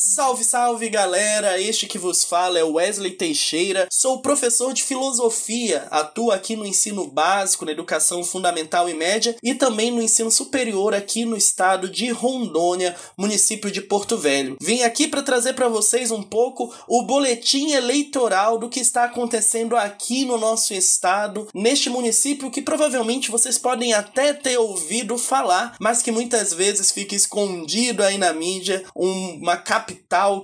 Salve, 0.07 0.45
salve 0.45 0.91
galera! 0.91 1.59
Este 1.59 1.87
que 1.87 1.97
vos 1.97 2.23
fala 2.25 2.59
é 2.59 2.63
Wesley 2.63 3.13
Teixeira, 3.13 3.89
sou 3.91 4.21
professor 4.21 4.75
de 4.75 4.83
filosofia, 4.83 5.89
atuo 5.91 6.31
aqui 6.31 6.55
no 6.55 6.67
ensino 6.67 7.07
básico, 7.07 7.65
na 7.65 7.73
educação 7.73 8.23
fundamental 8.23 8.87
e 8.87 8.93
média 8.93 9.35
e 9.43 9.55
também 9.55 9.91
no 9.91 10.03
ensino 10.03 10.31
superior 10.31 10.93
aqui 10.93 11.25
no 11.25 11.39
estado 11.39 11.89
de 11.89 12.11
Rondônia, 12.11 12.95
município 13.17 13.71
de 13.71 13.81
Porto 13.81 14.19
Velho. 14.19 14.59
Vim 14.61 14.83
aqui 14.83 15.09
para 15.09 15.23
trazer 15.23 15.55
para 15.55 15.69
vocês 15.69 16.11
um 16.11 16.23
pouco 16.23 16.73
o 16.87 17.03
boletim 17.03 17.73
eleitoral 17.73 18.59
do 18.59 18.69
que 18.69 18.81
está 18.81 19.05
acontecendo 19.05 19.75
aqui 19.75 20.27
no 20.27 20.37
nosso 20.37 20.75
estado, 20.75 21.49
neste 21.55 21.89
município 21.89 22.51
que 22.51 22.61
provavelmente 22.61 23.31
vocês 23.31 23.57
podem 23.57 23.95
até 23.95 24.35
ter 24.35 24.59
ouvido 24.59 25.17
falar, 25.17 25.75
mas 25.81 26.03
que 26.03 26.13
muitas 26.13 26.53
vezes 26.53 26.93
fica 26.93 27.15
escondido 27.15 28.03
aí 28.03 28.19
na 28.19 28.35
mídia, 28.35 28.85
uma 28.95 29.57
capital 29.57 29.94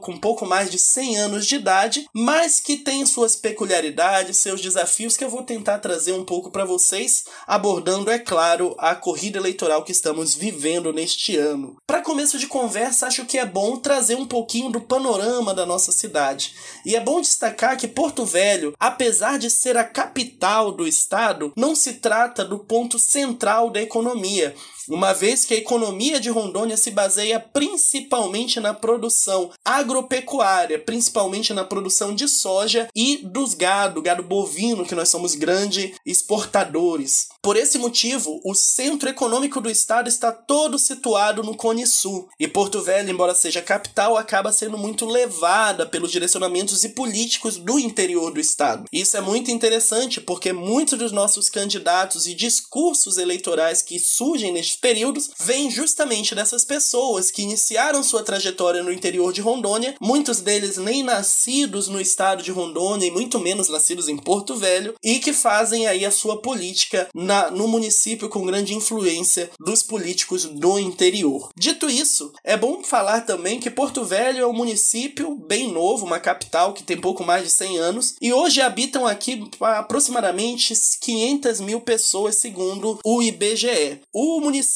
com 0.00 0.16
pouco 0.16 0.46
mais 0.46 0.70
de 0.70 0.78
100 0.78 1.18
anos 1.18 1.46
de 1.46 1.56
idade, 1.56 2.06
mas 2.12 2.60
que 2.60 2.76
tem 2.76 3.04
suas 3.06 3.36
peculiaridades, 3.36 4.36
seus 4.36 4.60
desafios 4.60 5.16
que 5.16 5.24
eu 5.24 5.30
vou 5.30 5.42
tentar 5.42 5.78
trazer 5.78 6.12
um 6.12 6.24
pouco 6.24 6.50
para 6.50 6.64
vocês, 6.64 7.24
abordando, 7.46 8.10
é 8.10 8.18
claro, 8.18 8.74
a 8.78 8.94
corrida 8.94 9.38
eleitoral 9.38 9.84
que 9.84 9.92
estamos 9.92 10.34
vivendo 10.34 10.92
neste 10.92 11.36
ano. 11.36 11.76
Para 11.86 12.02
começo 12.02 12.38
de 12.38 12.46
conversa, 12.46 13.06
acho 13.06 13.24
que 13.24 13.38
é 13.38 13.46
bom 13.46 13.76
trazer 13.76 14.16
um 14.16 14.26
pouquinho 14.26 14.70
do 14.70 14.80
panorama 14.80 15.54
da 15.54 15.64
nossa 15.64 15.92
cidade. 15.92 16.54
E 16.84 16.96
é 16.96 17.00
bom 17.00 17.20
destacar 17.20 17.76
que 17.76 17.88
Porto 17.88 18.24
Velho, 18.24 18.74
apesar 18.78 19.38
de 19.38 19.50
ser 19.50 19.76
a 19.76 19.84
capital 19.84 20.72
do 20.72 20.86
estado, 20.86 21.52
não 21.56 21.74
se 21.74 21.94
trata 21.94 22.44
do 22.44 22.58
ponto 22.58 22.98
central 22.98 23.70
da 23.70 23.80
economia 23.80 24.54
uma 24.90 25.12
vez 25.12 25.44
que 25.44 25.54
a 25.54 25.56
economia 25.56 26.18
de 26.18 26.28
Rondônia 26.30 26.76
se 26.76 26.90
baseia 26.90 27.38
principalmente 27.38 28.58
na 28.58 28.74
produção 28.74 29.50
agropecuária, 29.64 30.78
principalmente 30.78 31.54
na 31.54 31.64
produção 31.64 32.14
de 32.14 32.26
soja 32.26 32.88
e 32.94 33.18
dos 33.18 33.54
gado, 33.54 34.02
gado 34.02 34.22
bovino, 34.22 34.84
que 34.84 34.94
nós 34.94 35.08
somos 35.08 35.34
grandes 35.34 35.92
exportadores. 36.04 37.28
Por 37.40 37.56
esse 37.56 37.78
motivo, 37.78 38.40
o 38.44 38.54
centro 38.54 39.08
econômico 39.08 39.60
do 39.60 39.70
estado 39.70 40.08
está 40.08 40.32
todo 40.32 40.78
situado 40.78 41.42
no 41.42 41.56
Cone 41.56 41.86
Sul, 41.86 42.28
e 42.38 42.48
Porto 42.48 42.82
Velho, 42.82 43.10
embora 43.10 43.34
seja 43.34 43.62
capital, 43.62 44.16
acaba 44.16 44.52
sendo 44.52 44.76
muito 44.76 45.06
levada 45.06 45.86
pelos 45.86 46.10
direcionamentos 46.10 46.82
e 46.84 46.90
políticos 46.90 47.56
do 47.56 47.78
interior 47.78 48.32
do 48.32 48.40
estado. 48.40 48.86
Isso 48.92 49.16
é 49.16 49.20
muito 49.20 49.50
interessante 49.50 50.20
porque 50.20 50.52
muitos 50.52 50.98
dos 50.98 51.12
nossos 51.12 51.48
candidatos 51.48 52.26
e 52.26 52.34
discursos 52.34 53.18
eleitorais 53.18 53.82
que 53.82 53.98
surgem 53.98 54.52
nestes 54.52 54.79
períodos 54.80 55.30
vêm 55.38 55.70
justamente 55.70 56.34
dessas 56.34 56.64
pessoas 56.64 57.30
que 57.30 57.42
iniciaram 57.42 58.02
sua 58.02 58.22
trajetória 58.22 58.82
no 58.82 58.92
interior 58.92 59.32
de 59.32 59.40
Rondônia, 59.40 59.94
muitos 60.00 60.40
deles 60.40 60.76
nem 60.76 61.02
nascidos 61.02 61.88
no 61.88 62.00
estado 62.00 62.42
de 62.42 62.50
Rondônia 62.50 63.06
e 63.06 63.10
muito 63.10 63.38
menos 63.38 63.68
nascidos 63.68 64.08
em 64.08 64.16
Porto 64.16 64.56
Velho, 64.56 64.94
e 65.04 65.18
que 65.18 65.32
fazem 65.32 65.86
aí 65.86 66.04
a 66.04 66.10
sua 66.10 66.40
política 66.40 67.08
na, 67.14 67.50
no 67.50 67.68
município 67.68 68.28
com 68.28 68.46
grande 68.46 68.74
influência 68.74 69.50
dos 69.60 69.82
políticos 69.82 70.44
do 70.44 70.78
interior. 70.78 71.50
Dito 71.56 71.88
isso, 71.88 72.32
é 72.42 72.56
bom 72.56 72.82
falar 72.82 73.22
também 73.22 73.60
que 73.60 73.70
Porto 73.70 74.04
Velho 74.04 74.42
é 74.42 74.46
um 74.46 74.52
município 74.52 75.36
bem 75.36 75.70
novo, 75.70 76.06
uma 76.06 76.18
capital 76.18 76.72
que 76.72 76.82
tem 76.82 76.96
pouco 76.96 77.24
mais 77.24 77.44
de 77.44 77.50
100 77.50 77.78
anos, 77.78 78.14
e 78.20 78.32
hoje 78.32 78.60
habitam 78.60 79.06
aqui 79.06 79.48
aproximadamente 79.60 80.74
500 81.00 81.60
mil 81.60 81.80
pessoas, 81.80 82.36
segundo 82.36 82.98
o 83.04 83.22
IBGE. 83.22 84.00
O 84.12 84.40
município 84.40 84.69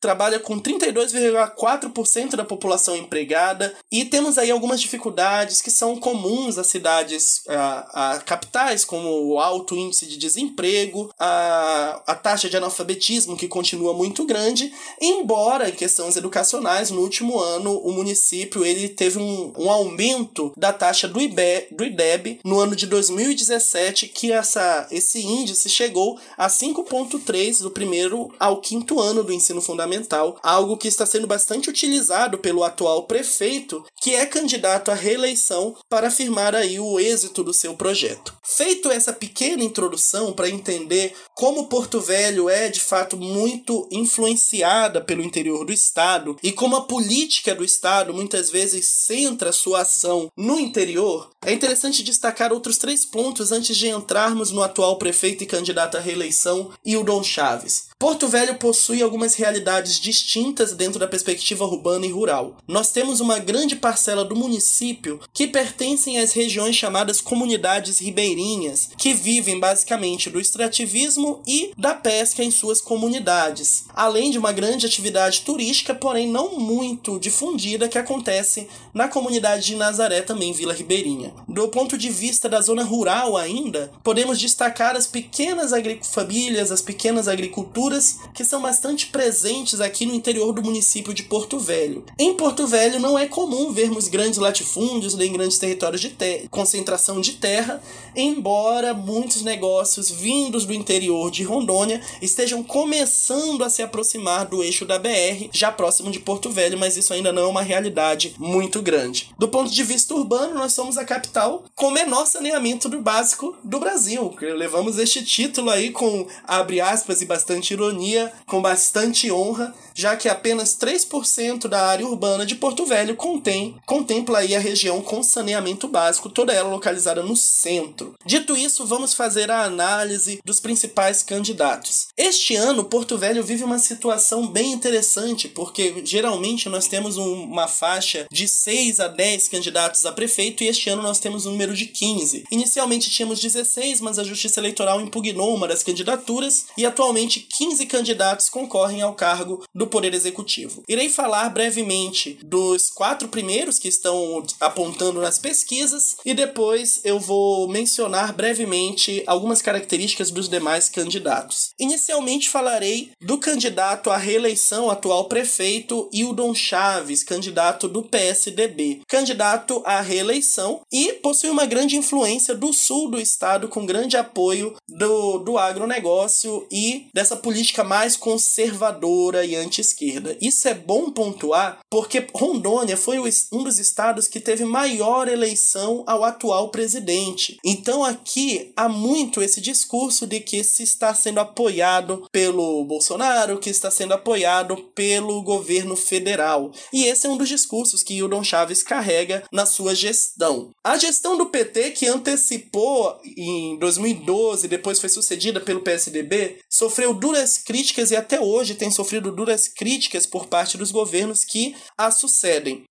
trabalha 0.00 0.38
com 0.38 0.60
32,4% 0.60 2.36
da 2.36 2.44
população 2.44 2.96
empregada 2.96 3.74
e 3.90 4.04
temos 4.04 4.38
aí 4.38 4.50
algumas 4.50 4.80
dificuldades 4.80 5.60
que 5.60 5.70
são 5.70 5.96
comuns 5.96 6.58
às 6.58 6.66
cidades, 6.66 7.42
a, 7.48 8.14
a 8.14 8.18
capitais, 8.20 8.84
como 8.84 9.08
o 9.26 9.38
alto 9.38 9.74
índice 9.74 10.06
de 10.06 10.16
desemprego, 10.16 11.10
a, 11.18 12.02
a 12.06 12.14
taxa 12.14 12.48
de 12.48 12.56
analfabetismo 12.56 13.36
que 13.36 13.48
continua 13.48 13.92
muito 13.92 14.24
grande, 14.24 14.72
embora 15.00 15.68
em 15.68 15.72
questões 15.72 16.16
educacionais, 16.16 16.90
no 16.90 17.00
último 17.00 17.38
ano 17.38 17.78
o 17.78 17.92
município 17.92 18.64
ele 18.64 18.88
teve 18.88 19.18
um, 19.18 19.52
um 19.56 19.70
aumento 19.70 20.52
da 20.56 20.72
taxa 20.72 21.08
do, 21.08 21.20
IBE, 21.20 21.68
do 21.70 21.84
IDEB 21.84 22.40
no 22.44 22.58
ano 22.58 22.76
de 22.76 22.86
2017, 22.86 24.08
que 24.08 24.32
essa, 24.32 24.86
esse 24.90 25.20
índice 25.20 25.68
chegou 25.68 26.18
a 26.36 26.48
5,3 26.48 27.62
do 27.62 27.70
primeiro 27.70 28.32
ao 28.38 28.60
quinto 28.60 29.00
ano 29.00 29.15
do 29.22 29.32
ensino 29.32 29.60
fundamental, 29.60 30.38
algo 30.42 30.76
que 30.76 30.88
está 30.88 31.06
sendo 31.06 31.26
bastante 31.26 31.68
utilizado 31.68 32.38
pelo 32.38 32.64
atual 32.64 33.04
prefeito, 33.04 33.84
que 34.00 34.14
é 34.14 34.26
candidato 34.26 34.90
à 34.90 34.94
reeleição 34.94 35.76
para 35.88 36.08
afirmar 36.08 36.54
aí 36.54 36.78
o 36.78 36.98
êxito 36.98 37.42
do 37.42 37.52
seu 37.52 37.74
projeto. 37.74 38.34
Feito 38.42 38.90
essa 38.90 39.12
pequena 39.12 39.64
introdução 39.64 40.32
para 40.32 40.48
entender 40.48 41.14
como 41.34 41.66
Porto 41.66 42.00
Velho 42.00 42.48
é 42.48 42.68
de 42.68 42.80
fato 42.80 43.16
muito 43.16 43.88
influenciada 43.90 45.00
pelo 45.00 45.22
interior 45.22 45.64
do 45.64 45.72
estado 45.72 46.36
e 46.42 46.52
como 46.52 46.76
a 46.76 46.82
política 46.82 47.54
do 47.54 47.64
estado 47.64 48.14
muitas 48.14 48.50
vezes 48.50 48.86
centra 48.86 49.52
sua 49.52 49.80
ação 49.80 50.30
no 50.36 50.58
interior, 50.58 51.30
é 51.44 51.52
interessante 51.52 52.02
destacar 52.02 52.52
outros 52.52 52.76
três 52.76 53.04
pontos 53.04 53.52
antes 53.52 53.76
de 53.76 53.88
entrarmos 53.88 54.50
no 54.50 54.62
atual 54.62 54.98
prefeito 54.98 55.44
e 55.44 55.46
candidato 55.46 55.96
à 55.96 56.00
reeleição, 56.00 56.72
Hildon 56.84 57.22
Chaves. 57.22 57.86
Porto 57.98 58.28
Velho 58.28 58.56
possui 58.56 59.00
algumas 59.00 59.36
realidades 59.36 59.98
distintas 59.98 60.74
dentro 60.74 61.00
da 61.00 61.08
perspectiva 61.08 61.64
urbana 61.64 62.04
e 62.04 62.10
rural. 62.10 62.58
Nós 62.68 62.90
temos 62.90 63.20
uma 63.20 63.38
grande 63.38 63.74
parcela 63.74 64.22
do 64.22 64.36
município 64.36 65.18
que 65.32 65.46
pertencem 65.46 66.18
às 66.18 66.34
regiões 66.34 66.76
chamadas 66.76 67.22
comunidades 67.22 67.98
ribeirinhas, 67.98 68.90
que 68.98 69.14
vivem 69.14 69.58
basicamente 69.58 70.28
do 70.28 70.38
extrativismo 70.38 71.40
e 71.46 71.72
da 71.74 71.94
pesca 71.94 72.44
em 72.44 72.50
suas 72.50 72.82
comunidades, 72.82 73.86
além 73.94 74.30
de 74.30 74.38
uma 74.38 74.52
grande 74.52 74.84
atividade 74.84 75.40
turística, 75.40 75.94
porém 75.94 76.28
não 76.28 76.58
muito 76.58 77.18
difundida, 77.18 77.88
que 77.88 77.96
acontece 77.96 78.68
na 78.92 79.08
comunidade 79.08 79.64
de 79.64 79.74
Nazaré, 79.74 80.20
também 80.20 80.52
Vila 80.52 80.74
Ribeirinha. 80.74 81.32
Do 81.48 81.66
ponto 81.68 81.96
de 81.96 82.10
vista 82.10 82.46
da 82.46 82.60
zona 82.60 82.84
rural 82.84 83.38
ainda, 83.38 83.90
podemos 84.04 84.38
destacar 84.38 84.94
as 84.94 85.06
pequenas 85.06 85.70
famílias, 86.12 86.70
as 86.70 86.82
pequenas 86.82 87.26
agriculturas 87.26 87.85
que 88.34 88.44
são 88.44 88.60
bastante 88.60 89.06
presentes 89.06 89.80
aqui 89.80 90.04
no 90.06 90.14
interior 90.14 90.52
do 90.52 90.62
município 90.62 91.14
de 91.14 91.22
Porto 91.22 91.58
Velho. 91.58 92.04
Em 92.18 92.34
Porto 92.34 92.66
Velho 92.66 92.98
não 92.98 93.18
é 93.18 93.26
comum 93.26 93.72
vermos 93.72 94.08
grandes 94.08 94.38
latifúndios 94.38 95.14
nem 95.14 95.32
grandes 95.32 95.58
territórios 95.58 96.00
de 96.00 96.16
concentração 96.50 97.20
de 97.20 97.34
terra, 97.34 97.82
embora 98.14 98.94
muitos 98.94 99.42
negócios 99.42 100.10
vindos 100.10 100.64
do 100.64 100.74
interior 100.74 101.30
de 101.30 101.42
Rondônia 101.42 102.00
estejam 102.20 102.62
começando 102.62 103.62
a 103.62 103.70
se 103.70 103.82
aproximar 103.82 104.46
do 104.46 104.62
eixo 104.62 104.84
da 104.84 104.98
BR, 104.98 105.48
já 105.52 105.70
próximo 105.70 106.10
de 106.10 106.18
Porto 106.18 106.50
Velho, 106.50 106.78
mas 106.78 106.96
isso 106.96 107.12
ainda 107.12 107.32
não 107.32 107.42
é 107.42 107.46
uma 107.46 107.62
realidade 107.62 108.34
muito 108.38 108.82
grande. 108.82 109.30
Do 109.38 109.48
ponto 109.48 109.70
de 109.70 109.82
vista 109.82 110.14
urbano, 110.14 110.54
nós 110.54 110.72
somos 110.72 110.98
a 110.98 111.04
capital 111.04 111.64
com 111.74 111.90
menor 111.90 112.26
saneamento 112.26 112.88
do 112.88 113.00
básico 113.00 113.56
do 113.62 113.78
Brasil. 113.78 114.34
Levamos 114.40 114.98
este 114.98 115.24
título 115.24 115.70
aí 115.70 115.90
com 115.90 116.26
abre 116.44 116.80
aspas 116.80 117.20
e 117.20 117.26
bastante 117.26 117.75
ironia, 117.76 118.32
com 118.46 118.60
bastante 118.60 119.30
honra, 119.30 119.74
já 119.94 120.14
que 120.14 120.28
apenas 120.28 120.76
3% 120.76 121.68
da 121.68 121.86
área 121.86 122.06
urbana 122.06 122.44
de 122.44 122.54
Porto 122.54 122.84
Velho 122.84 123.16
contém, 123.16 123.76
contempla 123.86 124.38
aí 124.38 124.54
a 124.54 124.60
região 124.60 125.00
com 125.00 125.22
saneamento 125.22 125.88
básico, 125.88 126.28
toda 126.28 126.52
ela 126.52 126.68
localizada 126.68 127.22
no 127.22 127.34
centro. 127.34 128.14
Dito 128.24 128.56
isso, 128.56 128.84
vamos 128.84 129.14
fazer 129.14 129.50
a 129.50 129.64
análise 129.64 130.40
dos 130.44 130.60
principais 130.60 131.22
candidatos. 131.22 132.08
Este 132.16 132.54
ano, 132.56 132.84
Porto 132.84 133.16
Velho 133.16 133.42
vive 133.42 133.64
uma 133.64 133.78
situação 133.78 134.46
bem 134.46 134.72
interessante, 134.72 135.48
porque 135.48 136.02
geralmente 136.04 136.68
nós 136.68 136.86
temos 136.86 137.16
um, 137.16 137.44
uma 137.44 137.66
faixa 137.66 138.26
de 138.30 138.46
6 138.46 139.00
a 139.00 139.08
10 139.08 139.48
candidatos 139.48 140.04
a 140.04 140.12
prefeito 140.12 140.62
e 140.62 140.68
este 140.68 140.90
ano 140.90 141.02
nós 141.02 141.18
temos 141.18 141.46
um 141.46 141.52
número 141.52 141.74
de 141.74 141.86
15. 141.86 142.44
Inicialmente 142.50 143.10
tínhamos 143.10 143.40
16, 143.40 144.02
mas 144.02 144.18
a 144.18 144.24
Justiça 144.24 144.60
Eleitoral 144.60 145.00
impugnou 145.00 145.54
uma 145.54 145.66
das 145.66 145.82
candidaturas 145.82 146.66
e 146.76 146.84
atualmente 146.84 147.40
15 147.40 147.65
candidatos 147.96 148.48
concorrem 148.48 149.02
ao 149.02 149.14
cargo 149.14 149.64
do 149.74 149.86
Poder 149.86 150.14
Executivo. 150.14 150.82
Irei 150.88 151.08
falar 151.08 151.50
brevemente 151.50 152.38
dos 152.42 152.90
quatro 152.90 153.28
primeiros 153.28 153.78
que 153.78 153.88
estão 153.88 154.44
apontando 154.60 155.20
nas 155.20 155.38
pesquisas 155.38 156.16
e 156.24 156.32
depois 156.32 157.00
eu 157.04 157.18
vou 157.18 157.68
mencionar 157.68 158.32
brevemente 158.32 159.22
algumas 159.26 159.60
características 159.60 160.30
dos 160.30 160.48
demais 160.48 160.88
candidatos. 160.88 161.70
Inicialmente 161.78 162.48
falarei 162.48 163.10
do 163.20 163.38
candidato 163.38 164.10
à 164.10 164.16
reeleição 164.16 164.90
atual 164.90 165.24
prefeito 165.24 166.08
Hildon 166.12 166.54
Chaves, 166.54 167.24
candidato 167.24 167.88
do 167.88 168.02
PSDB, 168.02 169.00
candidato 169.08 169.82
à 169.84 170.00
reeleição 170.00 170.80
e 170.92 171.14
possui 171.14 171.50
uma 171.50 171.66
grande 171.66 171.96
influência 171.96 172.54
do 172.54 172.72
sul 172.72 173.10
do 173.10 173.20
estado 173.20 173.68
com 173.68 173.84
grande 173.84 174.16
apoio 174.16 174.74
do, 174.88 175.38
do 175.38 175.58
agronegócio 175.58 176.66
e 176.70 177.06
dessa 177.12 177.36
política 177.36 177.55
mais 177.84 178.16
conservadora 178.16 179.44
e 179.44 179.54
anti-esquerda. 179.54 180.36
Isso 180.40 180.68
é 180.68 180.74
bom 180.74 181.10
pontuar 181.10 181.78
porque 181.90 182.26
Rondônia 182.34 182.96
foi 182.96 183.18
um 183.52 183.62
dos 183.62 183.78
estados 183.78 184.28
que 184.28 184.40
teve 184.40 184.64
maior 184.64 185.28
eleição 185.28 186.04
ao 186.06 186.24
atual 186.24 186.70
presidente. 186.70 187.56
Então 187.64 188.04
aqui 188.04 188.72
há 188.76 188.88
muito 188.88 189.42
esse 189.42 189.60
discurso 189.60 190.26
de 190.26 190.40
que 190.40 190.62
se 190.62 190.82
está 190.82 191.14
sendo 191.14 191.40
apoiado 191.40 192.26
pelo 192.30 192.84
Bolsonaro, 192.84 193.58
que 193.58 193.70
está 193.70 193.90
sendo 193.90 194.14
apoiado 194.14 194.76
pelo 194.94 195.42
governo 195.42 195.96
federal. 195.96 196.72
E 196.92 197.04
esse 197.04 197.26
é 197.26 197.30
um 197.30 197.36
dos 197.36 197.48
discursos 197.48 198.02
que 198.02 198.14
Hildon 198.14 198.44
Chaves 198.44 198.82
carrega 198.82 199.44
na 199.52 199.66
sua 199.66 199.94
gestão. 199.94 200.70
A 200.84 200.96
gestão 200.96 201.36
do 201.36 201.46
PT, 201.46 201.92
que 201.92 202.06
antecipou 202.06 203.18
em 203.36 203.78
2012, 203.78 204.68
depois 204.68 205.00
foi 205.00 205.08
sucedida 205.08 205.60
pelo 205.60 205.80
PSDB, 205.80 206.58
sofreu 206.68 207.14
duras 207.46 207.58
críticas 207.58 208.10
e 208.10 208.16
até 208.16 208.40
hoje 208.40 208.74
tem 208.74 208.90
sofrido 208.90 209.30
duras 209.30 209.68
críticas 209.68 210.26
por 210.26 210.46
parte 210.46 210.76
dos 210.76 210.90
governos 210.90 211.44
que 211.44 211.76
a 211.96 212.10
sucedem. 212.10 212.84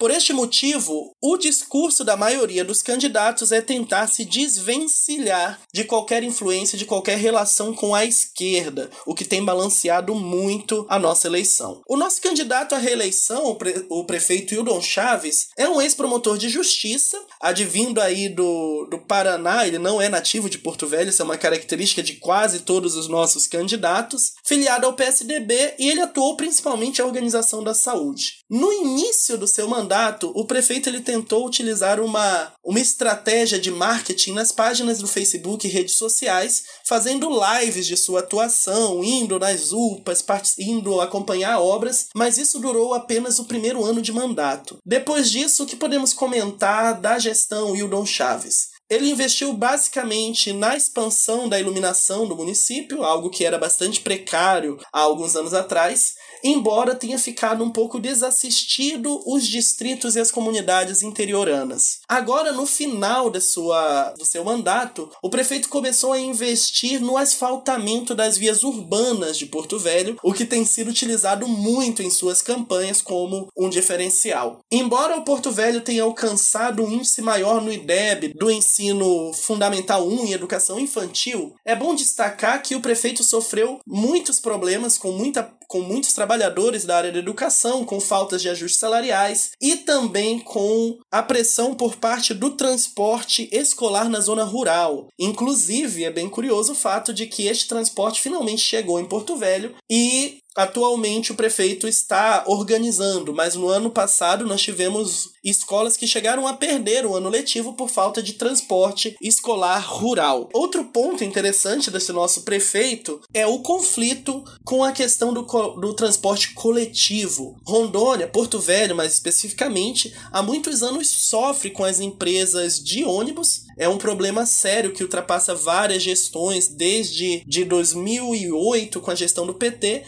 Por 0.00 0.10
este 0.10 0.32
motivo, 0.32 1.14
o 1.20 1.36
discurso 1.36 2.02
da 2.02 2.16
maioria 2.16 2.64
dos 2.64 2.80
candidatos 2.80 3.52
é 3.52 3.60
tentar 3.60 4.06
se 4.06 4.24
desvencilhar 4.24 5.60
de 5.74 5.84
qualquer 5.84 6.22
influência, 6.22 6.78
de 6.78 6.86
qualquer 6.86 7.18
relação 7.18 7.74
com 7.74 7.94
a 7.94 8.02
esquerda, 8.02 8.88
o 9.04 9.14
que 9.14 9.26
tem 9.26 9.44
balanceado 9.44 10.14
muito 10.14 10.86
a 10.88 10.98
nossa 10.98 11.26
eleição. 11.26 11.82
O 11.86 11.98
nosso 11.98 12.18
candidato 12.22 12.74
à 12.74 12.78
reeleição, 12.78 13.44
o, 13.44 13.56
pre 13.56 13.84
o 13.90 14.02
prefeito 14.04 14.54
Hildon 14.54 14.80
Chaves, 14.80 15.48
é 15.54 15.68
um 15.68 15.82
ex-promotor 15.82 16.38
de 16.38 16.48
justiça, 16.48 17.22
advindo 17.38 18.00
aí 18.00 18.30
do, 18.30 18.86
do 18.90 19.00
Paraná, 19.00 19.66
ele 19.66 19.78
não 19.78 20.00
é 20.00 20.08
nativo 20.08 20.48
de 20.48 20.56
Porto 20.56 20.86
Velho, 20.86 21.10
isso 21.10 21.20
é 21.20 21.26
uma 21.26 21.36
característica 21.36 22.02
de 22.02 22.14
quase 22.14 22.60
todos 22.60 22.96
os 22.96 23.06
nossos 23.06 23.46
candidatos, 23.46 24.32
filiado 24.46 24.86
ao 24.86 24.94
PSDB 24.94 25.74
e 25.78 25.90
ele 25.90 26.00
atuou 26.00 26.38
principalmente 26.38 27.02
a 27.02 27.04
organização 27.04 27.62
da 27.62 27.74
saúde. 27.74 28.39
No 28.50 28.72
início 28.72 29.38
do 29.38 29.46
seu 29.46 29.68
mandato, 29.68 30.32
o 30.34 30.44
prefeito 30.44 30.88
ele 30.88 31.00
tentou 31.00 31.46
utilizar 31.46 32.00
uma, 32.00 32.52
uma 32.64 32.80
estratégia 32.80 33.60
de 33.60 33.70
marketing 33.70 34.32
nas 34.32 34.50
páginas 34.50 34.98
do 34.98 35.06
Facebook 35.06 35.64
e 35.64 35.70
redes 35.70 35.94
sociais, 35.94 36.64
fazendo 36.84 37.30
lives 37.30 37.86
de 37.86 37.96
sua 37.96 38.18
atuação, 38.18 39.04
indo 39.04 39.38
nas 39.38 39.70
UPAs, 39.70 40.24
indo 40.58 41.00
acompanhar 41.00 41.60
obras, 41.60 42.08
mas 42.12 42.38
isso 42.38 42.58
durou 42.58 42.92
apenas 42.92 43.38
o 43.38 43.44
primeiro 43.44 43.84
ano 43.84 44.02
de 44.02 44.12
mandato. 44.12 44.78
Depois 44.84 45.30
disso, 45.30 45.62
o 45.62 45.66
que 45.66 45.76
podemos 45.76 46.12
comentar 46.12 47.00
da 47.00 47.20
gestão 47.20 47.76
Hildon 47.76 48.04
Chaves? 48.04 48.70
Ele 48.90 49.08
investiu 49.08 49.52
basicamente 49.52 50.52
na 50.52 50.76
expansão 50.76 51.48
da 51.48 51.60
iluminação 51.60 52.26
do 52.26 52.34
município, 52.34 53.04
algo 53.04 53.30
que 53.30 53.44
era 53.44 53.56
bastante 53.56 54.00
precário 54.00 54.80
há 54.92 54.98
alguns 54.98 55.36
anos 55.36 55.54
atrás, 55.54 56.14
embora 56.42 56.94
tenha 56.94 57.18
ficado 57.18 57.62
um 57.62 57.70
pouco 57.70 57.98
desassistido 57.98 59.20
os 59.26 59.46
distritos 59.46 60.16
e 60.16 60.20
as 60.20 60.30
comunidades 60.30 61.02
interioranas. 61.02 62.00
Agora, 62.08 62.52
no 62.52 62.66
final 62.66 63.30
da 63.30 63.40
sua, 63.40 64.14
do 64.18 64.24
seu 64.24 64.44
mandato, 64.44 65.10
o 65.22 65.30
prefeito 65.30 65.68
começou 65.68 66.12
a 66.12 66.18
investir 66.18 67.00
no 67.00 67.16
asfaltamento 67.16 68.14
das 68.14 68.36
vias 68.36 68.62
urbanas 68.62 69.38
de 69.38 69.46
Porto 69.46 69.78
Velho, 69.78 70.16
o 70.22 70.32
que 70.32 70.44
tem 70.44 70.64
sido 70.64 70.88
utilizado 70.88 71.46
muito 71.46 72.02
em 72.02 72.10
suas 72.10 72.42
campanhas 72.42 73.02
como 73.02 73.48
um 73.56 73.68
diferencial. 73.68 74.60
Embora 74.70 75.16
o 75.16 75.24
Porto 75.24 75.50
Velho 75.50 75.80
tenha 75.80 76.02
alcançado 76.02 76.82
um 76.82 76.92
índice 76.92 77.22
maior 77.22 77.60
no 77.60 77.72
IDEB 77.72 78.34
do 78.34 78.50
ensino 78.50 79.32
fundamental 79.32 80.06
1 80.06 80.26
e 80.26 80.32
educação 80.32 80.78
infantil, 80.78 81.54
é 81.64 81.74
bom 81.74 81.94
destacar 81.94 82.62
que 82.62 82.74
o 82.74 82.80
prefeito 82.80 83.22
sofreu 83.22 83.80
muitos 83.86 84.40
problemas 84.40 84.98
com 84.98 85.12
muita 85.12 85.42
com 85.70 85.82
muitos 85.82 86.12
trabalhadores 86.12 86.84
da 86.84 86.96
área 86.96 87.12
da 87.12 87.20
educação, 87.20 87.84
com 87.84 88.00
faltas 88.00 88.42
de 88.42 88.48
ajustes 88.48 88.80
salariais 88.80 89.52
e 89.62 89.76
também 89.76 90.40
com 90.40 90.98
a 91.12 91.22
pressão 91.22 91.76
por 91.76 91.94
parte 91.94 92.34
do 92.34 92.50
transporte 92.50 93.48
escolar 93.52 94.08
na 94.08 94.18
zona 94.18 94.42
rural. 94.42 95.06
Inclusive, 95.16 96.02
é 96.02 96.10
bem 96.10 96.28
curioso 96.28 96.72
o 96.72 96.74
fato 96.74 97.14
de 97.14 97.24
que 97.24 97.46
este 97.46 97.68
transporte 97.68 98.20
finalmente 98.20 98.62
chegou 98.62 98.98
em 98.98 99.04
Porto 99.04 99.36
Velho 99.36 99.72
e 99.88 100.40
Atualmente 100.60 101.32
o 101.32 101.34
prefeito 101.34 101.88
está 101.88 102.44
organizando, 102.46 103.32
mas 103.32 103.54
no 103.54 103.70
ano 103.70 103.90
passado 103.90 104.46
nós 104.46 104.60
tivemos 104.60 105.30
escolas 105.42 105.96
que 105.96 106.06
chegaram 106.06 106.46
a 106.46 106.52
perder 106.52 107.06
o 107.06 107.16
ano 107.16 107.30
letivo 107.30 107.72
por 107.72 107.88
falta 107.88 108.22
de 108.22 108.34
transporte 108.34 109.16
escolar 109.22 109.78
rural. 109.78 110.50
Outro 110.52 110.84
ponto 110.84 111.24
interessante 111.24 111.90
desse 111.90 112.12
nosso 112.12 112.42
prefeito 112.42 113.22
é 113.32 113.46
o 113.46 113.60
conflito 113.60 114.44
com 114.62 114.84
a 114.84 114.92
questão 114.92 115.32
do, 115.32 115.44
do 115.80 115.94
transporte 115.94 116.52
coletivo. 116.52 117.56
Rondônia, 117.64 118.28
Porto 118.28 118.58
Velho 118.58 118.94
mais 118.94 119.14
especificamente, 119.14 120.14
há 120.30 120.42
muitos 120.42 120.82
anos 120.82 121.08
sofre 121.08 121.70
com 121.70 121.84
as 121.84 122.00
empresas 122.00 122.78
de 122.78 123.02
ônibus 123.02 123.64
é 123.80 123.88
um 123.88 123.96
problema 123.96 124.44
sério 124.44 124.92
que 124.92 125.02
ultrapassa 125.02 125.54
várias 125.54 126.02
gestões, 126.02 126.68
desde 126.68 127.42
de 127.46 127.64
2008 127.64 129.00
com 129.00 129.10
a 129.10 129.14
gestão 129.14 129.46
do 129.46 129.54
PT. 129.54 130.04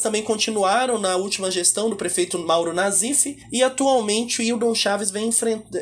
Também 0.00 0.22
continuaram 0.22 0.98
na 0.98 1.16
última 1.16 1.50
gestão 1.50 1.88
do 1.88 1.96
prefeito 1.96 2.38
Mauro 2.38 2.72
Nazif 2.72 3.38
e 3.50 3.62
atualmente 3.62 4.40
o 4.40 4.42
Hildon 4.42 4.74
Chaves 4.74 5.12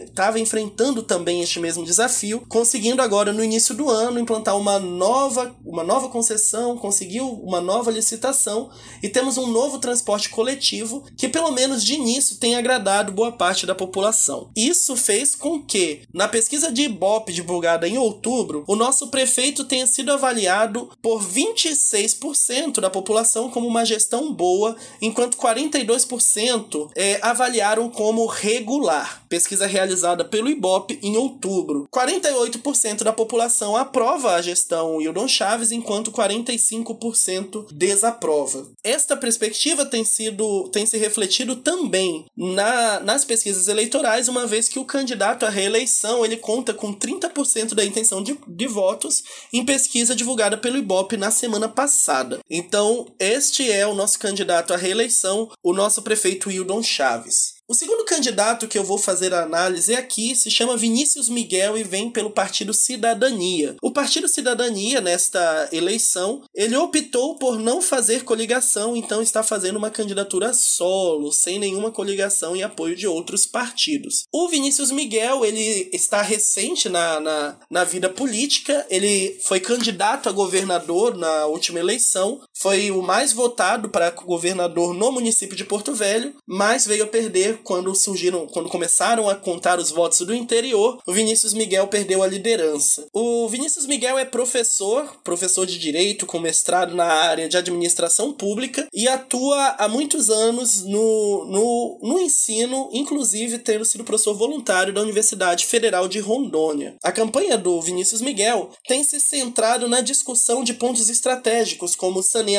estava 0.05 0.39
enfrentando 0.39 1.03
também 1.03 1.43
este 1.43 1.61
mesmo 1.61 1.85
desafio, 1.85 2.45
conseguindo 2.49 3.03
agora 3.03 3.33
no 3.33 3.45
início 3.45 3.75
do 3.75 3.89
ano 3.89 4.19
implantar 4.19 4.57
uma 4.57 4.79
nova, 4.79 5.55
uma 5.65 5.83
nova 5.83 6.09
concessão, 6.09 6.77
conseguiu 6.77 7.29
uma 7.29 7.61
nova 7.61 7.91
licitação 7.91 8.71
e 9.03 9.09
temos 9.09 9.37
um 9.37 9.47
novo 9.47 9.79
transporte 9.79 10.29
coletivo 10.29 11.05
que 11.17 11.29
pelo 11.29 11.51
menos 11.51 11.85
de 11.85 11.95
início 11.95 12.37
tem 12.37 12.57
agradado 12.57 13.13
boa 13.13 13.33
parte 13.33 13.67
da 13.67 13.75
população. 13.75 14.51
Isso 14.57 14.97
fez 14.97 15.35
com 15.35 15.63
que 15.63 16.03
na 16.13 16.29
pesquisa 16.29 16.71
de 16.73 16.83
Ibope 16.83 17.33
divulgada 17.33 17.89
em 17.89 17.99
outubro, 17.99 18.65
o 18.67 18.77
nosso 18.77 19.09
prefeito 19.09 19.65
tenha 19.65 19.87
sido 19.87 20.13
avaliado 20.13 20.91
por 21.03 21.23
26% 21.23 22.81
da 22.81 22.91
população 22.91 23.51
como 23.51 23.67
uma 23.67 23.85
gestão 23.91 24.33
boa, 24.33 24.77
enquanto 25.03 25.37
42% 25.37 26.91
é, 26.95 27.19
avaliaram 27.23 27.91
como 27.91 28.27
regular. 28.27 29.20
Pesquisa 29.31 29.67
realizada 29.67 30.25
pelo 30.25 30.51
Ibope 30.51 30.99
em 31.03 31.17
outubro. 31.17 31.89
48% 31.91 33.03
da 33.03 33.13
população 33.13 33.77
aprova 33.77 34.35
a 34.35 34.43
gestão 34.43 35.01
Hildon 35.01 35.29
Chaves, 35.29 35.73
enquanto 35.73 36.13
45% 36.13 37.69
desaprova. 37.73 38.69
Esta 38.85 39.17
perspectiva 39.17 39.87
tem 39.87 40.05
sido 40.05 40.69
tem 40.71 40.85
se 40.85 40.99
refletido 40.99 41.57
também 41.57 42.27
na, 42.37 43.01
nas 43.01 43.25
pesquisas 43.25 43.69
eleitorais, 43.69 44.29
uma 44.29 44.47
vez 44.47 44.69
que 44.69 44.79
o 44.79 44.85
candidato 44.85 45.47
à 45.47 45.49
reeleição 45.49 46.25
ele 46.25 46.37
conta 46.37 46.75
com 46.75 46.93
30 46.93 47.21
30% 47.29 47.75
da 47.75 47.85
intenção 47.85 48.23
de, 48.23 48.39
de 48.47 48.67
votos 48.67 49.23
em 49.53 49.65
pesquisa 49.65 50.15
divulgada 50.15 50.57
pelo 50.57 50.79
Ibope 50.79 51.17
na 51.17 51.31
semana 51.31 51.69
passada. 51.69 52.41
Então, 52.49 53.07
este 53.19 53.71
é 53.71 53.87
o 53.87 53.95
nosso 53.95 54.19
candidato 54.19 54.73
à 54.73 54.77
reeleição, 54.77 55.51
o 55.63 55.73
nosso 55.73 56.03
prefeito 56.03 56.51
Hildon 56.51 56.83
Chaves. 56.83 57.60
O 57.71 57.75
segundo 57.75 58.05
candidato 58.05 58.67
que 58.67 58.77
eu 58.77 58.83
vou 58.83 58.99
fazer 58.99 59.33
a 59.33 59.45
análise 59.45 59.95
aqui 59.95 60.35
se 60.35 60.51
chama 60.51 60.77
Vinícius 60.77 61.29
Miguel 61.29 61.79
e 61.79 61.85
vem 61.85 62.11
pelo 62.11 62.29
Partido 62.29 62.75
Cidadania. 62.75 63.77
O 63.81 63.93
Partido 63.93 64.27
Cidadania, 64.27 65.01
nesta 65.01 65.69
eleição, 65.71 66.43
ele 66.53 66.77
optou 66.77 67.37
por 67.37 67.61
não 67.61 67.81
fazer 67.81 68.25
coligação, 68.25 68.97
então 68.97 69.23
está 69.23 69.45
fazendo 69.45 69.77
uma 69.77 69.89
candidatura 69.89 70.53
solo, 70.53 71.31
sem 71.31 71.61
nenhuma 71.61 71.93
coligação 71.93 72.57
e 72.57 72.63
apoio 72.65 72.97
de 72.97 73.07
outros 73.07 73.47
partidos. 73.47 74.25
O 74.33 74.49
Vinícius 74.49 74.91
Miguel, 74.91 75.45
ele 75.45 75.89
está 75.93 76.23
recente 76.23 76.89
na, 76.89 77.21
na, 77.21 77.57
na 77.71 77.85
vida 77.85 78.09
política, 78.09 78.85
ele 78.91 79.39
foi 79.45 79.61
candidato 79.61 80.29
a 80.29 80.33
governador 80.33 81.17
na 81.17 81.47
última 81.47 81.79
eleição, 81.79 82.41
foi 82.61 82.91
o 82.91 83.01
mais 83.01 83.33
votado 83.33 83.89
para 83.89 84.11
governador 84.11 84.93
no 84.93 85.11
município 85.11 85.57
de 85.57 85.65
Porto 85.65 85.95
Velho, 85.95 86.35
mas 86.47 86.87
veio 86.87 87.05
a 87.05 87.07
perder 87.07 87.61
quando 87.65 87.95
surgiram, 87.95 88.47
quando 88.47 88.69
começaram 88.69 89.31
a 89.31 89.35
contar 89.35 89.79
os 89.79 89.91
votos 89.91 90.21
do 90.21 90.35
interior, 90.35 90.99
o 91.07 91.13
Vinícius 91.13 91.55
Miguel 91.55 91.89
perdeu 91.89 92.23
a 92.23 92.27
liderança. 92.27 93.07
O 93.15 93.49
Vinícius 93.49 93.87
Miguel 93.87 94.19
é 94.19 94.27
professor, 94.27 95.17
professor 95.25 95.65
de 95.65 95.79
direito 95.79 96.27
com 96.27 96.39
mestrado 96.39 96.95
na 96.95 97.07
área 97.07 97.49
de 97.49 97.57
administração 97.57 98.31
pública 98.31 98.87
e 98.93 99.09
atua 99.09 99.77
há 99.79 99.89
muitos 99.89 100.29
anos 100.29 100.85
no, 100.85 101.47
no, 101.47 101.99
no 102.03 102.21
ensino, 102.21 102.91
inclusive 102.93 103.59
tendo 103.59 103.87
sido 103.87 104.05
professor 104.05 104.35
voluntário 104.35 104.93
da 104.93 105.01
Universidade 105.01 105.65
Federal 105.65 106.07
de 106.07 106.19
Rondônia. 106.19 106.95
A 107.03 107.11
campanha 107.11 107.57
do 107.57 107.81
Vinícius 107.81 108.21
Miguel 108.21 108.71
tem 108.87 109.03
se 109.03 109.19
centrado 109.19 109.89
na 109.89 110.03
discussão 110.03 110.63
de 110.63 110.75
pontos 110.75 111.09
estratégicos 111.09 111.97
como 111.97 112.23
saneamento 112.23 112.50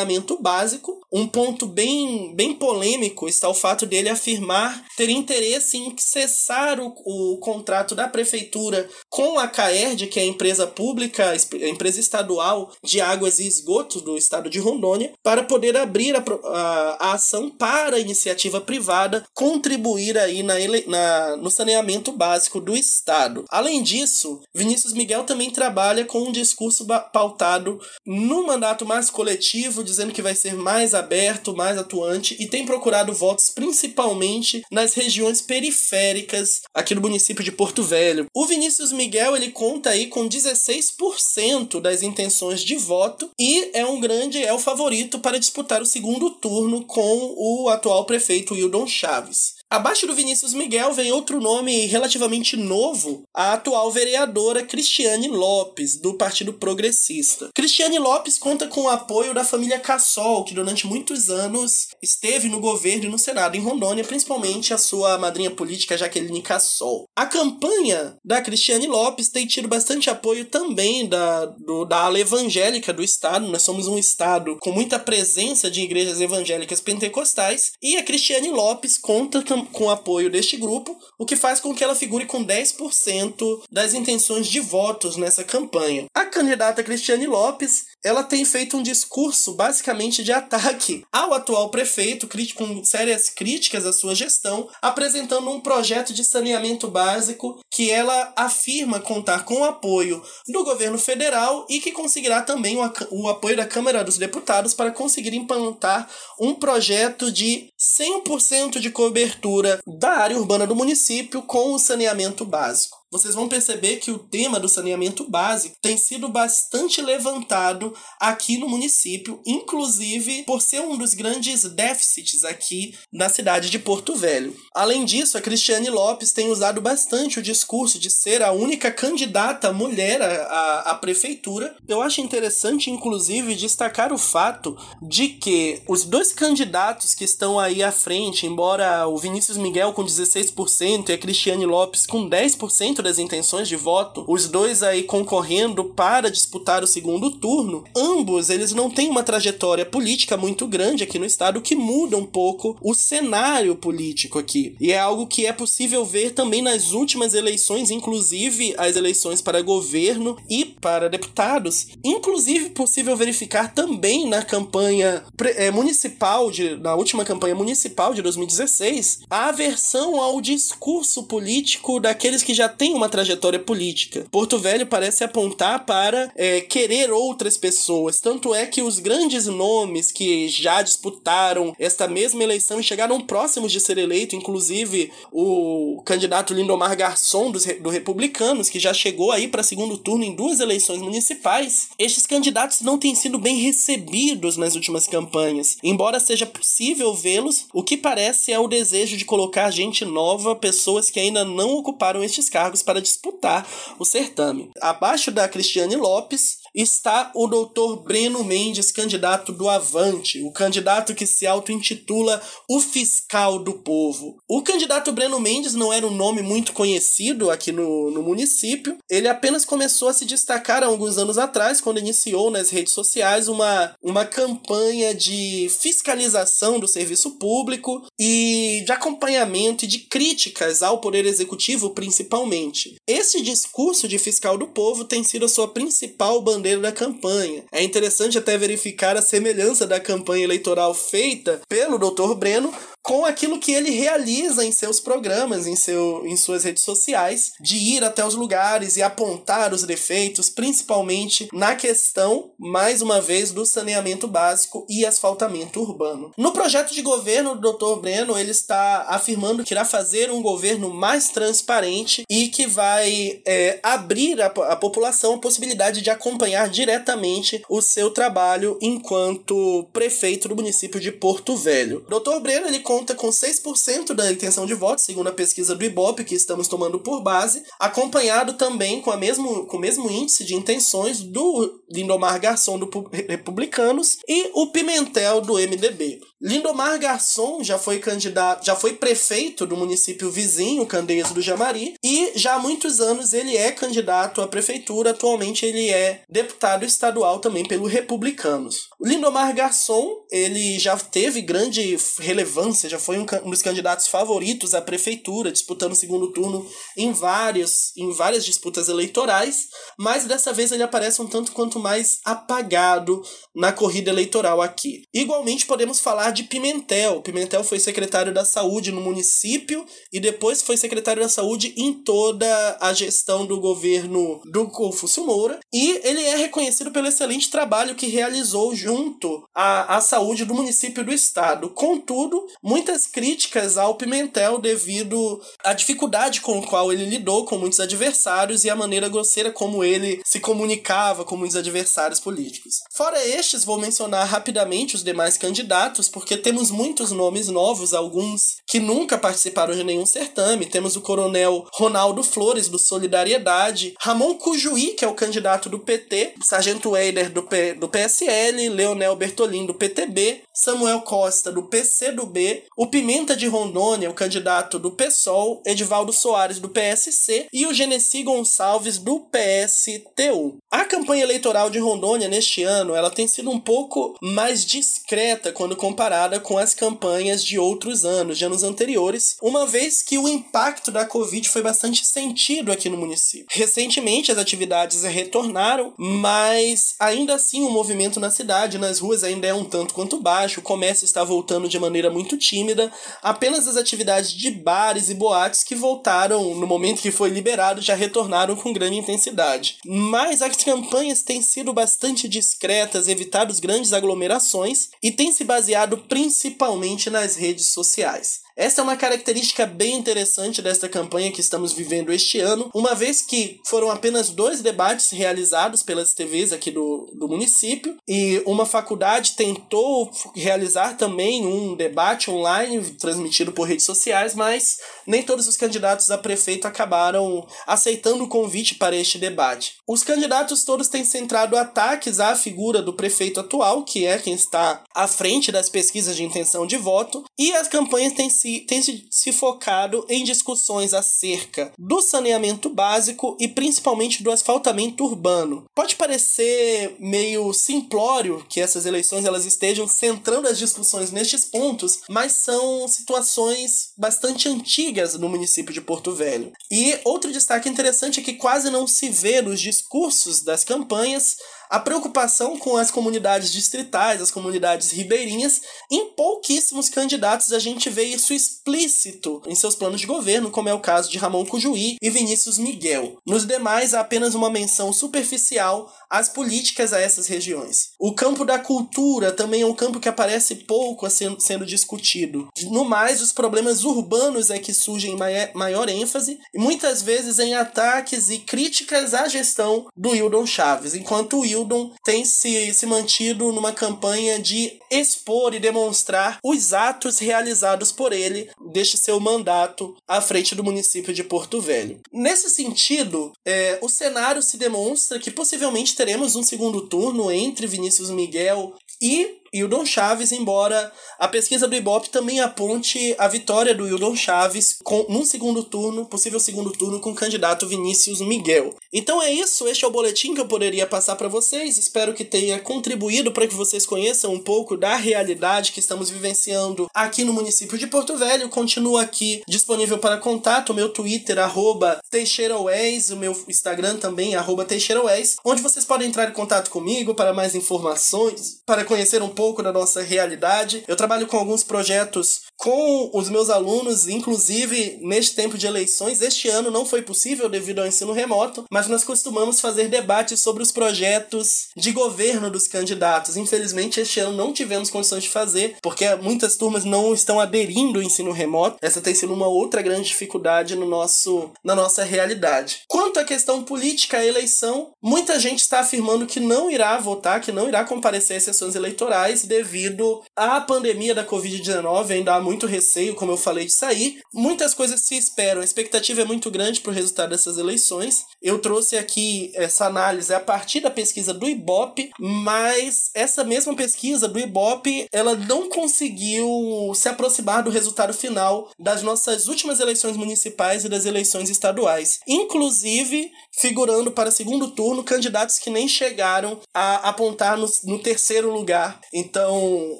básico, 0.41 0.99
um 1.12 1.27
ponto 1.27 1.65
bem, 1.65 2.34
bem 2.36 2.54
polêmico 2.54 3.27
está 3.27 3.49
o 3.49 3.54
fato 3.54 3.86
dele 3.86 4.10
afirmar 4.10 4.86
teria 4.95 5.17
interesse 5.17 5.77
em 5.77 5.95
cessar 5.97 6.80
o, 6.80 6.93
o 7.06 7.38
contrato 7.39 7.95
da 7.95 8.08
prefeitura 8.08 8.88
com 9.10 9.39
a 9.39 9.47
CAERD, 9.47 10.08
que 10.08 10.19
é 10.19 10.23
a 10.23 10.27
empresa 10.27 10.67
pública, 10.67 11.32
a 11.32 11.67
empresa 11.67 11.99
estadual 11.99 12.71
de 12.84 13.01
águas 13.01 13.39
e 13.39 13.47
esgotos 13.47 14.01
do 14.01 14.17
estado 14.17 14.49
de 14.49 14.60
Rondônia, 14.60 15.13
para 15.23 15.43
poder 15.43 15.75
abrir 15.75 16.15
a, 16.15 16.23
a, 16.45 17.08
a 17.10 17.13
ação 17.13 17.49
para 17.49 17.95
a 17.95 17.99
iniciativa 17.99 18.62
privada 18.62 19.25
contribuir 19.34 20.17
aí 20.17 20.43
na, 20.43 20.54
na, 20.88 21.38
no 21.38 21.49
saneamento 21.49 22.12
básico 22.12 22.62
do 22.62 22.75
estado. 22.75 23.45
Além 23.49 23.82
disso, 23.82 24.41
Vinícius 24.54 24.93
Miguel 24.93 25.23
também 25.23 25.49
trabalha 25.49 26.06
com 26.06 26.23
um 26.23 26.32
discurso 26.32 26.86
pautado 27.12 27.80
no 28.06 28.45
mandato 28.45 28.86
mais 28.86 29.10
coletivo, 29.10 29.80
dizendo 29.83 30.13
que 30.13 30.21
vai 30.21 30.35
ser 30.35 30.55
mais 30.55 30.93
aberto, 30.93 31.55
mais 31.55 31.77
atuante 31.77 32.35
e 32.39 32.47
tem 32.47 32.65
procurado 32.65 33.13
votos 33.13 33.49
principalmente 33.49 34.61
nas 34.71 34.93
regiões 34.93 35.41
periféricas 35.41 36.61
aqui 36.73 36.95
do 36.95 37.01
município 37.01 37.43
de 37.43 37.51
Porto 37.51 37.83
Velho. 37.83 38.25
O 38.33 38.45
Vinícius 38.45 38.91
Miguel 38.91 39.35
ele 39.35 39.51
conta 39.51 39.91
aí 39.91 40.07
com 40.07 40.27
16% 40.27 41.79
das 41.79 42.03
intenções 42.03 42.61
de 42.61 42.75
voto 42.75 43.29
e 43.39 43.69
é 43.73 43.85
um 43.85 43.99
grande 43.99 44.43
é 44.43 44.53
o 44.53 44.59
favorito 44.59 45.19
para 45.19 45.39
disputar 45.39 45.81
o 45.81 45.85
segundo 45.85 46.31
turno 46.31 46.85
com 46.85 47.35
o 47.37 47.69
atual 47.69 48.05
prefeito 48.05 48.53
Wildon 48.53 48.87
Chaves. 48.87 49.61
Abaixo 49.71 50.05
do 50.05 50.13
Vinícius 50.13 50.53
Miguel 50.53 50.91
vem 50.91 51.13
outro 51.13 51.39
nome 51.39 51.86
relativamente 51.86 52.57
novo, 52.57 53.23
a 53.34 53.53
atual 53.53 53.89
vereadora 53.89 54.63
Cristiane 54.63 55.29
Lopes, 55.29 55.95
do 55.95 56.15
Partido 56.15 56.51
Progressista. 56.51 57.47
Cristiane 57.55 57.97
Lopes 57.97 58.38
conta 58.38 58.67
com 58.67 58.81
o 58.81 58.89
apoio 58.89 59.34
da 59.34 59.45
família 59.45 59.79
Cassol, 59.79 60.43
que 60.43 60.53
durante 60.53 60.86
muitos 60.86 61.29
anos 61.29 61.88
esteve 62.03 62.49
no 62.49 62.60
governo 62.60 63.05
e 63.05 63.07
no 63.07 63.17
Senado 63.17 63.55
em 63.55 63.62
Rondônia, 63.62 64.03
principalmente 64.03 64.73
a 64.73 64.77
sua 64.77 65.17
madrinha 65.17 65.51
política 65.51 65.97
Jaqueline 65.97 66.41
Cassol. 66.41 67.05
A 67.15 67.25
campanha 67.25 68.17
da 68.25 68.41
Cristiane 68.41 68.88
Lopes 68.88 69.29
tem 69.29 69.47
tido 69.47 69.69
bastante 69.69 70.10
apoio 70.10 70.43
também 70.43 71.07
da, 71.07 71.45
do, 71.45 71.86
da 71.86 72.01
ala 72.01 72.19
evangélica 72.19 72.91
do 72.91 73.01
estado. 73.01 73.47
Nós 73.47 73.62
somos 73.62 73.88
um 73.88 73.97
estado 73.97 74.57
com 74.60 74.73
muita 74.73 74.99
presença 74.99 75.71
de 75.71 75.79
igrejas 75.79 76.19
evangélicas 76.19 76.81
pentecostais 76.81 77.71
e 77.81 77.95
a 77.95 78.03
Cristiane 78.03 78.49
Lopes 78.49 78.97
conta 78.97 79.41
também 79.41 79.61
com 79.65 79.86
o 79.86 79.89
apoio 79.89 80.30
deste 80.30 80.58
grupo, 80.58 80.97
o 81.17 81.26
que 81.26 81.36
faz 81.36 81.60
com 81.60 81.74
que 81.74 81.84
ela 81.84 81.95
figure 81.95 82.26
com 82.26 82.45
10% 82.45 83.63
das 83.71 83.93
intenções 83.93 84.47
de 84.47 84.60
votos 84.60 85.17
nessa 85.17 85.43
campanha. 85.43 86.06
A 86.13 86.26
candidata 86.26 86.84
Cristiane 86.84 87.28
Lopes, 87.28 87.88
ela 88.03 88.23
tem 88.23 88.43
feito 88.43 88.77
um 88.77 88.83
discurso 88.83 89.53
basicamente 89.53 90.23
de 90.23 90.31
ataque 90.31 91.05
ao 91.11 91.33
atual 91.33 91.69
prefeito, 91.69 92.27
com 92.55 92.83
sérias 92.83 93.29
críticas 93.29 93.85
à 93.85 93.93
sua 93.93 94.15
gestão, 94.15 94.67
apresentando 94.81 95.49
um 95.49 95.59
projeto 95.59 96.13
de 96.13 96.23
saneamento 96.23 96.87
básico 96.87 97.59
que 97.69 97.91
ela 97.91 98.33
afirma 98.35 98.99
contar 98.99 99.45
com 99.45 99.61
o 99.61 99.63
apoio 99.63 100.21
do 100.47 100.63
governo 100.63 100.97
federal 100.97 101.65
e 101.69 101.79
que 101.79 101.91
conseguirá 101.91 102.41
também 102.41 102.77
o, 102.77 103.27
apoio 103.29 103.55
da 103.55 103.65
Câmara 103.65 104.03
dos 104.03 104.17
Deputados 104.17 104.73
para 104.73 104.91
conseguir 104.91 105.35
implantar 105.35 106.09
um 106.39 106.55
projeto 106.55 107.31
de 107.31 107.69
100% 107.79 108.79
de 108.79 108.89
cobertura 108.89 109.79
da 109.85 110.11
área 110.11 110.37
urbana 110.37 110.65
do 110.65 110.75
município 110.75 111.41
com 111.41 111.73
o 111.73 111.79
saneamento 111.79 112.45
básico. 112.45 113.01
Vocês 113.11 113.35
vão 113.35 113.49
perceber 113.49 113.97
que 113.97 114.09
o 114.09 114.17
tema 114.17 114.57
do 114.57 114.69
saneamento 114.69 115.29
básico 115.29 115.75
tem 115.81 115.97
sido 115.97 116.29
bastante 116.29 117.01
levantado 117.01 117.90
aqui 118.19 118.58
no 118.58 118.67
município, 118.67 119.41
inclusive 119.45 120.43
por 120.43 120.62
ser 120.62 120.82
um 120.82 120.97
dos 120.97 121.13
grandes 121.13 121.63
déficits 121.63 122.43
aqui 122.43 122.95
na 123.12 123.30
cidade 123.30 123.69
de 123.69 123.80
Porto 123.80 124.15
Velho. 124.15 124.56
Além 124.73 125.06
disso, 125.06 125.38
a 125.38 125.41
Cristiane 125.41 125.89
Lopes 125.89 126.32
tem 126.32 126.49
usado 126.49 126.82
bastante 126.82 127.39
o 127.39 127.43
discurso 127.43 127.99
de 127.99 128.10
ser 128.10 128.41
a 128.41 128.51
única 128.51 128.91
candidata 128.91 129.71
mulher 129.71 130.21
à, 130.21 130.91
à 130.91 130.95
prefeitura. 130.95 131.75
Eu 131.88 132.01
acho 132.01 132.21
interessante, 132.21 132.89
inclusive, 132.89 133.56
destacar 133.56 134.13
o 134.13 134.17
fato 134.17 134.77
de 135.01 135.30
que 135.30 135.82
os 135.88 136.04
dois 136.04 136.32
candidatos 136.32 137.13
que 137.13 137.23
estão 137.23 137.60
aí 137.60 137.84
à 137.84 137.91
frente, 137.91 138.45
embora 138.45 139.08
o 139.08 139.17
Vinícius 139.17 139.58
Miguel 139.58 139.93
com 139.93 140.04
16% 140.04 141.10
e 141.10 141.13
a 141.13 141.17
Cristiane 141.17 141.65
Lopes 141.65 142.06
com 142.06 142.30
10%, 142.30 143.01
das 143.01 143.19
intenções 143.19 143.67
de 143.67 143.75
voto, 143.75 144.25
os 144.27 144.47
dois 144.47 144.84
aí 144.84 145.04
concorrendo 145.04 145.86
para 145.86 146.30
disputar 146.30 146.84
o 146.84 146.88
segundo 146.88 147.32
turno, 147.32 147.80
ambos 147.95 148.49
eles 148.49 148.73
não 148.73 148.89
têm 148.89 149.09
uma 149.09 149.23
trajetória 149.23 149.85
política 149.85 150.37
muito 150.37 150.67
grande 150.67 151.03
aqui 151.03 151.19
no 151.19 151.25
estado 151.25 151.61
que 151.61 151.75
muda 151.75 152.17
um 152.17 152.25
pouco 152.25 152.77
o 152.81 152.93
cenário 152.93 153.75
político 153.75 154.39
aqui. 154.39 154.75
E 154.79 154.91
é 154.91 154.99
algo 154.99 155.27
que 155.27 155.45
é 155.45 155.53
possível 155.53 156.05
ver 156.05 156.31
também 156.31 156.61
nas 156.61 156.91
últimas 156.91 157.33
eleições, 157.33 157.91
inclusive 157.91 158.73
as 158.77 158.95
eleições 158.95 159.41
para 159.41 159.61
governo 159.61 160.37
e 160.49 160.65
para 160.65 161.09
deputados, 161.09 161.87
inclusive 162.03 162.69
possível 162.69 163.15
verificar 163.15 163.73
também 163.73 164.27
na 164.27 164.41
campanha 164.41 165.23
é, 165.55 165.71
municipal 165.71 166.51
de 166.51 166.75
na 166.77 166.95
última 166.95 167.25
campanha 167.25 167.55
municipal 167.55 168.13
de 168.13 168.21
2016 168.21 169.21
a 169.29 169.47
aversão 169.47 170.19
ao 170.21 170.41
discurso 170.41 171.23
político 171.23 171.99
daqueles 171.99 172.43
que 172.43 172.53
já 172.53 172.67
têm 172.67 172.93
uma 172.93 173.09
trajetória 173.09 173.59
política. 173.59 174.25
Porto 174.31 174.57
Velho 174.57 174.85
parece 174.85 175.23
apontar 175.23 175.85
para 175.85 176.31
é, 176.35 176.61
querer 176.61 177.11
outras 177.11 177.57
pessoas. 177.57 177.70
Tanto 178.19 178.53
é 178.53 178.65
que 178.65 178.81
os 178.81 178.99
grandes 178.99 179.47
nomes 179.47 180.12
que 180.12 180.47
já 180.49 180.81
disputaram 180.81 181.75
esta 181.79 182.07
mesma 182.07 182.43
eleição 182.43 182.79
e 182.79 182.84
chegaram 182.84 183.21
próximos 183.21 183.71
de 183.71 183.79
ser 183.79 183.97
eleito, 183.97 184.36
inclusive 184.36 185.12
o 185.31 186.01
candidato 186.05 186.53
Lindomar 186.53 186.95
Garçom 186.95 187.51
dos, 187.51 187.65
do 187.65 187.89
Republicanos, 187.89 188.69
que 188.69 188.79
já 188.79 188.93
chegou 188.93 189.31
aí 189.31 189.47
para 189.47 189.63
segundo 189.63 189.97
turno 189.97 190.23
em 190.23 190.36
duas 190.36 190.60
eleições 190.60 191.01
municipais, 191.01 191.89
estes 191.97 192.25
candidatos 192.25 192.81
não 192.81 192.97
têm 192.97 193.15
sido 193.15 193.38
bem 193.38 193.57
recebidos 193.57 194.57
nas 194.57 194.75
últimas 194.75 195.07
campanhas. 195.07 195.77
Embora 195.84 196.19
seja 196.19 196.45
possível 196.45 197.13
vê-los, 197.13 197.65
o 197.73 197.84
que 197.84 197.97
parece 197.97 198.51
é 198.51 198.60
o 198.60 198.67
desejo 198.67 199.17
de 199.17 199.25
colocar 199.25 199.71
gente 199.71 200.05
nova, 200.05 200.55
pessoas 200.55 201.10
que 201.10 201.19
ainda 201.19 201.43
não 201.45 201.73
ocuparam 201.77 202.23
estes 202.23 202.49
cargos 202.49 202.84
para 202.84 203.01
disputar 203.01 203.67
o 203.99 204.05
certame. 204.05 204.69
Abaixo 204.79 205.31
da 205.31 205.47
Cristiane 205.47 205.95
Lopes 205.95 206.61
está 206.73 207.31
o 207.36 207.47
doutor 207.47 208.03
Breno 208.03 208.43
Mendes, 208.43 208.91
candidato 208.91 209.51
do 209.51 209.69
Avante, 209.69 210.41
o 210.41 210.51
candidato 210.51 211.13
que 211.13 211.25
se 211.25 211.45
auto-intitula 211.45 212.41
o 212.69 212.79
fiscal 212.79 213.60
do 213.60 213.73
povo. 213.73 214.38
O 214.47 214.62
candidato 214.62 215.12
Breno 215.12 215.39
Mendes 215.39 215.75
não 215.75 215.91
era 215.91 216.07
um 216.07 216.15
nome 216.15 216.41
muito 216.41 216.73
conhecido 216.73 217.51
aqui 217.51 217.71
no, 217.71 218.12
no 218.12 218.23
município, 218.23 218.97
ele 219.10 219.27
apenas 219.27 219.65
começou 219.65 220.07
a 220.07 220.13
se 220.13 220.25
destacar 220.25 220.84
há 220.84 220.88
alguns 220.88 221.17
anos 221.17 221.38
atrás, 221.38 221.81
quando 221.81 221.99
iniciou 221.99 222.49
nas 222.49 222.69
redes 222.69 222.93
sociais 222.93 223.47
uma, 223.47 223.93
uma 224.01 224.25
campanha 224.25 225.13
de 225.13 225.69
fiscalização 225.79 226.79
do 226.79 226.88
serviço 226.88 227.31
público 227.31 228.05
e 228.19 228.84
de 228.86 228.91
acompanhamento 228.91 229.86
e 229.86 229.88
de 229.88 229.99
críticas 229.99 230.81
ao 230.81 230.99
Poder 230.99 231.25
Executivo, 231.25 231.91
principalmente. 231.91 232.95
Esse 233.07 233.41
discurso 233.41 234.07
de 234.07 234.17
fiscal 234.17 234.57
do 234.57 234.67
povo 234.67 235.05
tem 235.05 235.23
sido 235.23 235.45
a 235.45 235.49
sua 235.49 235.67
principal 235.67 236.41
bandeira 236.41 236.61
bandeira 236.62 236.80
da 236.80 236.91
campanha. 236.91 237.63
É 237.71 237.82
interessante 237.82 238.38
até 238.38 238.56
verificar 238.56 239.17
a 239.17 239.21
semelhança 239.21 239.88
da 239.88 240.00
campanha 240.00 240.43
eleitoral 240.43 240.93
feita 240.93 241.60
pelo 241.67 241.97
Dr. 241.97 242.36
Breno 242.36 242.71
com 243.03 243.25
aquilo 243.25 243.59
que 243.59 243.71
ele 243.71 243.91
realiza 243.91 244.63
em 244.63 244.71
seus 244.71 244.99
programas, 244.99 245.67
em, 245.67 245.75
seu, 245.75 246.25
em 246.25 246.37
suas 246.37 246.63
redes 246.63 246.83
sociais, 246.83 247.53
de 247.59 247.77
ir 247.77 248.03
até 248.03 248.25
os 248.25 248.35
lugares 248.35 248.97
e 248.97 249.01
apontar 249.01 249.73
os 249.73 249.83
defeitos, 249.83 250.49
principalmente 250.49 251.49
na 251.51 251.75
questão, 251.75 252.51
mais 252.57 253.01
uma 253.01 253.19
vez, 253.19 253.51
do 253.51 253.65
saneamento 253.65 254.27
básico 254.27 254.85
e 254.89 255.05
asfaltamento 255.05 255.81
urbano. 255.81 256.31
No 256.37 256.51
projeto 256.51 256.93
de 256.93 257.01
governo 257.01 257.55
do 257.55 257.71
Dr. 257.71 257.99
Breno, 257.99 258.37
ele 258.37 258.51
está 258.51 259.05
afirmando 259.07 259.63
que 259.63 259.73
irá 259.73 259.85
fazer 259.85 260.31
um 260.31 260.41
governo 260.41 260.89
mais 260.89 261.29
transparente 261.29 262.23
e 262.29 262.47
que 262.49 262.67
vai 262.67 263.41
é, 263.45 263.79
abrir 263.81 264.41
a 264.41 264.75
população 264.75 265.35
a 265.35 265.39
possibilidade 265.39 266.01
de 266.01 266.09
acompanhar 266.09 266.69
diretamente 266.69 267.63
o 267.69 267.81
seu 267.81 268.11
trabalho 268.11 268.77
enquanto 268.81 269.87
prefeito 269.91 270.47
do 270.47 270.55
município 270.55 270.99
de 270.99 271.11
Porto 271.11 271.55
Velho. 271.55 272.05
Dr. 272.09 272.39
Breno 272.41 272.67
ele 272.67 272.79
conta 272.91 273.15
com 273.15 273.30
6% 273.30 274.13
da 274.13 274.30
intenção 274.30 274.65
de 274.65 274.73
voto, 274.73 274.99
segundo 274.99 275.30
a 275.30 275.32
pesquisa 275.32 275.73
do 275.73 275.86
Ibope, 275.86 276.25
que 276.25 276.36
estamos 276.36 276.67
tomando 276.67 276.99
por 276.99 277.23
base, 277.23 277.63
acompanhado 277.80 278.58
também 278.58 278.99
com, 278.99 279.10
a 279.10 279.15
mesmo, 279.15 279.65
com 279.65 279.77
o 279.77 279.80
mesmo 279.80 280.12
índice 280.12 280.43
de 280.43 280.56
intenções 280.56 281.21
do 281.21 281.82
Lindomar 281.89 282.38
Garçom 282.41 282.77
do 282.77 282.89
Republicanos 283.30 284.17
e 284.27 284.51
o 284.54 284.73
Pimentel 284.73 285.39
do 285.39 285.54
MDB. 285.54 286.19
Lindomar 286.41 286.99
Garçom 286.99 287.63
já 287.63 287.77
foi 287.77 287.99
candidato, 287.99 288.65
já 288.65 288.75
foi 288.75 288.93
prefeito 288.93 289.65
do 289.65 289.77
município 289.77 290.32
vizinho, 290.32 290.88
Candeias 290.88 291.30
do 291.30 291.41
Jamari, 291.41 291.93
e 292.04 292.32
já 292.36 292.56
há 292.56 292.60
muitos 292.60 292.99
anos 292.99 293.32
ele 293.32 293.56
é 293.56 293.71
candidato 293.71 294.41
à 294.41 294.47
prefeitura, 294.47 295.12
atualmente 295.12 295.65
ele 295.65 295.89
é 295.89 296.23
deputado 296.27 296.84
estadual 296.84 297.39
também 297.39 297.63
pelo 297.63 297.86
Republicanos. 297.86 298.88
O 298.99 299.08
Lindomar 299.08 299.54
Garçom, 299.54 300.25
ele 300.32 300.80
já 300.80 300.97
teve 300.97 301.41
grande 301.41 301.95
relevância, 302.19 302.80
já 302.89 302.99
foi 302.99 303.17
um, 303.17 303.25
um 303.43 303.49
dos 303.49 303.61
candidatos 303.61 304.07
favoritos 304.07 304.73
à 304.73 304.81
prefeitura, 304.81 305.51
disputando 305.51 305.93
o 305.93 305.95
segundo 305.95 306.31
turno 306.31 306.65
em 306.97 307.11
várias, 307.11 307.91
em 307.97 308.11
várias 308.11 308.45
disputas 308.45 308.89
eleitorais, 308.89 309.67
mas 309.97 310.25
dessa 310.25 310.53
vez 310.53 310.71
ele 310.71 310.83
aparece 310.83 311.21
um 311.21 311.27
tanto 311.27 311.51
quanto 311.51 311.79
mais 311.79 312.19
apagado 312.25 313.21
na 313.55 313.71
corrida 313.71 314.09
eleitoral 314.09 314.61
aqui. 314.61 315.03
Igualmente 315.13 315.65
podemos 315.65 315.99
falar 315.99 316.31
de 316.31 316.43
Pimentel. 316.43 317.21
Pimentel 317.21 317.63
foi 317.63 317.79
secretário 317.79 318.33
da 318.33 318.45
Saúde 318.45 318.91
no 318.91 319.01
município 319.01 319.85
e 320.11 320.19
depois 320.19 320.61
foi 320.61 320.77
secretário 320.77 321.21
da 321.21 321.29
Saúde 321.29 321.73
em 321.77 321.93
toda 321.93 322.77
a 322.79 322.93
gestão 322.93 323.45
do 323.45 323.59
governo 323.59 324.41
do 324.45 324.67
Confúcio 324.67 325.25
Moura, 325.25 325.59
e 325.73 325.99
ele 326.03 326.23
é 326.23 326.35
reconhecido 326.35 326.91
pelo 326.91 327.07
excelente 327.07 327.49
trabalho 327.49 327.95
que 327.95 328.07
realizou 328.07 328.75
junto 328.75 329.43
à, 329.53 329.97
à 329.97 330.01
saúde 330.01 330.45
do 330.45 330.53
município 330.53 331.03
do 331.03 331.13
estado. 331.13 331.69
Contudo, 331.69 332.45
muitas 332.71 333.05
críticas 333.05 333.77
ao 333.77 333.95
Pimentel 333.95 334.57
devido 334.57 335.41
à 335.62 335.73
dificuldade 335.73 336.39
com 336.39 336.60
a 336.60 336.65
qual 336.65 336.93
ele 336.93 337.03
lidou 337.03 337.43
com 337.43 337.57
muitos 337.57 337.81
adversários 337.81 338.63
e 338.63 338.69
a 338.69 338.75
maneira 338.77 339.10
grosseira 339.10 339.51
como 339.51 339.84
ele 339.84 340.21
se 340.23 340.39
comunicava 340.39 341.25
com 341.25 341.36
muitos 341.36 341.57
adversários 341.57 342.21
políticos. 342.21 342.75
Fora 342.93 343.21
estes, 343.27 343.65
vou 343.65 343.77
mencionar 343.77 344.25
rapidamente 344.25 344.95
os 344.95 345.03
demais 345.03 345.36
candidatos, 345.36 346.07
porque 346.07 346.38
temos 346.38 346.71
muitos 346.71 347.12
nomes 347.12 347.49
novos, 347.49 347.93
alguns 347.93 348.62
que 348.65 348.79
nunca 348.79 349.17
participaram 349.17 349.75
de 349.75 349.84
nenhum 349.84 350.05
certame. 350.05 350.65
Temos 350.65 350.95
o 350.95 351.01
coronel 351.01 351.67
Ronaldo 351.73 352.23
Flores, 352.23 352.69
do 352.69 352.79
Solidariedade, 352.79 353.95
Ramon 353.99 354.36
Cujuí, 354.36 354.93
que 354.93 355.03
é 355.03 355.07
o 355.10 355.13
candidato 355.13 355.67
do 355.67 355.79
PT, 355.79 356.36
Sargento 356.41 356.95
Eider, 356.95 357.29
do, 357.29 357.43
P, 357.43 357.73
do 357.73 357.89
PSL, 357.89 358.69
Leonel 358.69 359.17
Bertolin, 359.17 359.65
do 359.65 359.73
PTB, 359.73 360.43
Samuel 360.53 361.01
Costa, 361.01 361.51
do 361.51 361.63
PCdoB, 361.63 362.63
o 362.77 362.87
Pimenta 362.87 363.35
de 363.35 363.47
Rondônia, 363.47 364.09
o 364.09 364.13
candidato 364.13 364.77
do 364.77 364.91
PSOL, 364.91 365.61
Edivaldo 365.65 366.11
Soares, 366.11 366.59
do 366.59 366.69
PSC 366.69 367.47
e 367.51 367.65
o 367.65 367.73
Genesi 367.73 368.23
Gonçalves, 368.23 368.97
do 368.97 369.21
PSTU. 369.21 370.57
A 370.69 370.85
campanha 370.85 371.23
eleitoral 371.23 371.69
de 371.69 371.79
Rondônia 371.79 372.27
neste 372.27 372.63
ano 372.63 372.95
ela 372.95 373.09
tem 373.09 373.27
sido 373.27 373.49
um 373.49 373.59
pouco 373.59 374.15
mais 374.21 374.65
discreta 374.65 375.51
quando 375.51 375.75
comparada 375.75 376.39
com 376.39 376.57
as 376.57 376.73
campanhas 376.73 377.43
de 377.43 377.57
outros 377.57 378.05
anos, 378.05 378.37
de 378.37 378.45
anos 378.45 378.63
anteriores, 378.63 379.37
uma 379.41 379.65
vez 379.65 380.01
que 380.01 380.17
o 380.17 380.27
impacto 380.27 380.91
da 380.91 381.05
Covid 381.05 381.47
foi 381.49 381.61
bastante 381.61 382.05
sentido 382.05 382.71
aqui 382.71 382.89
no 382.89 382.97
município. 382.97 383.47
Recentemente 383.49 384.32
as 384.32 384.38
atividades 384.38 385.03
retornaram, 385.03 385.93
mas 385.97 386.95
ainda 386.99 387.36
assim 387.36 387.63
o 387.63 387.69
movimento 387.69 388.19
na 388.19 388.30
cidade, 388.30 388.78
nas 388.78 388.99
ruas 388.99 389.23
ainda 389.23 389.47
é 389.47 389.53
um 389.53 389.65
tanto 389.65 389.93
quanto 389.93 390.19
baixo, 390.19 390.40
o 390.59 390.61
comércio 390.61 391.05
está 391.05 391.23
voltando 391.23 391.69
de 391.69 391.79
maneira 391.79 392.09
muito 392.09 392.37
tímida, 392.37 392.91
apenas 393.21 393.67
as 393.67 393.77
atividades 393.77 394.31
de 394.31 394.49
bares 394.51 395.09
e 395.09 395.13
boates 395.13 395.63
que 395.63 395.75
voltaram 395.75 396.55
no 396.55 396.67
momento 396.67 397.01
que 397.01 397.11
foi 397.11 397.29
liberado 397.29 397.81
já 397.81 397.95
retornaram 397.95 398.55
com 398.55 398.73
grande 398.73 398.97
intensidade. 398.97 399.77
Mas 399.85 400.41
as 400.41 400.57
campanhas 400.57 401.21
têm 401.21 401.41
sido 401.41 401.73
bastante 401.73 402.27
discretas, 402.27 403.07
evitado 403.07 403.51
grandes 403.61 403.93
aglomerações 403.93 404.89
e 405.01 405.11
têm 405.11 405.31
se 405.31 405.43
baseado 405.43 405.97
principalmente 405.97 407.09
nas 407.09 407.35
redes 407.35 407.67
sociais. 407.67 408.40
Essa 408.56 408.82
é 408.82 408.84
uma 408.84 408.97
característica 408.97 409.66
bem 409.66 409.95
interessante 409.95 410.62
desta 410.62 410.89
campanha 410.89 411.32
que 411.32 411.39
estamos 411.39 411.72
vivendo 411.72 412.12
este 412.12 412.39
ano, 412.39 412.70
uma 412.74 412.93
vez 412.93 413.22
que 413.22 413.60
foram 413.66 413.89
apenas 413.89 414.30
dois 414.30 414.62
debates 414.62 415.12
realizados 415.12 415.82
pelas 415.82 416.14
TVs 416.14 416.52
aqui 416.52 416.70
do, 416.70 417.10
do 417.14 417.28
município, 417.28 417.95
e 418.08 418.41
uma 418.45 418.66
faculdade 418.66 419.34
tentou 419.34 420.12
realizar 420.36 420.97
também 420.97 421.45
um 421.45 421.76
debate 421.76 422.30
online 422.30 422.82
transmitido 422.95 423.54
por 423.54 423.68
redes 423.68 423.86
sociais, 423.86 424.36
mas 424.36 424.78
nem 425.08 425.24
todos 425.24 425.47
os 425.47 425.56
candidatos 425.56 426.12
a 426.12 426.18
prefeito 426.18 426.68
acabaram 426.68 427.47
aceitando 427.66 428.26
o 428.26 428.28
convite 428.28 428.76
para 428.76 428.95
este 428.95 429.18
debate. 429.18 429.76
Os 429.88 430.04
candidatos 430.04 430.64
todos 430.64 430.88
têm 430.88 431.06
centrado 431.06 431.56
ataques 431.56 432.20
à 432.20 432.36
figura 432.36 432.82
do 432.82 432.93
prefeito 432.93 433.39
atual, 433.39 433.84
que 433.84 434.06
é 434.06 434.18
quem 434.18 434.34
está 434.34 434.84
à 434.93 435.08
frente 435.08 435.52
das 435.52 435.70
pesquisas 435.70 436.16
de 436.16 436.24
intenção 436.24 436.68
de 436.68 436.78
voto, 436.78 437.24
e 437.39 437.54
as 437.54 437.68
campanhas 437.68 438.14
têm 438.14 438.30
se, 438.41 438.65
se, 438.81 439.07
se 439.09 439.31
focado 439.31 440.05
em 440.09 440.23
discussões 440.23 440.93
acerca 440.93 441.71
do 441.77 442.01
saneamento 442.01 442.69
básico 442.69 443.37
e 443.39 443.47
principalmente 443.47 444.23
do 444.23 444.31
asfaltamento 444.31 445.05
urbano. 445.05 445.65
Pode 445.75 445.95
parecer 445.95 446.95
meio 446.99 447.53
simplório 447.53 448.43
que 448.49 448.59
essas 448.59 448.85
eleições 448.85 449.25
elas 449.25 449.45
estejam 449.45 449.87
centrando 449.87 450.47
as 450.47 450.57
discussões 450.57 451.11
nestes 451.11 451.45
pontos, 451.45 452.01
mas 452.09 452.33
são 452.33 452.87
situações 452.87 453.91
bastante 453.97 454.49
antigas 454.49 455.13
no 455.13 455.29
município 455.29 455.73
de 455.73 455.81
Porto 455.81 456.13
Velho. 456.13 456.51
E 456.71 456.97
outro 457.03 457.31
destaque 457.31 457.69
interessante 457.69 458.19
é 458.19 458.23
que 458.23 458.33
quase 458.33 458.69
não 458.69 458.87
se 458.87 459.09
vê 459.09 459.41
nos 459.41 459.61
discursos 459.61 460.41
das 460.41 460.63
campanhas 460.63 461.37
a 461.72 461.80
preocupação 461.80 462.59
com 462.59 462.76
as 462.76 462.91
comunidades 462.91 463.49
distritais, 463.49 464.22
as 464.22 464.30
comunidades 464.30 464.91
ribeirinhas, 464.91 465.61
em 465.89 466.13
pouquíssimos 466.13 466.89
candidatos 466.89 467.53
a 467.53 467.59
gente 467.59 467.89
vê 467.89 468.03
isso 468.03 468.34
explícito 468.34 469.41
em 469.47 469.55
seus 469.55 469.74
planos 469.74 470.01
de 470.01 470.05
governo, 470.05 470.51
como 470.51 470.67
é 470.67 470.74
o 470.74 470.82
caso 470.82 471.09
de 471.09 471.17
Ramon 471.17 471.45
Cujuí 471.45 471.95
e 472.01 472.09
Vinícius 472.09 472.57
Miguel. 472.57 473.15
Nos 473.26 473.45
demais, 473.45 473.93
há 473.93 474.01
apenas 474.01 474.36
uma 474.36 474.49
menção 474.49 474.91
superficial 474.91 475.89
às 476.09 476.28
políticas 476.28 476.91
a 476.91 476.99
essas 476.99 477.28
regiões. 477.28 477.91
O 477.97 478.13
campo 478.13 478.43
da 478.43 478.59
cultura 478.59 479.32
também 479.32 479.61
é 479.61 479.65
um 479.65 479.74
campo 479.74 480.01
que 480.01 480.09
aparece 480.09 480.55
pouco 480.55 481.07
sendo 481.09 481.65
discutido. 481.65 482.49
No 482.63 482.84
mais, 482.84 483.22
os 483.22 483.32
problemas 483.32 483.86
urbanos 483.86 484.49
é 484.49 484.59
que 484.59 484.74
surgem 484.74 485.15
maior 485.55 485.88
ênfase, 485.88 486.38
e 486.53 486.59
muitas 486.59 487.01
vezes 487.01 487.39
em 487.39 487.53
ataques 487.53 488.30
e 488.30 488.39
críticas 488.39 489.13
à 489.13 489.30
gestão 489.30 489.88
do 489.95 490.13
Hildon 490.13 490.45
Chaves, 490.45 490.95
enquanto 490.95 491.39
o 491.39 491.45
Hildon 491.45 491.61
Hildon 491.62 491.91
tem 492.03 492.26
se, 492.26 492.74
se 492.74 492.86
mantido 492.86 493.51
numa 493.51 493.72
campanha 493.72 494.39
de 494.39 494.80
expor 494.89 495.53
e 495.53 495.59
demonstrar 495.59 496.39
os 496.43 496.74
atos 496.74 497.20
realizados 497.20 497.91
por 497.91 498.12
ele 498.12 498.49
deste 498.72 498.97
seu 498.97 499.20
mandato 499.20 499.95
à 500.07 500.20
frente 500.22 500.55
do 500.55 500.64
município 500.64 501.14
de 501.14 501.24
Porto 501.24 501.62
Velho. 501.62 501.99
Nesse 502.12 502.49
sentido, 502.49 503.32
é, 503.45 503.80
o 503.82 503.89
cenário 503.89 504.41
se 504.41 504.57
demonstra 504.57 505.20
que 505.20 505.32
possivelmente 505.32 505.95
teremos 505.95 506.36
um 506.36 506.43
segundo 506.43 506.88
turno 506.88 507.32
entre 507.32 507.68
Vinícius 507.68 508.09
Miguel 508.09 508.74
e 509.01 509.40
Hildon 509.54 509.86
Chaves, 509.86 510.32
embora 510.32 510.91
a 511.20 511.28
pesquisa 511.28 511.68
do 511.68 511.76
Ibope 511.76 512.10
também 512.10 512.39
aponte 512.39 513.14
a 513.18 513.28
vitória 513.28 513.76
do 513.76 513.86
Hildon 513.86 514.16
Chaves 514.16 514.78
com, 514.82 515.06
num 515.10 515.26
segundo 515.26 515.62
turno, 515.62 516.06
possível 516.06 516.39
segundo 516.39 516.72
turno, 516.72 517.02
com 517.02 517.12
o 517.12 517.16
candidato 517.16 517.68
Vinícius 517.68 518.22
Miguel. 518.22 518.74
Então 518.93 519.22
é 519.22 519.30
isso, 519.30 519.68
este 519.68 519.84
é 519.84 519.88
o 519.88 519.91
boletim 519.91 520.34
que 520.34 520.39
eu 520.39 520.47
poderia 520.47 520.88
passar 520.88 521.18
para 521.18 521.28
vocês. 521.28 521.78
Espero 521.78 522.14
que 522.14 522.24
tenha 522.24 522.60
contribuído 522.60 523.34
para 523.34 523.45
que 523.45 523.54
vocês 523.54 523.86
conheçam 523.86 524.34
um 524.34 524.39
pouco 524.39 524.78
da 524.78 524.95
realidade 524.95 525.74
que 525.74 525.82
estamos 525.82 526.10
vivenciando 526.10 526.89
aqui 526.93 527.26
no 527.26 527.34
município 527.34 527.78
de 527.78 527.88
Porto 527.88 528.16
Velho. 528.16 528.47
Continua 528.47 529.02
aqui 529.02 529.43
disponível 529.47 529.97
para 529.97 530.18
contato, 530.18 530.70
o 530.70 530.74
meu 530.74 530.88
Twitter, 530.88 531.38
arroba 531.38 531.99
TeixeiraWes, 532.10 533.10
o 533.10 533.18
meu 533.18 533.38
Instagram 533.49 533.97
também, 533.97 534.34
arroba 534.34 534.64
TeixeiraWes, 534.64 535.36
onde 535.43 535.62
vocês 535.62 535.84
podem 535.84 536.08
entrar 536.08 536.30
em 536.30 536.34
contato 536.34 536.70
comigo 536.70 537.14
para 537.14 537.34
mais 537.34 537.54
informações, 537.54 538.62
para 538.66 538.86
conhecer 538.86 539.22
um 539.22 539.28
pouco 539.28 539.40
pouco 539.41 539.63
da 539.63 539.73
nossa 539.73 540.03
realidade. 540.03 540.83
Eu 540.87 540.95
trabalho 540.95 541.25
com 541.25 541.35
alguns 541.35 541.63
projetos 541.63 542.41
com 542.55 543.09
os 543.11 543.27
meus 543.27 543.49
alunos, 543.49 544.07
inclusive 544.07 544.99
neste 545.01 545.33
tempo 545.33 545.57
de 545.57 545.65
eleições. 545.65 546.21
Este 546.21 546.47
ano 546.47 546.69
não 546.69 546.85
foi 546.85 547.01
possível 547.01 547.49
devido 547.49 547.79
ao 547.79 547.87
ensino 547.87 548.13
remoto, 548.13 548.65
mas 548.69 548.87
nós 548.87 549.03
costumamos 549.03 549.59
fazer 549.59 549.87
debates 549.87 550.41
sobre 550.41 550.61
os 550.61 550.71
projetos 550.71 551.69
de 551.75 551.91
governo 551.91 552.51
dos 552.51 552.67
candidatos. 552.67 553.35
Infelizmente, 553.35 553.99
este 553.99 554.19
ano 554.19 554.37
não 554.37 554.53
tivemos 554.53 554.91
condições 554.91 555.23
de 555.23 555.29
fazer, 555.29 555.77
porque 555.81 556.07
muitas 556.17 556.55
turmas 556.55 556.85
não 556.85 557.11
estão 557.15 557.39
aderindo 557.39 557.97
ao 557.97 558.05
ensino 558.05 558.31
remoto. 558.31 558.77
Essa 558.79 559.01
tem 559.01 559.15
sido 559.15 559.33
uma 559.33 559.47
outra 559.47 559.81
grande 559.81 560.09
dificuldade 560.09 560.75
no 560.75 560.85
nosso, 560.85 561.49
na 561.63 561.73
nossa 561.73 562.03
realidade. 562.03 562.81
Quanto 562.87 563.19
à 563.19 563.23
questão 563.23 563.63
política, 563.63 564.17
a 564.17 564.25
eleição, 564.25 564.91
muita 565.01 565.39
gente 565.39 565.61
está 565.61 565.79
afirmando 565.79 566.27
que 566.27 566.39
não 566.39 566.69
irá 566.69 566.95
votar, 566.99 567.41
que 567.41 567.51
não 567.51 567.67
irá 567.67 567.83
comparecer 567.83 568.37
às 568.37 568.43
sessões 568.43 568.75
eleitorais 568.75 569.30
devido 569.39 570.21
à 570.36 570.61
pandemia 570.61 571.15
da 571.15 571.25
Covid-19. 571.25 572.11
Ainda 572.11 572.36
há 572.36 572.41
muito 572.41 572.67
receio, 572.67 573.15
como 573.15 573.32
eu 573.32 573.38
falei, 573.38 573.65
de 573.65 573.71
sair. 573.71 574.19
Muitas 574.34 574.73
coisas 574.73 575.01
se 575.01 575.17
esperam, 575.17 575.61
a 575.61 575.65
expectativa 575.65 576.21
é 576.21 576.25
muito 576.25 576.51
grande 576.51 576.82
para 576.82 576.91
o 576.91 576.93
resultado 576.93 577.32
dessas 577.32 577.57
eleições. 577.57 578.25
Eu 578.41 578.59
trouxe 578.59 578.97
aqui 578.97 579.51
essa 579.55 579.86
análise 579.86 580.34
a 580.34 580.39
partir 580.39 580.82
da 580.82 580.91
pesquisa 580.91 581.34
do 581.34 581.47
Ibope, 581.47 582.11
mas 582.19 583.11
essa 583.13 583.43
mesma 583.43 583.75
pesquisa 583.75 584.27
do 584.27 584.39
Ibope, 584.39 585.07
ela 585.11 585.36
não 585.36 585.69
conseguiu 585.69 586.91
se 586.95 587.09
aproximar 587.09 587.63
do 587.63 587.69
resultado 587.69 588.13
final 588.13 588.69
das 588.79 589.01
nossas 589.01 589.47
últimas 589.47 589.79
eleições 589.79 590.17
municipais 590.17 590.84
e 590.84 590.89
das 590.89 591.05
eleições 591.05 591.49
estaduais. 591.49 592.19
Inclusive, 592.27 593.32
figurando 593.62 594.12
para 594.12 594.32
segundo 594.32 594.72
turno 594.72 595.03
candidatos 595.03 595.59
que 595.59 595.70
nem 595.70 595.88
chegaram 595.88 596.59
a 596.74 597.09
apontar 597.09 597.55
no, 597.57 597.70
no 597.84 597.99
terceiro 597.99 598.51
lugar. 598.51 598.99
Então, 599.14 599.99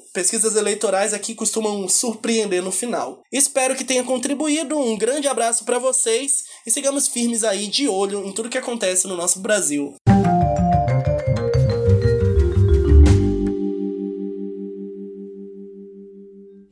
pesquisas 0.12 0.56
eleitorais 0.56 1.14
aqui 1.14 1.36
costumam 1.36 1.88
surpreender 1.88 2.64
no 2.64 2.72
final. 2.72 3.22
Espero 3.32 3.76
que 3.76 3.86
tenha 3.86 4.04
contribuído. 4.04 4.78
Um 4.78 4.98
grande 4.98 5.28
abraço 5.28 5.64
para 5.64 5.78
vocês 5.78 6.44
e 6.66 6.72
sigamos 6.72 7.08
firmes 7.08 7.44
aí 7.44 7.68
de 7.68 7.88
olho 7.88 8.26
em 8.26 8.32
tudo 8.32 8.50
que 8.50 8.58
acontece 8.58 9.08
no 9.08 9.16
nosso 9.16 9.40
Brasil. 9.40 9.94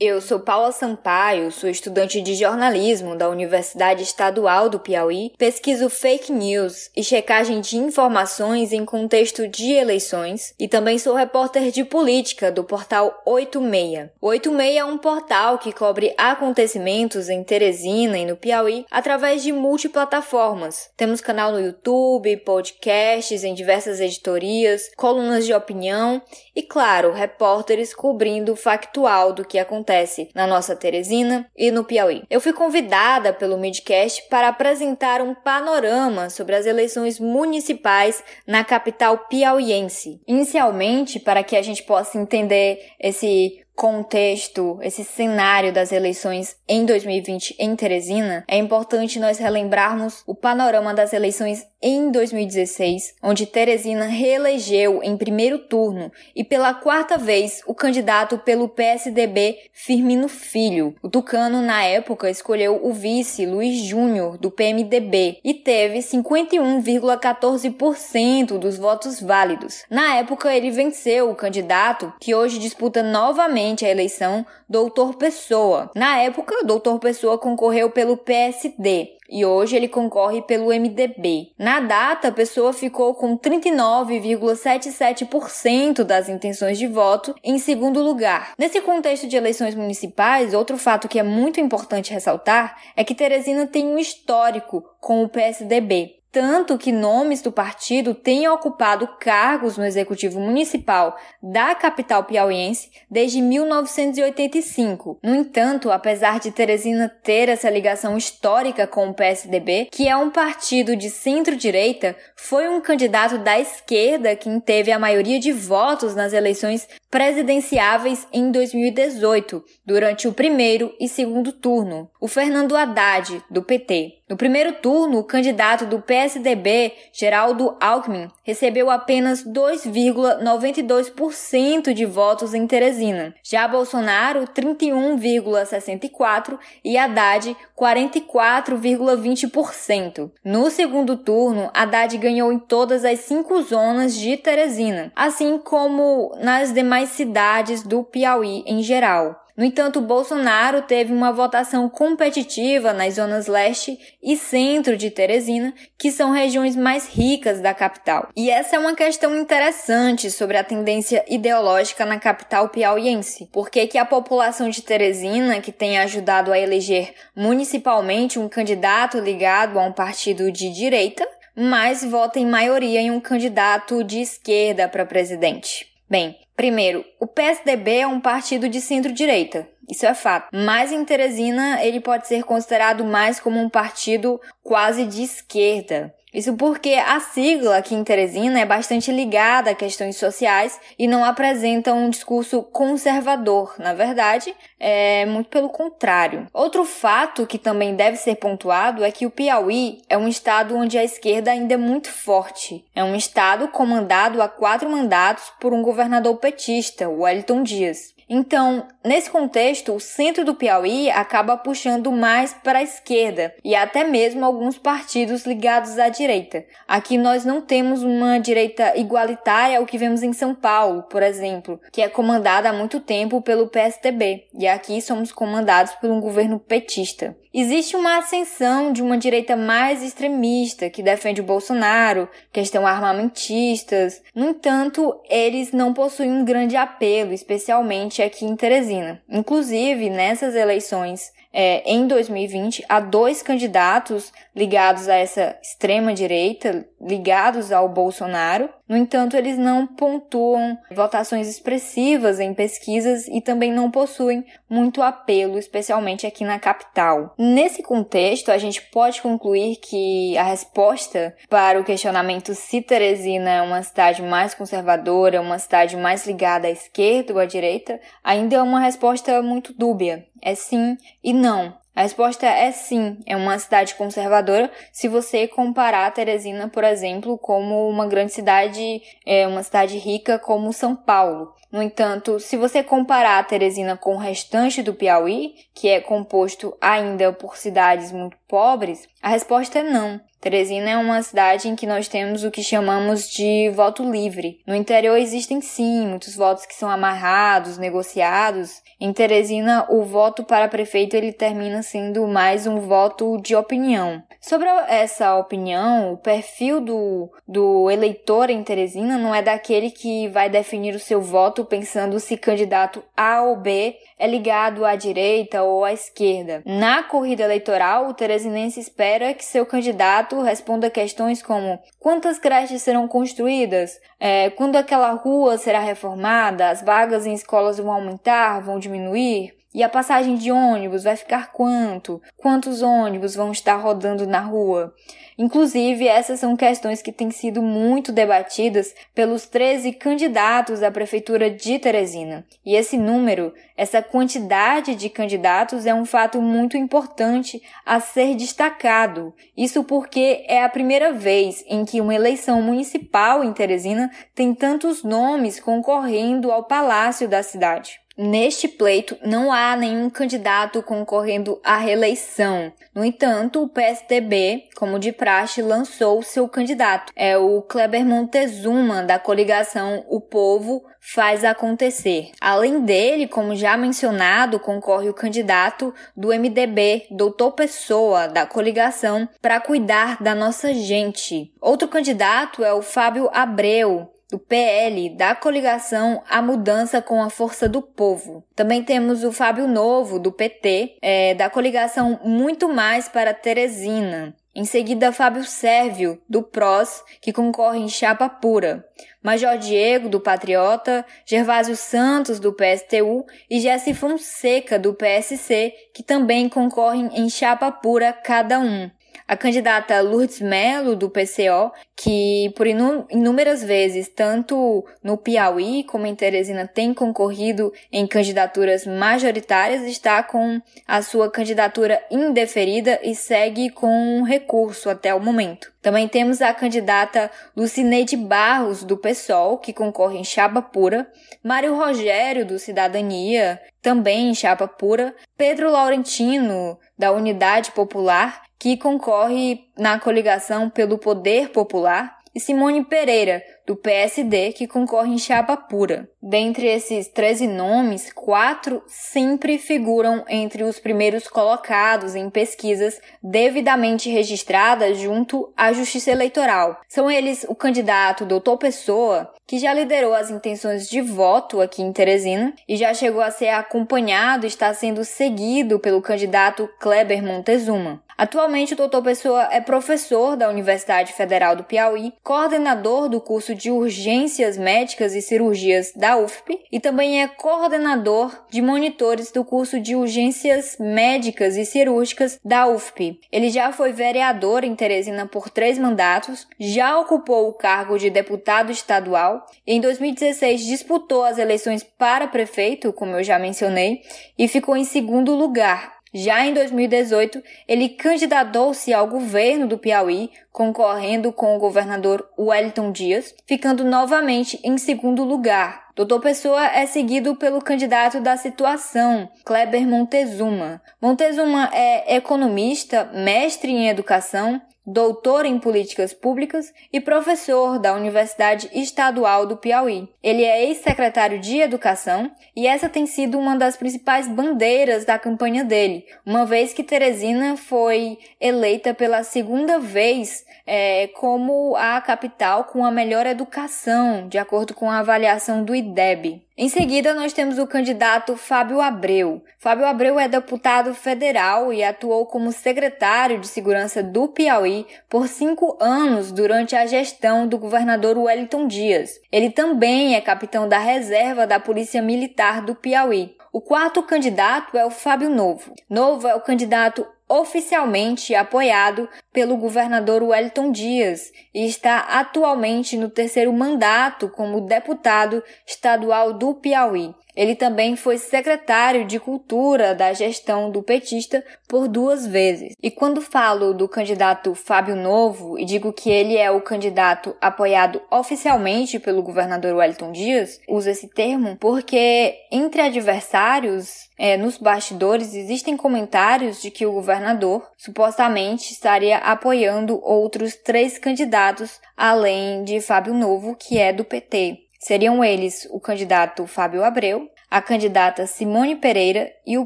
Eu 0.02 0.22
sou 0.22 0.40
Paula 0.40 0.72
Sampaio, 0.72 1.52
sou 1.52 1.70
estudante 1.70 2.22
de 2.22 2.34
jornalismo 2.34 3.18
da 3.18 3.28
Universidade 3.28 4.02
Estadual 4.02 4.70
do 4.70 4.80
Piauí, 4.80 5.34
pesquiso 5.38 5.90
fake 5.90 6.32
news 6.32 6.90
e 6.96 7.04
checagem 7.04 7.60
de 7.60 7.76
informações 7.76 8.72
em 8.72 8.86
contexto 8.86 9.46
de 9.46 9.74
eleições 9.74 10.54
e 10.58 10.70
também 10.70 10.98
sou 10.98 11.14
repórter 11.14 11.70
de 11.70 11.84
política 11.84 12.50
do 12.50 12.64
portal 12.64 13.22
86. 13.26 14.12
O 14.22 14.28
86 14.28 14.78
é 14.78 14.86
um 14.86 14.98
portal 14.98 15.58
que 15.58 15.74
cobre 15.74 16.16
acontecimentos 16.18 17.28
em 17.28 17.44
Teresina 17.44 18.18
e 18.18 18.26
no 18.26 18.38
Piauí 18.38 18.86
através 18.90 19.44
de 19.44 19.52
multiplataformas. 19.52 20.90
Temos 20.96 21.20
canal 21.20 21.52
no 21.52 21.60
YouTube, 21.60 22.38
podcasts 22.38 23.44
em 23.44 23.54
diversas 23.54 24.00
editorias, 24.00 24.90
colunas 24.96 25.46
de 25.46 25.54
opinião 25.54 26.22
e, 26.60 26.62
claro, 26.62 27.14
repórteres 27.14 27.94
cobrindo 27.94 28.52
o 28.52 28.56
factual 28.56 29.32
do 29.32 29.46
que 29.46 29.58
acontece 29.58 30.28
na 30.36 30.46
nossa 30.46 30.76
Teresina 30.76 31.50
e 31.56 31.72
no 31.72 31.86
Piauí. 31.86 32.24
Eu 32.30 32.42
fui 32.42 32.52
convidada 32.52 33.32
pelo 33.32 33.58
Midcast 33.58 34.28
para 34.30 34.50
apresentar 34.50 35.22
um 35.22 35.34
panorama 35.34 36.30
sobre 36.30 36.58
as 36.58 36.66
eleições 36.66 37.18
municipais 37.18 38.22
na 38.46 38.62
capital 38.62 39.20
piauiense. 39.30 40.20
Inicialmente, 40.28 41.18
para 41.18 41.44
que 41.44 41.56
a 41.56 41.62
gente 41.62 41.82
possa 41.84 42.18
entender 42.18 42.92
esse 43.00 43.64
contexto, 43.80 44.78
esse 44.82 45.06
cenário 45.06 45.72
das 45.72 45.94
eleições 45.94 46.58
em 46.68 46.86
2020 46.86 47.56
em 47.58 47.74
Teresina, 47.78 48.44
é 48.46 48.58
importante 48.58 49.22
nós 49.22 49.38
relembrarmos 49.38 50.22
o 50.28 50.36
panorama 50.36 50.94
das 50.94 51.14
eleições 51.14 51.66
em 51.82 52.12
2016, 52.12 53.16
onde 53.24 53.46
Teresina 53.46 54.08
reelegeu 54.08 55.02
em 55.02 55.16
primeiro 55.16 55.60
turno 55.60 56.12
e 56.36 56.44
pela 56.44 56.74
quarta 56.74 57.18
vez 57.18 57.62
o 57.66 57.74
candidato 57.74 58.38
pelo 58.40 58.68
PSDB 58.68 59.58
Firmino 59.72 60.28
Filho. 60.28 60.94
O 61.02 61.08
tucano 61.08 61.62
na 61.62 61.82
época 61.82 62.30
escolheu 62.30 62.82
o 62.84 62.92
vice 62.92 63.46
Luiz 63.46 63.78
Júnior 63.78 64.38
do 64.38 64.52
PMDB 64.52 65.40
e 65.42 65.54
teve 65.54 66.00
51,14% 66.00 68.60
dos 68.60 68.78
votos 68.78 69.22
válidos. 69.22 69.86
Na 69.90 70.16
época 70.16 70.54
ele 70.54 70.70
venceu 70.70 71.32
o 71.32 71.36
candidato 71.36 72.12
que 72.20 72.36
hoje 72.36 72.60
disputa 72.60 73.02
novamente 73.02 73.69
a 73.86 73.90
eleição, 73.90 74.46
Doutor 74.68 75.16
Pessoa. 75.16 75.90
Na 75.96 76.18
época, 76.18 76.66
Doutor 76.66 77.00
Pessoa 77.00 77.38
concorreu 77.38 77.90
pelo 77.90 78.18
PSD 78.18 79.20
e 79.30 79.46
hoje 79.46 79.76
ele 79.76 79.88
concorre 79.88 80.42
pelo 80.42 80.68
MDB. 80.68 81.52
Na 81.58 81.80
data, 81.80 82.32
pessoa 82.32 82.74
ficou 82.74 83.14
com 83.14 83.38
39,77% 83.38 86.04
das 86.04 86.28
intenções 86.28 86.80
de 86.80 86.88
voto 86.88 87.36
em 87.44 87.60
segundo 87.60 88.02
lugar. 88.02 88.54
Nesse 88.58 88.82
contexto 88.82 89.28
de 89.28 89.38
eleições 89.38 89.76
municipais, 89.76 90.54
outro 90.54 90.78
fato 90.78 91.08
que 91.08 91.20
é 91.20 91.24
muito 91.24 91.60
importante 91.60 92.12
ressaltar 92.12 92.76
é 92.96 93.04
que 93.04 93.14
Teresina 93.14 93.68
tem 93.68 93.86
um 93.86 94.00
histórico 94.00 94.84
com 95.00 95.24
o 95.24 95.30
PSDB 95.30 96.19
tanto 96.32 96.78
que 96.78 96.92
nomes 96.92 97.42
do 97.42 97.52
partido 97.52 98.14
têm 98.14 98.48
ocupado 98.48 99.08
cargos 99.20 99.78
no 99.78 99.86
executivo 99.86 100.40
municipal 100.40 101.18
da 101.42 101.74
capital 101.74 102.24
piauiense 102.24 102.90
desde 103.10 103.42
1985. 103.42 105.20
No 105.24 105.36
entanto, 105.36 105.92
apesar 105.92 106.40
de 106.40 106.52
Teresina 106.52 107.10
ter 107.24 107.50
essa 107.50 107.70
ligação 107.70 108.18
histórica 108.18 108.86
com 108.86 109.10
o 109.10 109.14
PSDB, 109.14 109.88
que 109.92 110.08
é 110.08 110.16
um 110.16 110.30
partido 110.30 110.96
de 110.96 111.10
centro-direita, 111.10 112.16
foi 112.36 112.68
um 112.68 112.82
candidato 112.82 113.38
da 113.38 113.60
esquerda 113.60 114.36
quem 114.36 114.60
teve 114.60 114.92
a 114.92 115.00
maioria 115.00 115.40
de 115.40 115.52
votos 115.52 116.16
nas 116.16 116.34
eleições 116.34 116.88
presidenciáveis 117.10 118.28
em 118.32 118.52
2018, 118.52 119.64
durante 119.86 120.28
o 120.28 120.34
primeiro 120.34 120.94
e 121.00 121.08
segundo 121.08 121.52
turno. 121.52 122.10
O 122.22 122.28
Fernando 122.28 122.78
Haddad, 122.78 123.44
do 123.50 123.64
PT. 123.64 124.19
No 124.30 124.38
primeiro 124.38 124.74
turno, 124.74 125.18
o 125.18 125.24
candidato 125.24 125.88
do 125.88 126.00
PSDB, 126.00 126.94
Geraldo 127.12 127.76
Alckmin, 127.80 128.28
recebeu 128.44 128.92
apenas 128.92 129.44
2,92% 129.44 131.92
de 131.94 132.06
votos 132.06 132.54
em 132.54 132.68
Teresina. 132.68 133.34
Já 133.42 133.68
Bolsonaro, 133.68 134.42
31,64% 134.42 136.60
e 136.86 136.96
Haddad, 136.96 137.58
44,20%. 137.76 140.30
No 140.46 140.70
segundo 140.70 141.18
turno, 141.18 141.72
Haddad 141.74 142.16
ganhou 142.20 142.54
em 142.54 142.60
todas 142.60 143.04
as 143.04 143.22
cinco 143.22 143.64
zonas 143.64 144.16
de 144.16 144.38
Teresina, 144.38 145.12
assim 145.16 145.58
como 145.58 146.38
nas 146.40 146.72
demais 146.72 147.10
cidades 147.10 147.82
do 147.82 148.04
Piauí 148.04 148.64
em 148.68 148.84
geral. 148.84 149.49
No 149.60 149.66
entanto, 149.66 150.00
Bolsonaro 150.00 150.84
teve 150.84 151.12
uma 151.12 151.34
votação 151.34 151.90
competitiva 151.90 152.94
nas 152.94 153.16
zonas 153.16 153.46
leste 153.46 154.00
e 154.24 154.38
centro 154.38 154.96
de 154.96 155.12
Teresina, 155.12 155.74
que 155.98 156.14
são 156.14 156.32
regiões 156.32 156.78
mais 156.78 157.10
ricas 157.10 157.60
da 157.60 157.74
capital. 157.74 158.30
E 158.38 158.50
essa 158.50 158.78
é 158.78 158.80
uma 158.80 158.96
questão 158.96 159.38
interessante 159.38 160.32
sobre 160.32 160.56
a 160.56 160.64
tendência 160.64 161.26
ideológica 161.28 162.06
na 162.06 162.18
capital 162.18 162.70
piauiense. 162.70 163.50
Por 163.52 163.70
que, 163.70 163.98
a 163.98 164.06
população 164.06 164.70
de 164.70 164.82
Teresina, 164.82 165.60
que 165.60 165.74
tem 165.74 166.00
ajudado 166.00 166.54
a 166.54 166.58
eleger 166.58 167.14
municipalmente 167.36 168.40
um 168.40 168.48
candidato 168.48 169.20
ligado 169.20 169.78
a 169.78 169.84
um 169.84 169.92
partido 169.92 170.50
de 170.54 170.70
direita, 170.70 171.28
mais 171.54 172.02
vota 172.02 172.40
em 172.40 172.46
maioria 172.46 173.02
em 173.02 173.12
um 173.12 173.20
candidato 173.20 174.06
de 174.06 174.22
esquerda 174.22 174.88
para 174.88 175.06
presidente? 175.06 175.89
Bem, 176.10 176.38
primeiro, 176.56 177.06
o 177.20 177.28
PSDB 177.28 178.00
é 178.00 178.08
um 178.08 178.20
partido 178.20 178.68
de 178.68 178.82
centro-direita. 178.82 179.68
Isso 179.88 180.06
é 180.06 180.14
fato. 180.14 180.50
Mas 180.52 180.92
em 180.92 181.06
Teresina, 181.06 181.84
ele 181.84 182.00
pode 182.00 182.28
ser 182.28 182.44
considerado 182.44 183.04
mais 183.04 183.40
como 183.40 183.60
um 183.60 183.70
partido 183.70 184.40
quase 184.64 185.06
de 185.06 185.24
esquerda. 185.24 186.14
Isso 186.34 186.56
porque 186.56 186.94
a 186.94 187.20
sigla 187.20 187.78
aqui 187.78 187.96
em 187.96 188.04
Teresina 188.04 188.60
é 188.60 188.66
bastante 188.66 189.12
ligada 189.12 189.72
a 189.72 189.76
questões 189.76 190.16
sociais 190.18 190.80
e 190.98 191.08
não 191.08 191.26
apresenta 191.26 191.94
um 191.94 192.10
discurso 192.10 192.62
conservador. 192.62 193.74
Na 193.80 193.94
verdade, 193.94 194.54
é 194.80 195.26
muito 195.26 195.50
pelo 195.50 195.70
contrário. 195.70 196.48
Outro 196.54 196.86
fato 196.86 197.48
que 197.48 197.58
também 197.58 197.96
deve 197.96 198.18
ser 198.18 198.36
pontuado 198.36 199.04
é 199.04 199.12
que 199.12 199.26
o 199.26 199.32
Piauí 199.32 200.02
é 200.08 200.18
um 200.18 200.28
estado 200.28 200.76
onde 200.76 200.98
a 200.98 201.04
esquerda 201.04 201.52
ainda 201.52 201.74
é 201.74 201.78
muito 201.78 202.12
forte. 202.12 202.86
É 202.96 203.04
um 203.04 203.16
estado 203.16 203.68
comandado 203.70 204.42
há 204.42 204.48
quatro 204.48 204.90
mandatos 204.90 205.52
por 205.60 205.74
um 205.74 205.82
governador 205.82 206.38
petista, 206.38 207.10
Wellington 207.10 207.64
Dias. 207.64 208.19
Então, 208.30 208.86
nesse 209.04 209.30
contexto, 209.32 209.96
o 209.96 210.00
centro 210.00 210.46
do 210.46 210.54
Piauí 210.54 211.10
acaba 211.10 211.58
puxando 211.58 212.12
mais 212.12 212.54
para 212.54 212.80
a 212.80 212.84
esquerda 212.84 213.56
e 213.64 213.74
até 213.74 214.04
mesmo 214.04 214.46
alguns 214.46 214.78
partidos 214.78 215.48
ligados 215.48 215.98
à 215.98 216.10
direita. 216.10 216.64
Aqui 216.88 217.18
nós 217.18 217.44
não 217.44 217.60
temos 217.60 218.04
uma 218.04 218.38
direita 218.38 218.96
igualitária 218.96 219.80
ao 219.80 219.86
que 219.86 219.98
vemos 219.98 220.22
em 220.22 220.32
São 220.32 220.54
Paulo, 220.54 221.04
por 221.04 221.24
exemplo, 221.24 221.82
que 221.92 222.04
é 222.04 222.08
comandada 222.08 222.70
há 222.70 222.74
muito 222.74 223.00
tempo 223.00 223.42
pelo 223.42 223.68
PSDB, 223.68 224.48
e 224.54 224.68
aqui 224.68 225.02
somos 225.02 225.32
comandados 225.32 225.94
por 225.96 226.12
um 226.12 226.22
governo 226.22 226.60
petista. 226.60 227.36
Existe 227.52 227.96
uma 227.96 228.20
ascensão 228.20 228.94
de 228.94 229.02
uma 229.02 229.18
direita 229.18 229.56
mais 229.56 230.04
extremista 230.04 230.88
que 230.88 231.02
defende 231.02 231.42
o 231.42 231.44
Bolsonaro, 231.44 232.30
questão 232.54 232.86
armamentistas. 232.86 234.22
No 234.36 234.50
entanto, 234.50 235.20
eles 235.28 235.72
não 235.72 235.92
possuem 235.92 236.32
um 236.32 236.46
grande 236.46 236.76
apelo, 236.76 237.34
especialmente 237.34 238.22
aqui 238.22 238.46
em 238.46 238.56
Teresina. 238.56 239.20
Inclusive, 239.28 240.12
nessas 240.12 240.54
eleições 240.54 241.32
é, 241.52 241.82
em 241.92 242.08
2020 242.08 242.86
há 242.88 243.00
dois 243.00 243.42
candidatos 243.42 244.32
ligados 244.56 245.10
a 245.10 245.16
essa 245.16 245.58
extrema 245.62 246.14
direita, 246.14 246.86
ligados 247.02 247.72
ao 247.72 247.90
Bolsonaro. 247.90 248.70
No 248.88 248.98
entanto, 248.98 249.38
eles 249.38 249.58
não 249.58 249.88
pontuam 249.88 250.78
votações 250.92 251.48
expressivas 251.48 252.40
em 252.40 252.54
pesquisas 252.54 253.28
e 253.28 253.40
também 253.40 253.72
não 253.72 253.90
possuem 253.90 254.44
muito 254.70 255.02
apelo, 255.02 255.58
especialmente 255.58 256.26
aqui 256.26 256.44
na 256.44 256.60
capital. 256.60 257.34
Nesse 257.38 257.84
contexto, 257.84 258.52
a 258.52 258.58
gente 258.58 258.82
pode 258.92 259.22
concluir 259.22 259.78
que 259.78 260.38
a 260.38 260.44
resposta 260.44 261.36
para 261.48 261.80
o 261.80 261.84
questionamento 261.84 262.54
se 262.54 262.82
Teresina 262.82 263.50
é 263.50 263.62
uma 263.62 263.84
cidade 263.84 264.22
mais 264.22 264.54
conservadora, 264.54 265.42
uma 265.42 265.60
cidade 265.60 265.96
mais 265.96 266.26
ligada 266.26 266.68
à 266.68 266.72
esquerda 266.72 267.34
ou 267.34 267.40
à 267.40 267.46
direita, 267.46 268.00
ainda 268.24 268.56
é 268.56 268.62
uma 268.62 268.80
resposta 268.80 269.42
muito 269.42 269.74
dúbia. 269.74 270.26
É 270.42 270.56
sim 270.56 270.98
e 271.24 271.34
não. 271.34 271.78
A 271.96 272.04
resposta 272.04 272.46
é 272.46 272.72
sim, 272.72 273.18
é 273.26 273.36
uma 273.36 273.60
cidade 273.60 273.96
conservadora 273.96 274.72
se 274.92 275.08
você 275.08 275.48
comparar 275.48 276.12
Teresina, 276.14 276.70
por 276.70 276.84
exemplo, 276.84 277.38
como 277.38 277.90
uma 277.90 278.08
grande 278.08 278.32
cidade, 278.32 279.02
é 279.26 279.46
uma 279.48 279.64
cidade 279.64 279.98
rica 279.98 280.40
como 280.40 280.72
São 280.72 280.96
Paulo. 280.96 281.54
No 281.72 281.84
entanto, 281.84 282.40
se 282.40 282.58
você 282.58 282.82
comparar 282.82 283.46
Teresina 283.46 283.96
com 283.96 284.16
o 284.16 284.20
restante 284.20 284.82
do 284.82 284.94
Piauí, 284.94 285.54
que 285.76 285.88
é 285.88 286.02
composto 286.02 286.76
ainda 286.82 287.32
por 287.32 287.58
cidades 287.58 288.12
muito 288.12 288.38
pobres, 288.48 289.08
a 289.22 289.30
resposta 289.30 289.80
é 289.80 289.84
não. 289.84 290.20
Teresina 290.42 290.92
é 290.92 290.98
uma 290.98 291.22
cidade 291.22 291.68
em 291.68 291.76
que 291.76 291.86
nós 291.86 292.08
temos 292.08 292.44
o 292.44 292.50
que 292.50 292.64
chamamos 292.64 293.30
de 293.30 293.70
voto 293.76 294.10
livre. 294.10 294.62
No 294.66 294.74
interior 294.74 295.18
existem 295.18 295.60
sim 295.60 296.08
muitos 296.08 296.36
votos 296.36 296.66
que 296.66 296.74
são 296.74 296.90
amarrados, 296.90 297.78
negociados. 297.78 298.82
Em 299.00 299.12
Teresina, 299.12 299.86
o 299.90 300.04
voto 300.04 300.44
para 300.46 300.70
prefeito 300.70 301.16
ele 301.16 301.34
termina 301.34 301.79
sendo 301.82 302.28
mais 302.28 302.68
um 302.68 302.80
voto 302.80 303.38
de 303.42 303.56
opinião. 303.56 304.24
Sobre 304.42 304.70
essa 304.88 305.36
opinião, 305.36 306.14
o 306.14 306.18
perfil 306.18 306.80
do, 306.80 307.30
do 307.46 307.92
eleitor 307.92 308.50
em 308.50 308.64
Teresina 308.64 309.18
não 309.18 309.36
é 309.36 309.42
daquele 309.42 309.92
que 309.92 310.30
vai 310.30 310.50
definir 310.50 310.96
o 310.96 311.00
seu 311.00 311.22
voto 311.22 311.66
pensando 311.66 312.20
se 312.20 312.38
candidato 312.38 313.04
A 313.18 313.42
ou 313.42 313.58
B 313.58 313.98
é 314.18 314.26
ligado 314.26 314.86
à 314.86 314.96
direita 314.96 315.62
ou 315.64 315.84
à 315.84 315.92
esquerda. 315.92 316.64
Na 316.66 317.04
corrida 317.04 317.44
eleitoral, 317.44 318.08
o 318.08 318.14
teresinense 318.14 318.80
espera 318.80 319.34
que 319.34 319.44
seu 319.44 319.66
candidato 319.66 320.42
responda 320.42 320.90
questões 320.90 321.44
como 321.44 321.78
quantas 322.00 322.40
creches 322.40 322.82
serão 322.82 323.08
construídas, 323.08 324.00
é, 324.20 324.50
quando 324.52 324.78
aquela 324.78 325.12
rua 325.12 325.58
será 325.58 325.80
reformada, 325.80 326.70
as 326.70 326.82
vagas 326.82 327.26
em 327.26 327.34
escolas 327.34 327.78
vão 327.78 327.92
aumentar, 327.92 328.62
vão 328.62 328.80
diminuir, 328.80 329.59
E 329.72 329.84
a 329.84 329.90
passagem 329.90 330.36
de 330.36 330.52
ônibus 330.52 331.04
vai 331.04 331.16
ficar 331.16 331.52
quanto? 331.52 332.20
Quantos 332.36 332.82
ônibus 332.82 333.36
vão 333.36 333.52
estar 333.52 333.76
rodando 333.76 334.26
na 334.26 334.40
rua? 334.40 334.96
Inclusive, 335.38 336.08
essas 336.08 336.40
são 336.40 336.58
questões 336.58 337.04
que 337.04 337.12
têm 337.12 337.30
sido 337.30 337.62
muito 337.62 338.12
debatidas 338.12 338.96
pelos 339.14 339.46
13 339.46 339.94
candidatos 339.94 340.82
à 340.82 340.90
prefeitura 340.90 341.52
de 341.52 341.78
Teresina. 341.78 342.46
E 342.66 342.76
esse 342.76 342.98
número, 342.98 343.54
essa 343.78 344.02
quantidade 344.02 344.96
de 344.96 345.08
candidatos 345.08 345.86
é 345.86 345.94
um 345.94 346.04
fato 346.04 346.42
muito 346.42 346.76
importante 346.76 347.62
a 347.86 348.00
ser 348.00 348.36
destacado. 348.36 349.34
Isso 349.56 349.84
porque 349.84 350.44
é 350.48 350.64
a 350.64 350.70
primeira 350.70 351.14
vez 351.14 351.64
em 351.68 351.86
que 351.86 352.02
uma 352.02 352.16
eleição 352.16 352.62
municipal 352.62 353.44
em 353.44 353.54
Teresina 353.54 354.10
tem 354.34 354.54
tantos 354.56 355.04
nomes 355.04 355.60
concorrendo 355.60 356.52
ao 356.52 356.64
palácio 356.64 357.30
da 357.30 357.44
cidade. 357.44 358.00
Neste 358.22 358.68
pleito, 358.68 359.18
não 359.24 359.50
há 359.50 359.78
nenhum 359.78 360.10
candidato 360.10 360.84
concorrendo 360.84 361.58
à 361.64 361.78
reeleição. 361.78 362.70
No 362.94 363.06
entanto, 363.06 363.64
o 363.64 363.70
PSDB, 363.70 364.66
como 364.76 365.00
de 365.00 365.14
praxe, 365.14 365.62
lançou 365.62 366.22
seu 366.22 366.46
candidato. 366.50 367.14
É 367.16 367.38
o 367.38 367.62
Kleber 367.62 368.06
Montezuma, 368.06 369.04
da 369.04 369.18
coligação 369.18 370.04
O 370.10 370.20
Povo 370.20 370.84
Faz 371.00 371.46
Acontecer. 371.46 372.32
Além 372.42 372.82
dele, 372.82 373.26
como 373.26 373.56
já 373.56 373.78
mencionado, 373.78 374.60
concorre 374.60 375.08
o 375.08 375.14
candidato 375.14 375.94
do 376.14 376.28
MDB, 376.28 377.08
Doutor 377.12 377.54
Pessoa, 377.54 378.28
da 378.28 378.46
coligação 378.46 379.30
Para 379.42 379.62
Cuidar 379.62 380.22
da 380.22 380.36
Nossa 380.36 380.74
Gente. 380.74 381.54
Outro 381.62 381.88
candidato 381.88 382.66
é 382.66 382.74
o 382.74 382.82
Fábio 382.82 383.30
Abreu, 383.32 384.12
do 384.30 384.38
PL, 384.38 385.10
da 385.10 385.34
coligação 385.34 386.22
A 386.30 386.42
Mudança 386.42 387.02
com 387.02 387.22
a 387.22 387.30
Força 387.30 387.68
do 387.68 387.82
Povo. 387.82 388.44
Também 388.56 388.84
temos 388.84 389.24
o 389.24 389.32
Fábio 389.32 389.68
Novo, 389.68 390.20
do 390.20 390.32
PT, 390.32 390.98
é, 391.02 391.34
da 391.34 391.50
coligação 391.50 392.20
Muito 392.24 392.70
Mais 392.70 393.10
para 393.10 393.34
Teresina. 393.34 394.36
Em 394.54 394.66
seguida, 394.66 395.12
Fábio 395.12 395.44
Sérvio, 395.44 396.22
do 396.28 396.44
PROS, 396.44 397.04
que 397.22 397.32
concorre 397.32 397.80
em 397.80 397.88
chapa 397.88 398.28
pura. 398.28 398.86
Major 399.24 399.58
Diego, 399.58 400.10
do 400.10 400.20
Patriota, 400.20 401.06
Gervásio 401.26 401.76
Santos, 401.76 402.40
do 402.40 402.54
PSTU 402.54 403.26
e 403.50 403.60
Jesse 403.60 403.94
Fonseca, 403.94 404.78
do 404.78 404.94
PSC, 404.94 405.74
que 405.94 406.04
também 406.04 406.50
concorrem 406.50 407.10
em 407.14 407.30
chapa 407.30 407.72
pura 407.72 408.12
cada 408.14 408.60
um 408.60 408.90
a 409.28 409.38
candidata 409.38 410.00
Lourdes 410.02 410.42
Melo, 410.42 410.96
do 410.96 411.10
PCO, 411.10 411.72
que 411.96 412.52
por 412.56 412.66
inúmeras 412.68 413.64
vezes, 413.64 414.08
tanto 414.08 414.86
no 415.04 415.18
Piauí 415.18 415.84
como 415.84 416.06
em 416.06 416.16
Teresina, 416.16 416.68
tem 416.68 416.94
concorrido 416.94 417.74
em 417.92 418.08
candidaturas 418.08 418.86
majoritárias, 418.86 419.84
está 419.84 420.24
com 420.24 420.62
a 420.88 421.02
sua 421.02 421.30
candidatura 421.30 422.02
indeferida 422.10 423.00
e 423.04 423.14
segue 423.14 423.70
com 423.70 423.88
um 423.88 424.24
recurso 424.24 424.90
até 424.90 425.14
o 425.14 425.20
momento. 425.20 425.72
Também 425.82 426.08
temos 426.08 426.42
a 426.42 426.54
candidata 426.54 427.32
Lucineide 427.56 428.18
Barros, 428.18 428.84
do 428.84 428.98
PSOL, 428.98 429.58
que 429.58 429.72
concorre 429.72 430.18
em 430.18 430.24
chapa 430.26 430.62
pura, 430.62 431.10
Mário 431.42 431.76
Rogério, 431.76 432.46
do 432.46 432.60
Cidadania, 432.60 433.62
também 433.82 434.30
em 434.30 434.36
chapa 434.36 434.68
pura, 434.68 435.16
Pedro 435.38 435.72
Laurentino, 435.72 436.78
da 436.98 437.14
Unidade 437.14 437.72
Popular, 437.72 438.42
que 438.60 438.78
concorre 438.78 439.68
na 439.78 440.00
coligação 440.00 440.70
pelo 440.70 440.98
Poder 440.98 441.50
Popular, 441.50 442.20
e 442.34 442.40
Simone 442.40 442.86
Pereira, 442.86 443.44
do 443.70 443.76
PSD, 443.76 444.52
que 444.54 444.66
concorre 444.66 445.14
em 445.14 445.20
chapa 445.20 445.56
pura. 445.56 446.10
Dentre 446.20 446.66
esses 446.66 447.08
13 447.08 447.46
nomes, 447.46 448.12
quatro 448.12 448.82
sempre 448.88 449.60
figuram 449.60 450.26
entre 450.28 450.64
os 450.64 450.80
primeiros 450.80 451.28
colocados 451.28 452.16
em 452.16 452.32
pesquisas 452.32 453.00
devidamente 453.22 454.10
registradas 454.10 454.98
junto 454.98 455.54
à 455.56 455.72
Justiça 455.72 456.10
Eleitoral. 456.10 456.82
São 456.88 457.12
eles 457.12 457.46
o 457.48 457.54
candidato 457.54 458.26
Doutor 458.26 458.58
Pessoa, 458.58 459.32
que 459.46 459.60
já 459.60 459.72
liderou 459.72 460.16
as 460.16 460.32
intenções 460.32 460.90
de 460.90 461.00
voto 461.00 461.62
aqui 461.62 461.84
em 461.84 461.94
Teresina 461.94 462.56
e 462.68 462.76
já 462.76 462.92
chegou 462.96 463.22
a 463.22 463.30
ser 463.30 463.50
acompanhado 463.50 464.46
e 464.46 464.48
está 464.48 464.74
sendo 464.74 465.06
seguido 465.06 465.80
pelo 465.80 466.02
candidato 466.02 466.68
Kleber 466.80 467.24
Montezuma. 467.24 468.02
Atualmente, 468.20 468.74
o 468.74 468.76
Doutor 468.76 469.02
Pessoa 469.02 469.48
é 469.50 469.62
professor 469.62 470.36
da 470.36 470.50
Universidade 470.50 471.14
Federal 471.14 471.56
do 471.56 471.64
Piauí, 471.64 472.12
coordenador 472.22 473.08
do 473.08 473.22
curso 473.22 473.56
de 473.60 473.70
Urgências 473.70 474.58
Médicas 474.58 475.14
e 475.14 475.22
Cirurgias 475.22 475.92
da 475.94 476.18
UFP 476.18 476.60
e 476.72 476.80
também 476.80 477.22
é 477.22 477.28
coordenador 477.28 478.46
de 478.50 478.62
monitores 478.62 479.32
do 479.32 479.44
curso 479.44 479.80
de 479.80 479.96
Urgências 479.96 480.78
Médicas 480.80 481.58
e 481.58 481.66
Cirúrgicas 481.66 482.40
da 482.44 482.68
UFP. 482.68 483.20
Ele 483.32 483.50
já 483.50 483.72
foi 483.74 483.92
vereador 483.92 484.64
em 484.64 484.74
Teresina 484.76 485.28
por 485.28 485.50
três 485.50 485.78
mandatos, 485.78 486.48
já 486.58 486.98
ocupou 486.98 487.50
o 487.50 487.54
cargo 487.54 488.00
de 488.00 488.10
deputado 488.10 488.72
estadual 488.72 489.46
e 489.68 489.74
em 489.74 489.82
2016 489.82 490.66
disputou 490.66 491.24
as 491.24 491.38
eleições 491.38 491.84
para 491.84 492.28
prefeito, 492.28 492.94
como 492.94 493.18
eu 493.18 493.24
já 493.24 493.38
mencionei, 493.38 494.02
e 494.38 494.48
ficou 494.48 494.78
em 494.78 494.86
segundo 494.86 495.36
lugar, 495.36 495.99
já 496.14 496.46
em 496.46 496.54
2018, 496.54 497.42
ele 497.68 497.90
candidatou-se 497.90 498.94
ao 498.94 499.08
governo 499.08 499.68
do 499.68 499.78
Piauí, 499.78 500.32
concorrendo 500.52 501.32
com 501.32 501.56
o 501.56 501.60
governador 501.60 502.28
Wellington 502.38 502.92
Dias, 502.92 503.34
ficando 503.46 503.84
novamente 503.84 504.60
em 504.64 504.78
segundo 504.78 505.24
lugar. 505.24 505.90
Doutor 505.96 506.22
Pessoa 506.22 506.66
é 506.66 506.86
seguido 506.86 507.36
pelo 507.36 507.62
candidato 507.62 508.22
da 508.22 508.38
situação, 508.38 509.30
Kleber 509.44 509.86
Montezuma. 509.86 510.82
Montezuma 511.02 511.70
é 511.74 512.16
economista, 512.16 513.10
mestre 513.14 513.72
em 513.72 513.90
educação, 513.90 514.62
doutor 514.92 515.46
em 515.46 515.60
políticas 515.60 516.14
públicas 516.14 516.74
e 516.92 517.00
professor 517.00 517.80
da 517.80 517.94
Universidade 517.94 518.70
Estadual 518.74 519.46
do 519.46 519.58
Piauí. 519.58 520.10
Ele 520.22 520.44
é 520.44 520.66
ex-secretário 520.66 521.40
de 521.40 521.60
Educação 521.60 522.32
e 522.56 522.66
essa 522.68 522.90
tem 522.90 523.06
sido 523.06 523.38
uma 523.38 523.56
das 523.56 523.78
principais 523.78 524.28
bandeiras 524.28 525.06
da 525.06 525.20
campanha 525.20 525.64
dele, 525.64 526.06
uma 526.26 526.46
vez 526.46 526.74
que 526.74 526.84
Teresina 526.84 527.56
foi 527.56 528.18
eleita 528.40 528.94
pela 528.94 529.24
segunda 529.24 529.80
vez 529.80 530.46
é, 530.66 531.08
como 531.08 531.76
a 531.76 532.00
capital 532.02 532.66
com 532.66 532.86
a 532.86 532.92
melhor 532.92 533.26
educação, 533.26 534.28
de 534.28 534.38
acordo 534.38 534.74
com 534.74 534.90
a 534.90 535.00
avaliação 535.00 535.64
do 535.64 535.76
IDEB. 535.76 536.44
Em 536.62 536.68
seguida, 536.68 537.14
nós 537.14 537.32
temos 537.32 537.58
o 537.58 537.66
candidato 537.66 538.36
Fábio 538.36 538.82
Abreu. 538.82 539.42
Fábio 539.58 539.86
Abreu 539.86 540.20
é 540.20 540.28
deputado 540.28 540.94
federal 540.94 541.72
e 541.72 541.82
atuou 541.82 542.26
como 542.26 542.52
secretário 542.52 543.40
de 543.40 543.48
Segurança 543.48 544.04
do 544.04 544.28
Piauí 544.28 544.86
por 545.08 545.30
cinco 545.30 545.78
anos 545.80 546.34
durante 546.34 546.76
a 546.76 546.86
gestão 546.86 547.48
do 547.48 547.58
governador 547.58 548.18
Wellington 548.18 548.68
Dias. 548.68 549.22
Ele 549.32 549.50
também 549.50 550.16
é 550.16 550.20
capitão 550.20 550.68
da 550.68 550.80
reserva 550.80 551.48
da 551.48 551.62
Polícia 551.62 552.02
Militar 552.02 552.62
do 552.62 552.76
Piauí. 552.76 553.38
O 553.54 553.62
quarto 553.62 554.04
candidato 554.04 554.78
é 554.78 554.86
o 554.86 554.92
Fábio 554.92 555.30
Novo. 555.30 555.74
Novo 555.90 556.28
é 556.28 556.36
o 556.36 556.42
candidato 556.42 557.08
oficialmente 557.30 558.34
apoiado 558.34 559.08
pelo 559.32 559.56
governador 559.56 560.24
Wellington 560.24 560.72
Dias 560.72 561.32
e 561.54 561.66
está 561.66 562.00
atualmente 562.00 562.98
no 562.98 563.08
terceiro 563.08 563.54
mandato 563.54 564.30
como 564.30 564.66
deputado 564.66 565.44
estadual 565.66 566.34
do 566.34 566.56
Piauí. 566.56 567.14
Ele 567.40 567.56
também 567.56 567.96
foi 567.96 568.18
secretário 568.18 569.06
de 569.06 569.18
Cultura 569.18 569.96
da 569.96 570.12
gestão 570.12 570.70
do 570.70 570.84
petista 570.84 571.42
por 571.70 571.88
duas 571.88 572.28
vezes. 572.28 572.74
E 572.84 572.92
quando 572.92 573.22
falo 573.22 573.74
do 573.74 573.88
candidato 573.88 574.54
Fábio 574.54 574.94
Novo 574.94 575.58
e 575.58 575.64
digo 575.64 575.94
que 575.94 576.10
ele 576.10 576.36
é 576.36 576.52
o 576.52 576.60
candidato 576.60 577.34
apoiado 577.40 578.02
oficialmente 578.12 579.00
pelo 579.00 579.24
governador 579.24 579.74
Wellington 579.74 580.12
Dias, 580.12 580.60
uso 580.68 580.90
esse 580.90 581.08
termo 581.08 581.56
porque 581.62 582.36
entre 582.52 582.82
adversários 582.82 584.10
é, 584.18 584.36
nos 584.36 584.58
bastidores 584.58 585.34
existem 585.34 585.78
comentários 585.78 586.62
de 586.62 586.70
que 586.70 586.86
o 586.86 586.92
governador 586.92 587.66
supostamente 587.78 588.74
estaria 588.74 589.18
apoiando 589.18 589.98
outros 590.04 590.58
três 590.58 590.98
candidatos 590.98 591.80
além 591.96 592.66
de 592.66 592.82
Fábio 592.82 593.14
Novo, 593.14 593.56
que 593.56 593.78
é 593.78 593.94
do 593.94 594.04
PT. 594.04 594.69
Seriam 594.90 595.24
eles 595.24 595.68
o 595.70 595.80
candidato 595.80 596.48
Fábio 596.48 596.84
Abreu, 596.84 597.30
a 597.50 597.62
candidata 597.62 598.28
Simone 598.28 598.76
Pereira 598.76 599.32
e 599.46 599.58
o 599.58 599.66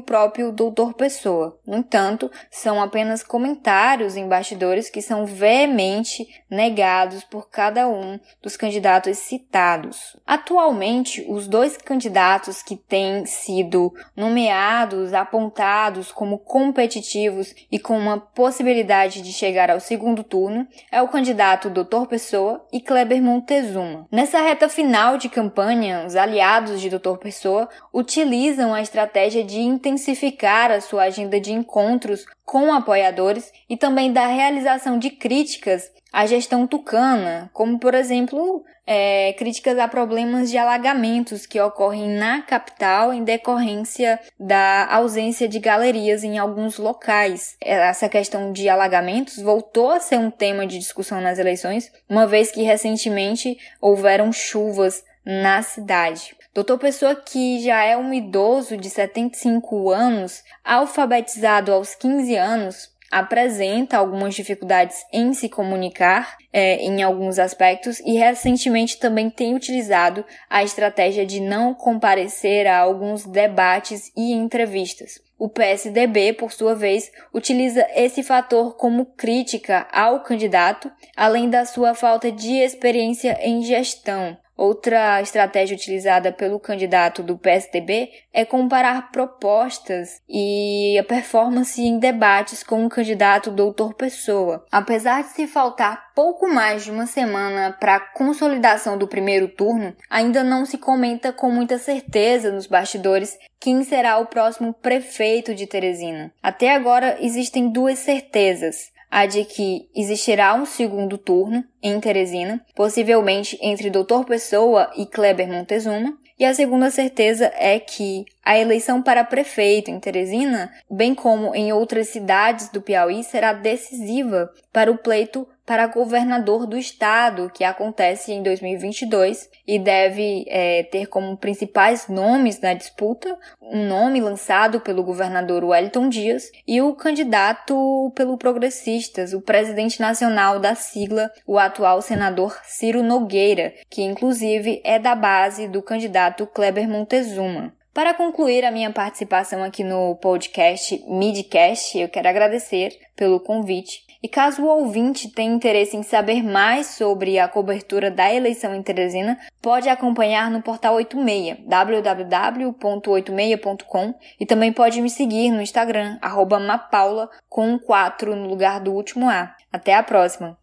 próprio 0.00 0.50
Doutor 0.50 0.94
Pessoa. 0.94 1.58
No 1.66 1.76
entanto, 1.76 2.30
são 2.50 2.82
apenas 2.82 3.22
comentários 3.22 4.16
em 4.16 4.26
bastidores 4.26 4.88
que 4.88 5.02
são 5.02 5.26
veemente 5.26 6.26
negados 6.48 7.22
por 7.24 7.50
cada 7.50 7.86
um 7.86 8.18
dos 8.42 8.56
candidatos 8.56 9.18
citados. 9.18 10.16
Atualmente, 10.26 11.24
os 11.28 11.46
dois 11.46 11.76
candidatos 11.76 12.62
que 12.62 12.76
têm 12.76 13.26
sido 13.26 13.92
nomeados, 14.16 15.12
apontados 15.12 16.10
como 16.10 16.38
competitivos 16.38 17.54
e 17.70 17.78
com 17.78 17.98
uma 17.98 18.18
possibilidade 18.18 19.20
de 19.20 19.32
chegar 19.32 19.70
ao 19.70 19.80
segundo 19.80 20.24
turno 20.24 20.66
é 20.90 21.02
o 21.02 21.08
candidato 21.08 21.68
Doutor 21.68 22.06
Pessoa 22.06 22.66
e 22.72 22.80
Kleber 22.80 23.22
Montezuma. 23.22 24.06
Nessa 24.10 24.40
reta 24.40 24.68
final 24.68 25.18
de 25.18 25.28
campanha, 25.28 26.04
os 26.06 26.16
aliados 26.16 26.80
de 26.80 26.88
Doutor 26.88 27.18
Pessoa 27.18 27.68
utilizam 27.92 28.74
a 28.74 28.82
estratégia 28.82 29.44
de 29.44 29.60
intensificar 29.60 30.70
a 30.70 30.80
sua 30.80 31.04
agenda 31.04 31.40
de 31.40 31.52
encontros 31.52 32.24
com 32.44 32.72
apoiadores 32.72 33.52
e 33.68 33.76
também 33.76 34.12
da 34.12 34.26
realização 34.26 34.98
de 34.98 35.10
críticas 35.10 35.90
à 36.12 36.26
gestão 36.26 36.66
tucana, 36.66 37.50
como 37.52 37.78
por 37.78 37.94
exemplo 37.94 38.64
é, 38.86 39.32
críticas 39.32 39.78
a 39.78 39.88
problemas 39.88 40.50
de 40.50 40.58
alagamentos 40.58 41.46
que 41.46 41.60
ocorrem 41.60 42.08
na 42.08 42.42
capital 42.42 43.12
em 43.12 43.24
decorrência 43.24 44.20
da 44.38 44.86
ausência 44.94 45.48
de 45.48 45.58
galerias 45.58 46.22
em 46.22 46.38
alguns 46.38 46.78
locais. 46.78 47.56
Essa 47.60 48.08
questão 48.08 48.52
de 48.52 48.68
alagamentos 48.68 49.38
voltou 49.38 49.90
a 49.90 50.00
ser 50.00 50.18
um 50.18 50.30
tema 50.30 50.66
de 50.66 50.78
discussão 50.78 51.20
nas 51.20 51.38
eleições, 51.38 51.90
uma 52.08 52.26
vez 52.26 52.50
que 52.50 52.62
recentemente 52.62 53.58
houveram 53.80 54.32
chuvas 54.32 55.02
na 55.24 55.62
cidade. 55.62 56.36
Doutor 56.54 56.78
Pessoa, 56.78 57.16
que 57.16 57.58
já 57.58 57.82
é 57.82 57.96
um 57.96 58.14
idoso 58.14 58.76
de 58.76 58.88
75 58.88 59.90
anos, 59.90 60.44
alfabetizado 60.64 61.72
aos 61.72 61.96
15 61.96 62.36
anos, 62.36 62.94
apresenta 63.10 63.96
algumas 63.96 64.36
dificuldades 64.36 65.04
em 65.12 65.34
se 65.34 65.48
comunicar 65.48 66.36
é, 66.52 66.76
em 66.76 67.02
alguns 67.02 67.40
aspectos 67.40 67.98
e 68.00 68.16
recentemente 68.16 69.00
também 69.00 69.30
tem 69.30 69.56
utilizado 69.56 70.24
a 70.48 70.62
estratégia 70.62 71.26
de 71.26 71.40
não 71.40 71.74
comparecer 71.74 72.68
a 72.68 72.78
alguns 72.78 73.24
debates 73.24 74.12
e 74.16 74.32
entrevistas. 74.32 75.20
O 75.36 75.48
PSDB, 75.48 76.34
por 76.34 76.52
sua 76.52 76.76
vez, 76.76 77.10
utiliza 77.32 77.84
esse 77.96 78.22
fator 78.22 78.76
como 78.76 79.06
crítica 79.06 79.88
ao 79.92 80.22
candidato, 80.22 80.90
além 81.16 81.50
da 81.50 81.64
sua 81.64 81.94
falta 81.94 82.30
de 82.30 82.52
experiência 82.58 83.36
em 83.42 83.60
gestão. 83.62 84.36
Outra 84.56 85.20
estratégia 85.20 85.76
utilizada 85.76 86.30
pelo 86.30 86.60
candidato 86.60 87.22
do 87.22 87.36
PSDB 87.36 88.10
é 88.32 88.44
comparar 88.44 89.10
propostas 89.10 90.22
e 90.28 90.96
a 90.98 91.02
performance 91.02 91.82
em 91.82 91.98
debates 91.98 92.62
com 92.62 92.86
o 92.86 92.88
candidato 92.88 93.50
doutor 93.50 93.94
Pessoa. 93.94 94.64
Apesar 94.70 95.22
de 95.22 95.30
se 95.30 95.46
faltar 95.48 96.12
pouco 96.14 96.48
mais 96.48 96.84
de 96.84 96.92
uma 96.92 97.06
semana 97.06 97.76
para 97.80 97.96
a 97.96 98.00
consolidação 98.00 98.96
do 98.96 99.08
primeiro 99.08 99.48
turno, 99.48 99.94
ainda 100.08 100.44
não 100.44 100.64
se 100.64 100.78
comenta 100.78 101.32
com 101.32 101.50
muita 101.50 101.76
certeza 101.76 102.52
nos 102.52 102.66
bastidores 102.66 103.36
quem 103.58 103.82
será 103.82 104.18
o 104.18 104.26
próximo 104.26 104.72
prefeito 104.72 105.54
de 105.54 105.66
Teresina. 105.66 106.32
Até 106.42 106.74
agora 106.74 107.16
existem 107.20 107.70
duas 107.70 107.98
certezas 107.98 108.93
a 109.14 109.26
de 109.26 109.44
que 109.44 109.88
existirá 109.94 110.52
um 110.56 110.66
segundo 110.66 111.16
turno 111.16 111.64
em 111.80 112.00
Teresina, 112.00 112.60
possivelmente 112.74 113.56
entre 113.62 113.88
Dr. 113.88 114.24
Pessoa 114.26 114.90
e 114.96 115.06
Kleber 115.06 115.46
Montezuma, 115.46 116.18
e 116.36 116.44
a 116.44 116.52
segunda 116.52 116.90
certeza 116.90 117.48
é 117.54 117.78
que 117.78 118.24
a 118.44 118.58
eleição 118.58 119.00
para 119.00 119.22
prefeito 119.22 119.88
em 119.88 120.00
Teresina, 120.00 120.68
bem 120.90 121.14
como 121.14 121.54
em 121.54 121.72
outras 121.72 122.08
cidades 122.08 122.70
do 122.70 122.82
Piauí, 122.82 123.22
será 123.22 123.52
decisiva 123.52 124.50
para 124.72 124.90
o 124.90 124.98
pleito 124.98 125.46
para 125.66 125.86
governador 125.86 126.66
do 126.66 126.76
estado, 126.76 127.50
que 127.52 127.64
acontece 127.64 128.32
em 128.32 128.42
2022 128.42 129.48
e 129.66 129.78
deve 129.78 130.44
é, 130.48 130.82
ter 130.84 131.06
como 131.06 131.36
principais 131.36 132.06
nomes 132.08 132.60
na 132.60 132.74
disputa 132.74 133.38
um 133.60 133.86
nome 133.86 134.20
lançado 134.20 134.80
pelo 134.80 135.02
governador 135.02 135.64
Wellington 135.64 136.08
Dias 136.08 136.50
e 136.66 136.82
o 136.82 136.94
candidato 136.94 138.12
pelo 138.14 138.36
Progressistas, 138.36 139.32
o 139.32 139.40
presidente 139.40 140.00
nacional 140.00 140.60
da 140.60 140.74
sigla, 140.74 141.30
o 141.46 141.58
atual 141.58 142.02
senador 142.02 142.58
Ciro 142.64 143.02
Nogueira, 143.02 143.72
que 143.88 144.02
inclusive 144.02 144.80
é 144.84 144.98
da 144.98 145.14
base 145.14 145.66
do 145.66 145.80
candidato 145.80 146.46
Kleber 146.46 146.88
Montezuma. 146.88 147.72
Para 147.94 148.12
concluir 148.12 148.64
a 148.64 148.72
minha 148.72 148.90
participação 148.90 149.62
aqui 149.62 149.84
no 149.84 150.16
podcast 150.16 151.00
Midcast, 151.06 151.96
eu 151.96 152.08
quero 152.08 152.28
agradecer 152.28 152.98
pelo 153.14 153.38
convite 153.38 154.04
e 154.24 154.28
caso 154.28 154.62
o 154.62 154.66
ouvinte 154.66 155.28
tenha 155.28 155.52
interesse 155.52 155.98
em 155.98 156.02
saber 156.02 156.42
mais 156.42 156.86
sobre 156.86 157.38
a 157.38 157.46
cobertura 157.46 158.10
da 158.10 158.32
eleição 158.32 158.74
em 158.74 158.82
Teresina, 158.82 159.38
pode 159.60 159.86
acompanhar 159.86 160.50
no 160.50 160.62
portal 160.62 160.94
86, 160.94 161.58
www.86.com 161.68 164.14
e 164.40 164.46
também 164.46 164.72
pode 164.72 165.02
me 165.02 165.10
seguir 165.10 165.50
no 165.50 165.60
Instagram, 165.60 166.18
mapaula, 166.66 167.28
com 167.50 167.74
um 167.74 167.78
4 167.78 168.34
no 168.34 168.48
lugar 168.48 168.80
do 168.80 168.94
último 168.94 169.28
A. 169.28 169.54
Até 169.70 169.94
a 169.94 170.02
próxima! 170.02 170.56